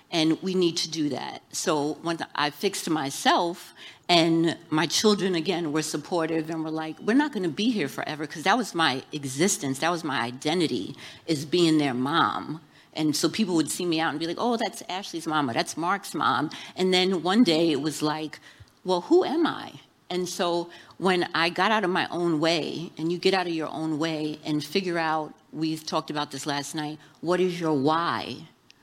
And 0.10 0.42
we 0.42 0.56
need 0.56 0.78
to 0.78 0.90
do 0.90 1.10
that. 1.10 1.44
So 1.52 1.98
when 2.02 2.18
I 2.34 2.50
fixed 2.50 2.90
myself, 2.90 3.76
and 4.10 4.58
my 4.72 4.88
children 4.88 5.36
again 5.36 5.72
were 5.72 5.84
supportive 5.84 6.50
and 6.50 6.64
were 6.64 6.72
like, 6.72 7.00
we're 7.00 7.14
not 7.14 7.32
to 7.32 7.48
be 7.48 7.70
here 7.70 7.88
forever 7.88 8.26
because 8.26 8.42
that 8.44 8.58
was 8.58 8.74
my 8.74 9.04
existence, 9.12 9.80
that 9.80 9.92
was 9.92 10.04
my 10.04 10.22
identity, 10.22 10.96
is 11.28 11.46
being 11.46 11.78
their 11.78 11.94
mom. 11.94 12.60
And 12.94 13.16
so 13.16 13.30
people 13.30 13.56
would 13.56 13.70
see 13.70 13.86
me 13.86 14.00
out 14.00 14.10
and 14.10 14.20
be 14.20 14.28
like, 14.28 14.38
oh, 14.40 14.58
that's 14.58 14.84
Ashley's 14.90 15.28
mom 15.28 15.50
or 15.50 15.54
that's 15.54 15.78
Mark's 15.78 16.14
mom. 16.14 16.50
And 16.76 16.94
then 16.94 17.24
one 17.24 17.44
day 17.44 17.72
it 17.72 17.82
was 17.82 18.02
like, 18.02 18.40
well, 18.84 19.02
who 19.02 19.24
am 19.24 19.46
I? 19.46 19.74
And 20.10 20.28
so 20.28 20.70
when 20.98 21.30
I 21.36 21.50
got 21.50 21.72
out 21.72 21.84
of 21.84 21.92
my 21.92 22.08
own 22.10 22.40
way, 22.40 22.92
and 22.98 23.12
you 23.12 23.20
get 23.20 23.34
out 23.34 23.46
of 23.46 23.54
your 23.54 23.70
own 23.70 24.00
way 24.00 24.40
and 24.44 24.64
figure 24.64 24.98
out, 24.98 25.34
we 25.54 25.78
talked 25.78 26.10
about 26.10 26.32
this 26.32 26.46
last 26.48 26.74
night, 26.74 26.98
what 27.22 27.40
is 27.40 27.60
your 27.60 27.74
why? 27.74 28.38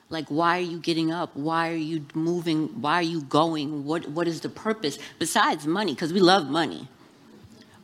Like, 0.09 0.29
why 0.29 0.57
are 0.57 0.61
you 0.61 0.79
getting 0.79 1.11
up? 1.11 1.35
Why 1.35 1.69
are 1.69 1.75
you 1.75 2.05
moving? 2.13 2.67
Why 2.81 2.95
are 2.95 3.01
you 3.01 3.21
going? 3.23 3.83
What, 3.83 4.07
what 4.07 4.25
is 4.25 4.39
the 4.39 4.49
purpose? 4.49 4.97
Besides 5.19 5.67
money, 5.67 5.93
because 5.93 6.13
we 6.13 6.21
love 6.21 6.49
money. 6.49 6.87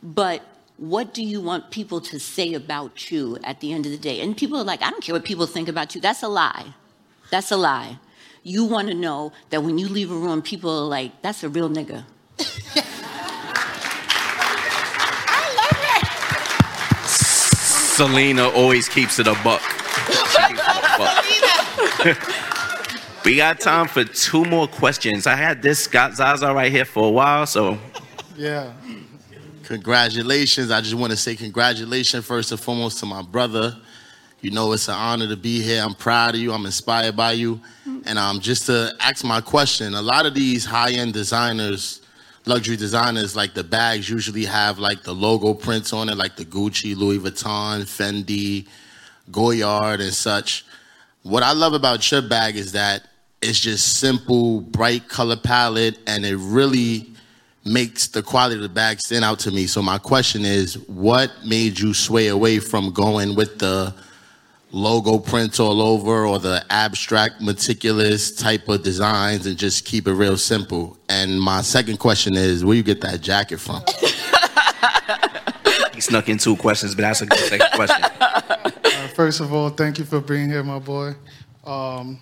But 0.01 0.41
what 0.90 1.14
do 1.14 1.24
you 1.24 1.40
want 1.40 1.72
people 1.72 2.02
to 2.02 2.20
say 2.20 2.54
about 2.54 3.10
you 3.10 3.38
at 3.46 3.62
the 3.62 3.72
end 3.72 3.86
of 3.86 3.92
the 3.94 3.98
day? 3.98 4.20
And 4.20 4.36
people 4.36 4.58
are 4.58 4.66
like, 4.66 4.82
I 4.82 4.90
don't 4.90 5.02
care 5.02 5.16
what 5.16 5.24
people 5.24 5.46
think 5.46 5.70
about 5.70 5.96
you. 5.96 6.02
That's 6.02 6.22
a 6.24 6.28
lie. 6.28 6.74
That's 7.30 7.52
a 7.52 7.56
lie. 7.56 8.00
You 8.44 8.66
want 8.66 8.90
to 8.90 8.94
know 8.94 9.32
that 9.50 9.64
when 9.64 9.78
you 9.78 9.88
leave 9.88 10.12
a 10.12 10.16
room, 10.16 10.42
people 10.42 10.70
are 10.70 10.88
like, 10.88 11.22
that's 11.22 11.42
a 11.42 11.48
real 11.48 11.70
nigga. 11.70 12.04
Salina 17.96 18.50
always 18.50 18.90
keeps 18.90 19.20
it 19.20 19.28
a 19.28 19.36
buck. 19.42 19.62
Keeps 20.08 20.36
it 20.36 20.60
a 20.60 20.98
buck. 22.18 23.24
we 23.26 23.38
got 23.38 23.62
time 23.62 23.88
for 23.88 24.04
two 24.04 24.44
more 24.44 24.68
questions. 24.68 25.28
I 25.28 25.36
had 25.36 25.62
this 25.62 25.80
Scott 25.80 26.16
Zaza 26.16 26.54
right 26.54 26.70
here 26.72 26.84
for 26.84 27.08
a 27.08 27.12
while, 27.12 27.46
so 27.46 27.78
Yeah. 28.36 28.74
Congratulations. 29.74 30.69
I 30.69 30.82
just 30.82 30.93
want 30.93 31.09
to 31.09 31.17
say 31.17 31.36
congratulations 31.36 32.24
first 32.24 32.51
and 32.51 32.59
foremost 32.61 32.99
to 32.99 33.07
my 33.07 33.24
brother. 33.24 33.76
You 34.39 34.51
know, 34.51 34.71
it's 34.71 34.88
an 34.88 34.93
honor 34.93 35.28
to 35.28 35.36
be 35.36 35.63
here. 35.63 35.82
I'm 35.82 35.95
proud 35.95 36.36
of 36.36 36.41
you. 36.41 36.53
I'm 36.53 36.67
inspired 36.67 37.15
by 37.15 37.32
you. 37.32 37.59
And 38.05 38.19
um, 38.19 38.39
just 38.39 38.67
to 38.67 38.93
ask 38.99 39.26
my 39.26 39.41
question, 39.41 39.95
a 39.95 40.01
lot 40.01 40.28
of 40.28 40.36
these 40.36 40.63
high 40.63 40.91
end 40.91 41.13
designers, 41.13 42.03
luxury 42.45 42.76
designers, 42.76 43.36
like 43.36 43.55
the 43.55 43.63
bags 43.63 44.07
usually 44.07 44.45
have 44.45 44.78
like 44.78 45.01
the 45.01 45.11
logo 45.11 45.55
prints 45.55 45.91
on 45.91 46.07
it, 46.07 46.17
like 46.17 46.36
the 46.36 46.45
Gucci, 46.45 46.95
Louis 46.95 47.17
Vuitton, 47.17 47.82
Fendi, 47.82 48.67
Goyard, 49.32 50.01
and 50.01 50.13
such. 50.13 50.67
What 51.24 51.41
I 51.41 51.53
love 51.53 51.74
about 51.74 52.11
your 52.11 52.21
bag 52.21 52.57
is 52.57 52.74
that 52.74 53.07
it's 53.41 53.59
just 53.59 53.97
simple, 53.99 54.61
bright 54.61 55.09
color 55.09 55.36
palette, 55.36 55.97
and 56.05 56.24
it 56.24 56.38
really 56.38 57.12
makes 57.66 58.07
the 58.07 58.22
quality 58.22 58.55
of 58.55 58.61
the 58.61 58.70
bag 58.70 58.99
stand 58.99 59.24
out 59.24 59.39
to 59.39 59.51
me. 59.51 59.68
So 59.68 59.82
my 59.82 59.97
question 59.97 60.45
is, 60.45 60.78
what 60.88 61.32
made 61.45 61.80
you 61.80 61.93
sway 61.93 62.28
away 62.28 62.59
from 62.59 62.91
going 62.91 63.36
with 63.36 63.59
the 63.59 63.93
logo 64.72 65.20
prints 65.20 65.59
all 65.59 65.82
over 65.82 66.26
or 66.26 66.39
the 66.39 66.66
abstract, 66.70 67.41
meticulous 67.41 68.36
type 68.36 68.68
of 68.68 68.84
designs 68.84 69.45
and 69.45 69.57
just 69.57 69.86
keep 69.86 70.07
it 70.07 70.14
real 70.14 70.38
simple? 70.38 70.97
And 71.07 71.39
my 71.39 71.61
second 71.61 71.99
question 71.99 72.36
is, 72.36 72.66
where 72.66 72.76
you 72.76 72.84
get 72.84 73.01
that 73.01 73.22
jacket 73.22 73.59
from? 73.59 73.82
he 75.93 76.01
snuck 76.01 76.28
in 76.28 76.38
two 76.38 76.57
questions, 76.57 76.95
but 76.95 77.03
that's 77.03 77.22
a 77.22 77.26
good 77.26 77.39
second 77.39 77.72
question. 77.74 78.05
Uh, 78.86 79.07
first 79.07 79.39
of 79.39 79.51
all, 79.51 79.70
thank 79.70 79.97
you 79.97 80.05
for 80.05 80.22
being 80.22 80.49
here, 80.49 80.64
my 80.64 80.78
boy. 80.78 81.16
Um, 81.66 82.20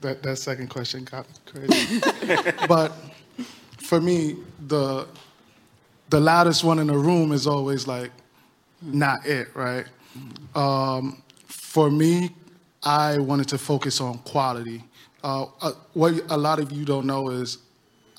that 0.00 0.22
that 0.22 0.36
second 0.36 0.68
question 0.68 1.04
got 1.04 1.26
crazy, 1.46 2.00
but 2.68 2.92
for 3.78 4.00
me, 4.00 4.36
the 4.66 5.06
the 6.10 6.20
loudest 6.20 6.64
one 6.64 6.78
in 6.78 6.86
the 6.86 6.96
room 6.96 7.32
is 7.32 7.46
always 7.46 7.86
like 7.86 8.10
not 8.82 9.26
it, 9.26 9.48
right? 9.54 9.84
Um, 10.54 11.22
for 11.46 11.90
me, 11.90 12.30
I 12.82 13.18
wanted 13.18 13.48
to 13.48 13.58
focus 13.58 14.00
on 14.00 14.18
quality. 14.18 14.84
Uh, 15.22 15.46
uh, 15.60 15.72
what 15.94 16.14
a 16.30 16.36
lot 16.36 16.58
of 16.60 16.72
you 16.72 16.84
don't 16.84 17.06
know 17.06 17.28
is 17.30 17.58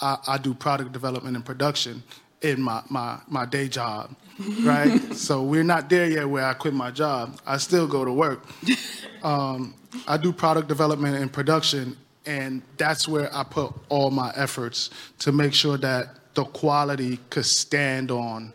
I, 0.01 0.18
I 0.28 0.38
do 0.38 0.53
product 0.53 0.91
development 0.91 1.36
and 1.36 1.45
production 1.45 2.03
in 2.41 2.62
my, 2.62 2.82
my, 2.89 3.20
my 3.28 3.45
day 3.45 3.68
job, 3.68 4.16
right? 4.62 4.99
so 5.14 5.43
we're 5.43 5.64
not 5.64 5.89
there 5.89 6.10
yet 6.10 6.30
where 6.30 6.45
I 6.45 6.53
quit 6.53 6.74
my 6.74 6.91
job. 6.91 7.39
I 7.45 7.57
still 7.57 7.88
go 7.88 8.05
to 8.05 8.12
work. 8.12 8.45
Um, 9.22 9.74
I 10.07 10.16
do 10.16 10.32
product 10.32 10.70
development 10.70 11.18
and 11.18 11.30
production, 11.30 11.97
and 12.30 12.61
that's 12.77 13.07
where 13.07 13.36
I 13.36 13.43
put 13.43 13.73
all 13.89 14.11
my 14.11 14.32
efforts 14.36 14.91
to 15.17 15.32
make 15.32 15.51
sure 15.51 15.77
that 15.77 16.36
the 16.36 16.45
quality 16.45 17.17
could 17.32 17.45
stand 17.45 18.11
on 18.11 18.53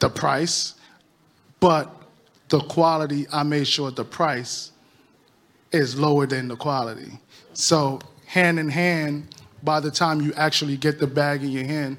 the 0.00 0.10
price, 0.10 0.74
but 1.60 1.94
the 2.48 2.58
quality, 2.58 3.26
I 3.32 3.44
made 3.44 3.68
sure 3.68 3.92
the 3.92 4.04
price 4.04 4.72
is 5.70 5.96
lower 5.96 6.26
than 6.26 6.48
the 6.48 6.56
quality. 6.56 7.12
So, 7.54 8.00
hand 8.26 8.58
in 8.58 8.68
hand, 8.68 9.28
by 9.62 9.78
the 9.78 9.92
time 9.92 10.20
you 10.20 10.34
actually 10.34 10.76
get 10.76 10.98
the 10.98 11.06
bag 11.06 11.44
in 11.44 11.50
your 11.50 11.64
hand, 11.64 11.98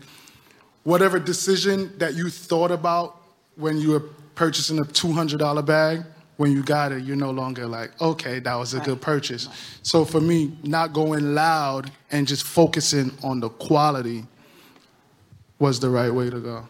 whatever 0.83 1.17
decision 1.17 1.97
that 1.97 2.13
you 2.15 2.29
thought 2.29 2.71
about 2.71 3.21
when 3.55 3.77
you 3.77 3.91
were 3.91 4.03
purchasing 4.35 4.79
a 4.79 4.83
$200 4.83 5.65
bag, 5.65 6.03
when 6.37 6.51
you 6.51 6.63
got 6.63 6.91
it, 6.91 7.03
you're 7.03 7.15
no 7.15 7.31
longer 7.31 7.67
like, 7.67 7.99
okay, 8.01 8.39
that 8.39 8.55
was 8.55 8.73
a 8.73 8.79
good 8.79 9.01
purchase. 9.01 9.47
So 9.83 10.03
for 10.05 10.19
me, 10.19 10.57
not 10.63 10.93
going 10.93 11.35
loud 11.35 11.91
and 12.11 12.27
just 12.27 12.43
focusing 12.43 13.11
on 13.23 13.39
the 13.39 13.49
quality 13.49 14.25
was 15.59 15.79
the 15.79 15.89
right 15.89 16.11
way 16.13 16.29
to 16.29 16.39
go. 16.39 16.67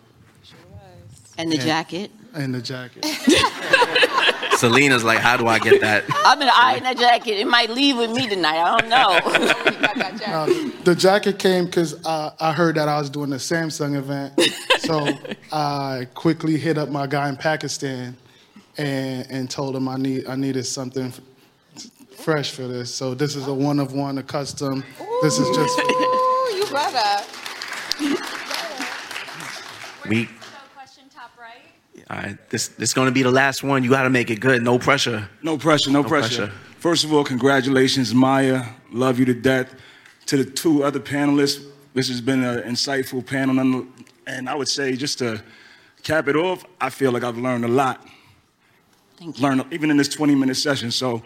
And 1.37 1.51
the 1.51 1.55
And- 1.55 1.65
jacket. 1.65 2.11
And 2.35 2.53
the 2.55 2.61
jacket. 2.61 3.05
Salina's 4.57 5.03
like, 5.03 5.19
how 5.19 5.37
do 5.37 5.47
I 5.47 5.59
get 5.59 5.81
that? 5.81 6.03
I've 6.25 6.39
been 6.39 6.49
eyeing 6.51 6.83
that 6.83 6.97
jacket. 6.97 7.39
It 7.39 7.47
might 7.47 7.69
leave 7.69 7.97
with 7.97 8.11
me 8.11 8.27
tonight. 8.27 8.57
I 8.57 8.79
don't 8.79 8.89
know. 8.89 9.59
Uh, 10.25 10.45
the 10.83 10.95
jacket 10.97 11.37
came 11.37 11.65
because 11.65 11.93
uh, 12.05 12.31
I 12.39 12.53
heard 12.53 12.75
that 12.75 12.87
I 12.87 12.97
was 12.97 13.09
doing 13.09 13.29
the 13.29 13.35
Samsung 13.37 13.95
event. 13.95 14.33
So 14.79 15.07
I 15.51 16.07
quickly 16.13 16.57
hit 16.57 16.77
up 16.77 16.89
my 16.89 17.07
guy 17.07 17.29
in 17.29 17.37
Pakistan 17.37 18.17
and, 18.77 19.29
and 19.29 19.49
told 19.49 19.75
him 19.75 19.87
I 19.87 19.97
need 19.97 20.27
I 20.27 20.35
needed 20.35 20.65
something 20.65 21.05
f- 21.07 21.21
fresh 22.17 22.51
for 22.51 22.67
this. 22.67 22.93
So 22.93 23.13
this 23.13 23.35
is 23.35 23.47
a 23.47 23.53
one 23.53 23.79
of 23.79 23.93
one, 23.93 24.17
a 24.17 24.23
custom. 24.23 24.83
This 25.21 25.37
is 25.39 25.47
just 25.55 25.79
for 25.79 25.85
Ooh, 25.85 26.55
you 26.55 26.65
better. 26.71 27.25
We. 30.09 30.27
All 32.09 32.17
right, 32.17 32.49
this 32.49 32.67
this 32.67 32.89
is 32.89 32.93
gonna 32.93 33.11
be 33.11 33.23
the 33.23 33.31
last 33.31 33.63
one. 33.63 33.83
You 33.83 33.89
got 33.89 34.03
to 34.03 34.09
make 34.09 34.29
it 34.29 34.39
good. 34.41 34.61
No 34.61 34.77
pressure. 34.77 35.27
No 35.41 35.57
pressure, 35.57 35.89
no, 35.89 36.01
No 36.01 36.07
pressure. 36.07 36.47
pressure. 36.47 36.53
First 36.79 37.05
of 37.05 37.13
all, 37.13 37.23
congratulations, 37.23 38.13
Maya. 38.13 38.65
Love 38.91 39.17
you 39.19 39.25
to 39.25 39.33
death. 39.33 39.73
To 40.27 40.37
the 40.37 40.43
two 40.45 40.83
other 40.83 40.99
panelists, 40.99 41.65
this 41.93 42.09
has 42.09 42.19
been 42.21 42.43
an 42.43 42.61
insightful 42.63 43.25
panel. 43.25 43.55
none- 43.55 43.87
And 44.27 44.49
I 44.49 44.55
would 44.55 44.67
say, 44.67 44.95
just 44.97 45.19
to 45.19 45.41
cap 46.03 46.27
it 46.27 46.35
off, 46.35 46.65
I 46.81 46.89
feel 46.89 47.11
like 47.11 47.23
I've 47.23 47.37
learned 47.37 47.63
a 47.65 47.69
lot. 47.69 48.05
Learned, 49.39 49.65
even 49.71 49.89
in 49.91 49.97
this 49.97 50.09
20 50.09 50.35
minute 50.35 50.55
session. 50.55 50.91
So 50.91 51.21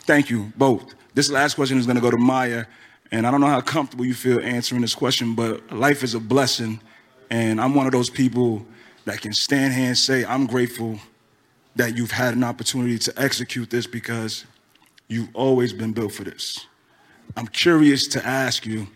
thank 0.00 0.30
you 0.30 0.52
both. 0.56 0.94
This 1.14 1.30
last 1.30 1.54
question 1.54 1.78
is 1.78 1.86
going 1.86 1.96
to 1.96 2.02
go 2.02 2.10
to 2.10 2.16
Maya. 2.16 2.64
And 3.12 3.26
I 3.26 3.30
don't 3.30 3.40
know 3.40 3.48
how 3.48 3.60
comfortable 3.60 4.04
you 4.04 4.14
feel 4.14 4.40
answering 4.40 4.80
this 4.80 4.94
question, 4.94 5.34
but 5.34 5.72
life 5.72 6.02
is 6.02 6.14
a 6.14 6.20
blessing. 6.20 6.80
And 7.30 7.60
I'm 7.60 7.74
one 7.74 7.86
of 7.86 7.92
those 7.92 8.10
people 8.10 8.64
that 9.04 9.20
can 9.20 9.32
stand 9.32 9.74
here 9.74 9.86
and 9.86 9.98
say, 9.98 10.24
I'm 10.24 10.46
grateful 10.46 10.98
that 11.76 11.96
you've 11.96 12.10
had 12.10 12.34
an 12.34 12.44
opportunity 12.44 12.98
to 12.98 13.12
execute 13.16 13.70
this 13.70 13.86
because 13.86 14.44
you've 15.08 15.34
always 15.34 15.72
been 15.72 15.92
built 15.92 16.12
for 16.12 16.24
this. 16.24 16.66
I'm 17.36 17.46
curious 17.46 18.06
to 18.08 18.26
ask 18.26 18.66
you, 18.66 18.86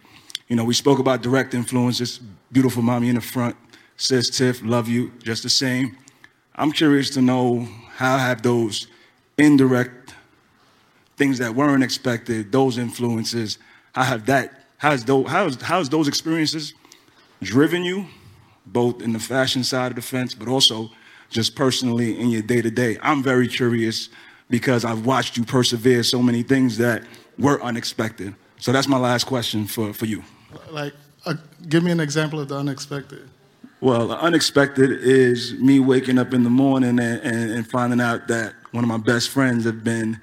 you 0.48 0.56
know, 0.56 0.64
we 0.64 0.74
spoke 0.74 0.98
about 0.98 1.22
direct 1.22 1.54
influences, 1.54 2.20
beautiful 2.52 2.82
mommy 2.82 3.08
in 3.08 3.14
the 3.14 3.20
front, 3.20 3.56
says 3.96 4.28
Tiff, 4.28 4.62
love 4.62 4.88
you, 4.88 5.12
just 5.22 5.42
the 5.42 5.48
same. 5.48 5.96
I'm 6.56 6.72
curious 6.72 7.10
to 7.10 7.22
know 7.22 7.68
how 7.96 8.18
have 8.18 8.42
those 8.42 8.88
indirect 9.38 10.14
things 11.16 11.38
that 11.38 11.54
weren't 11.54 11.82
expected, 11.82 12.50
those 12.50 12.78
influences. 12.78 13.58
How 13.94 14.02
have 14.02 14.26
that? 14.26 14.64
How's 14.78 15.04
those? 15.04 15.28
How's 15.28 15.60
how's 15.62 15.88
those 15.88 16.08
experiences 16.08 16.74
driven 17.42 17.84
you, 17.84 18.06
both 18.66 19.02
in 19.02 19.12
the 19.12 19.18
fashion 19.18 19.64
side 19.64 19.92
of 19.92 19.96
the 19.96 20.02
fence, 20.02 20.34
but 20.34 20.48
also 20.48 20.90
just 21.30 21.54
personally 21.54 22.18
in 22.18 22.28
your 22.28 22.42
day 22.42 22.60
to 22.60 22.70
day? 22.70 22.98
I'm 23.02 23.22
very 23.22 23.48
curious 23.48 24.08
because 24.50 24.84
I've 24.84 25.06
watched 25.06 25.36
you 25.36 25.44
persevere 25.44 26.02
so 26.02 26.22
many 26.22 26.42
things 26.42 26.76
that 26.78 27.04
were 27.38 27.62
unexpected. 27.62 28.34
So 28.58 28.72
that's 28.72 28.88
my 28.88 28.98
last 28.98 29.24
question 29.24 29.66
for, 29.66 29.92
for 29.92 30.06
you. 30.06 30.22
Like, 30.70 30.94
uh, 31.26 31.34
give 31.68 31.82
me 31.82 31.90
an 31.90 32.00
example 32.00 32.40
of 32.40 32.48
the 32.48 32.56
unexpected. 32.56 33.28
Well, 33.84 34.12
unexpected 34.12 34.90
is 35.02 35.52
me 35.60 35.78
waking 35.78 36.18
up 36.18 36.32
in 36.32 36.42
the 36.42 36.48
morning 36.48 36.98
and, 36.98 37.20
and, 37.20 37.50
and 37.50 37.70
finding 37.70 38.00
out 38.00 38.28
that 38.28 38.54
one 38.70 38.82
of 38.82 38.88
my 38.88 38.96
best 38.96 39.28
friends 39.28 39.66
had 39.66 39.84
been 39.84 40.18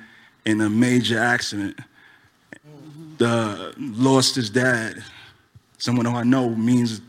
in 0.46 0.62
a 0.62 0.68
major 0.68 1.20
accident. 1.20 1.80
The 3.20 3.72
lost 3.78 4.34
his 4.34 4.50
dad. 4.50 5.04
Someone 5.78 6.08
who 6.08 6.16
I 6.16 6.24
know 6.24 6.50
means 6.50 7.02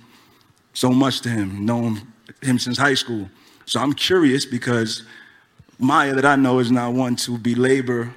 so 0.75 0.91
much 0.91 1.23
to 1.23 1.31
him, 1.31 1.65
known 1.65 2.03
him 2.43 2.59
since 2.59 2.77
high 2.77 2.97
school. 2.97 3.31
So 3.65 3.81
I'm 3.81 3.95
curious 3.95 4.45
because 4.45 5.05
Maya 5.79 6.15
that 6.17 6.27
I 6.27 6.37
know 6.37 6.59
is 6.59 6.71
not 6.71 6.93
one 6.93 7.17
to 7.17 7.39
belabor 7.39 8.13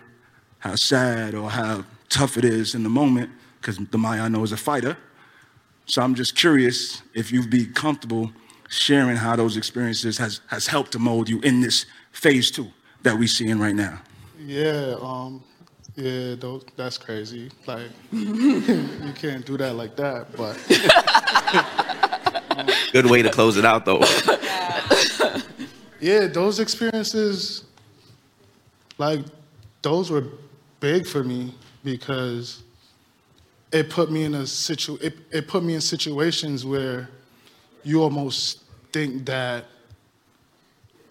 how 0.59 0.75
sad 0.75 1.35
or 1.35 1.49
how 1.49 1.85
tough 2.09 2.35
it 2.35 2.43
is 2.43 2.75
in 2.75 2.83
the 2.83 2.89
moment, 2.89 3.29
because 3.61 3.77
the 3.77 3.97
Maya 3.97 4.23
I 4.23 4.27
know 4.27 4.43
is 4.43 4.51
a 4.51 4.57
fighter. 4.57 4.97
So 5.85 6.01
I'm 6.01 6.15
just 6.15 6.35
curious 6.35 7.03
if 7.13 7.31
you'd 7.31 7.49
be 7.49 7.65
comfortable 7.65 8.31
sharing 8.69 9.15
how 9.15 9.35
those 9.35 9.57
experiences 9.57 10.17
has, 10.17 10.41
has 10.47 10.67
helped 10.67 10.91
to 10.93 10.99
mold 10.99 11.29
you 11.29 11.39
in 11.41 11.61
this 11.61 11.85
phase 12.11 12.49
two 12.49 12.67
that 13.03 13.17
we 13.17 13.27
see 13.27 13.47
in 13.47 13.59
right 13.59 13.75
now. 13.75 14.01
Yeah, 14.39 14.95
um, 14.99 15.43
yeah, 15.95 16.35
those, 16.35 16.65
that's 16.75 16.97
crazy. 16.97 17.51
Like, 17.65 17.89
you 18.11 19.13
can't 19.15 19.45
do 19.45 19.57
that 19.57 19.75
like 19.75 19.95
that, 19.95 20.35
but. 20.35 20.57
Good 22.91 23.05
way 23.05 23.21
to 23.21 23.29
close 23.29 23.57
it 23.57 23.65
out, 23.65 23.85
though. 23.85 24.03
yeah, 25.99 26.27
those 26.27 26.59
experiences, 26.59 27.65
like, 28.97 29.21
those 29.81 30.09
were 30.09 30.25
big 30.79 31.05
for 31.05 31.23
me 31.23 31.53
because 31.83 32.63
it 33.75 33.89
put 33.89 34.09
me 34.09 34.23
in 34.23 34.35
a 34.35 34.47
situ 34.47 34.97
it, 35.01 35.17
it 35.31 35.49
put 35.49 35.61
me 35.61 35.75
in 35.75 35.81
situations 35.81 36.65
where 36.65 37.09
you 37.83 38.01
almost 38.01 38.63
think 38.93 39.25
that 39.25 39.65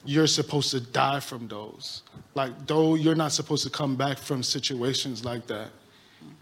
you're 0.07 0.27
supposed 0.27 0.71
to 0.71 0.81
die 0.81 1.21
from 1.21 1.47
those. 1.47 2.03
Like 2.35 2.67
though 2.67 2.95
you're 2.95 3.15
not 3.15 3.33
supposed 3.33 3.65
to 3.65 3.71
come 3.71 3.97
back 3.97 4.17
from 4.17 4.43
situations 4.43 5.25
like 5.25 5.47
that. 5.47 5.69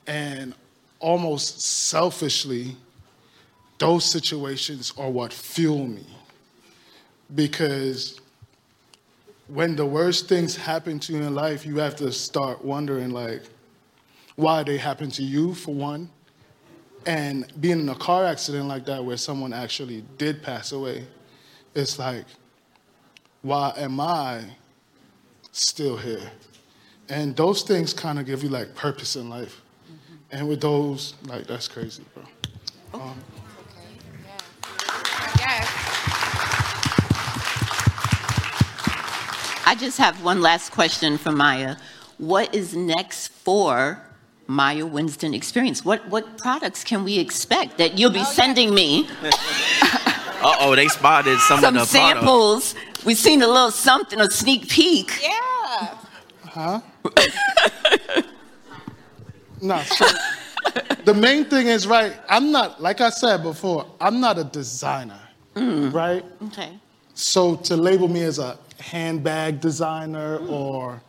And 0.07 0.55
almost 1.01 1.61
selfishly, 1.61 2.77
those 3.79 4.05
situations 4.05 4.93
are 4.97 5.11
what 5.11 5.33
fuel 5.33 5.87
me. 5.87 6.07
Because 7.35 8.21
when 9.49 9.75
the 9.75 9.87
worst 9.87 10.29
things 10.29 10.57
happen 10.57 11.01
to 11.01 11.13
you 11.13 11.23
in 11.23 11.35
life, 11.35 11.67
you 11.67 11.79
have 11.79 11.97
to 11.97 12.13
start 12.13 12.65
wondering 12.65 13.11
like 13.11 13.43
why 14.43 14.65
they 14.65 14.77
happened 14.77 15.15
to 15.15 15.23
you 15.23 15.55
for 15.55 15.73
one. 15.73 16.11
And 17.07 17.47
being 17.61 17.81
in 17.81 17.89
a 17.89 17.95
car 17.95 18.27
accident 18.27 18.67
like 18.67 18.85
that 18.87 19.05
where 19.05 19.17
someone 19.17 19.53
actually 19.53 20.05
did 20.19 20.43
pass 20.43 20.73
away, 20.73 21.07
it's 21.75 21.99
like, 21.99 22.25
why 23.43 23.73
am 23.77 24.01
I 24.01 24.45
still 25.53 25.97
here? 25.97 26.31
And 27.09 27.35
those 27.37 27.63
things 27.63 27.93
kind 27.95 28.19
of 28.19 28.27
give 28.27 28.43
you 28.43 28.49
like 28.49 28.75
purpose 28.75 29.17
in 29.17 29.31
life. 29.31 29.63
And 30.31 30.49
with 30.49 30.61
those, 30.61 31.15
like, 31.27 31.47
that's 31.47 31.69
crazy, 31.69 32.05
bro. 32.15 32.25
Um, 33.01 33.17
I 39.65 39.75
just 39.79 39.99
have 39.99 40.23
one 40.23 40.41
last 40.41 40.71
question 40.71 41.17
for 41.17 41.33
Maya. 41.33 41.77
What 42.19 42.55
is 42.55 42.75
next 42.75 43.29
for 43.29 44.03
Maya 44.53 44.87
Winston 44.87 45.35
Experience? 45.35 45.85
What 45.85 46.07
what 46.09 46.39
products 46.39 46.85
can 46.85 47.05
we 47.05 47.19
expect 47.19 47.79
that 47.79 47.99
you'll 47.99 48.13
be 48.13 48.25
sending 48.25 48.75
me? 48.75 49.09
Uh 50.45 50.57
oh, 50.59 50.75
they 50.75 50.89
spotted 50.89 51.39
some, 51.39 51.61
Some 51.61 51.77
of 51.77 51.89
the 51.89 51.99
product. 51.99 52.19
samples. 52.19 52.75
We've 53.05 53.17
seen 53.17 53.43
a 53.43 53.47
little 53.47 53.71
something, 53.71 54.21
a 54.21 54.29
sneak 54.29 54.69
peek. 54.69 55.23
Yeah. 55.23 55.95
Huh? 56.45 56.81
no, 59.63 59.81
so 59.85 60.05
the 61.05 61.15
main 61.15 61.45
thing 61.45 61.69
is, 61.69 61.87
right, 61.87 62.17
I'm 62.29 62.51
not, 62.51 62.83
like 62.83 63.01
I 63.01 63.11
said 63.11 63.45
before, 63.45 63.87
I'm 64.01 64.19
not 64.19 64.37
a 64.37 64.43
designer, 64.43 65.21
right? 65.55 66.25
Okay. 66.47 66.77
So 67.15 67.55
to 67.57 67.77
label 67.77 68.09
me 68.09 68.23
as 68.23 68.41
a 68.41 68.59
handbag 68.81 69.61
designer 69.61 70.39
or 70.49 71.01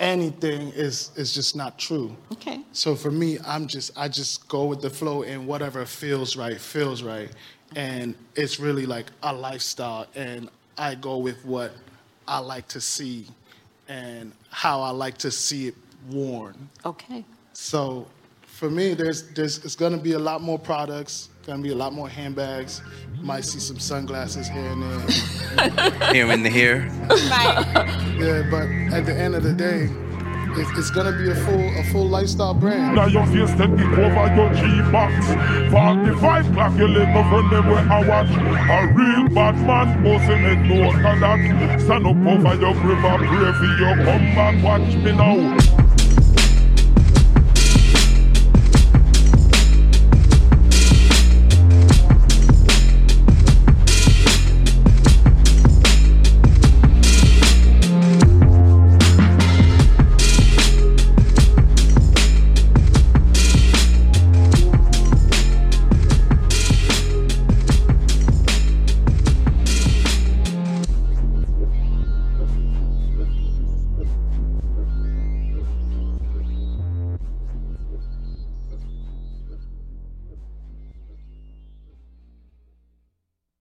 anything 0.00 0.68
is, 0.68 1.10
is 1.16 1.34
just 1.34 1.56
not 1.56 1.78
true. 1.78 2.16
Okay. 2.32 2.60
So 2.72 2.94
for 2.94 3.10
me, 3.10 3.38
I'm 3.46 3.66
just 3.66 3.96
I 3.96 4.08
just 4.08 4.48
go 4.48 4.64
with 4.66 4.80
the 4.80 4.90
flow 4.90 5.22
and 5.22 5.46
whatever 5.46 5.84
feels 5.84 6.36
right 6.36 6.60
feels 6.60 7.02
right, 7.02 7.30
and 7.76 8.14
it's 8.34 8.60
really 8.60 8.86
like 8.86 9.06
a 9.22 9.32
lifestyle, 9.32 10.06
and 10.14 10.48
I 10.76 10.94
go 10.94 11.18
with 11.18 11.44
what 11.44 11.72
I 12.26 12.38
like 12.38 12.68
to 12.68 12.80
see, 12.80 13.26
and 13.88 14.32
how 14.50 14.80
I 14.80 14.90
like 14.90 15.18
to 15.18 15.30
see 15.30 15.68
it 15.68 15.74
worn. 16.10 16.68
Okay. 16.84 17.24
So 17.52 18.06
for 18.42 18.70
me, 18.70 18.94
there's 18.94 19.28
there's 19.30 19.64
it's 19.64 19.76
gonna 19.76 19.98
be 19.98 20.12
a 20.12 20.18
lot 20.18 20.42
more 20.42 20.58
products, 20.58 21.28
gonna 21.48 21.62
be 21.62 21.70
a 21.70 21.74
lot 21.74 21.94
more 21.94 22.10
handbags. 22.10 22.82
You 23.16 23.24
might 23.24 23.42
see 23.42 23.58
some 23.58 23.78
sunglasses 23.78 24.48
here 24.48 24.70
and 24.70 24.82
there. 24.82 26.12
Here 26.12 26.30
and 26.30 26.46
here. 26.46 26.86
yeah, 27.08 28.46
but 28.50 28.68
at 28.94 29.06
the 29.06 29.14
end 29.16 29.34
of 29.34 29.42
the 29.42 29.54
day, 29.54 29.88
it's 30.76 30.90
gonna 30.90 31.12
be 31.12 31.30
a 31.30 31.34
full 31.34 31.78
a 31.78 31.84
full 31.84 32.06
lifestyle 32.06 32.52
brand. 32.52 32.96
Now 32.96 33.06
your 33.06 33.24
face 33.26 33.50
take 33.52 33.70
it 33.70 33.98
over 33.98 34.26
your 34.36 34.52
G-box 34.54 35.26
45 35.72 36.52
clock, 36.52 36.78
you 36.78 36.88
let 36.88 37.08
my 37.14 37.28
friend 37.30 37.50
them 37.50 37.66
where 37.66 37.78
I 37.78 38.06
watch 38.06 38.30
A 38.30 38.92
real 38.92 39.28
bad 39.34 39.56
man, 39.66 40.02
must 40.02 40.28
make 40.28 40.60
note 40.68 40.96
of 40.96 41.20
that 41.20 41.80
Stand 41.80 42.06
up 42.06 42.16
over 42.16 42.54
your 42.60 42.74
grave 42.74 43.04
and 43.04 43.26
pray 43.26 43.52
for 43.52 43.64
you 43.64 44.04
Come 44.04 44.34
back, 44.34 44.62
watch 44.62 44.94
me 44.96 45.12
now 45.12 45.87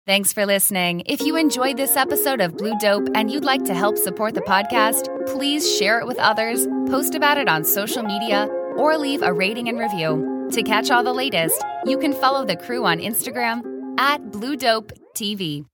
Thanks 0.08 0.32
for 0.32 0.46
listening. 0.46 1.04
If 1.06 1.20
you 1.20 1.36
enjoyed 1.36 1.76
this 1.76 1.98
episode 1.98 2.40
of 2.40 2.56
Blue 2.56 2.78
Dope 2.80 3.10
and 3.14 3.30
you'd 3.30 3.44
like 3.44 3.66
to 3.66 3.74
help 3.74 3.98
support 3.98 4.36
the 4.36 4.42
podcast, 4.42 5.10
please 5.28 5.70
share 5.78 6.00
it 6.00 6.08
with 6.08 6.18
others, 6.18 6.66
post 6.90 7.14
about 7.14 7.38
it 7.38 7.50
on 7.50 7.66
social 7.66 8.04
media, 8.04 8.46
or 8.78 8.98
leave 8.98 9.22
a 9.22 9.34
rating 9.34 9.68
and 9.68 9.78
review. 9.78 10.48
To 10.54 10.64
catch 10.64 10.92
all 10.92 11.04
the 11.04 11.12
latest, 11.12 11.62
you 11.84 11.98
can 11.98 12.14
follow 12.14 12.46
the 12.46 12.56
crew 12.56 12.86
on 12.86 13.00
Instagram 13.00 13.62
at 14.00 14.32
Blue 14.32 14.56
Dope 14.56 14.94
TV. 15.14 15.66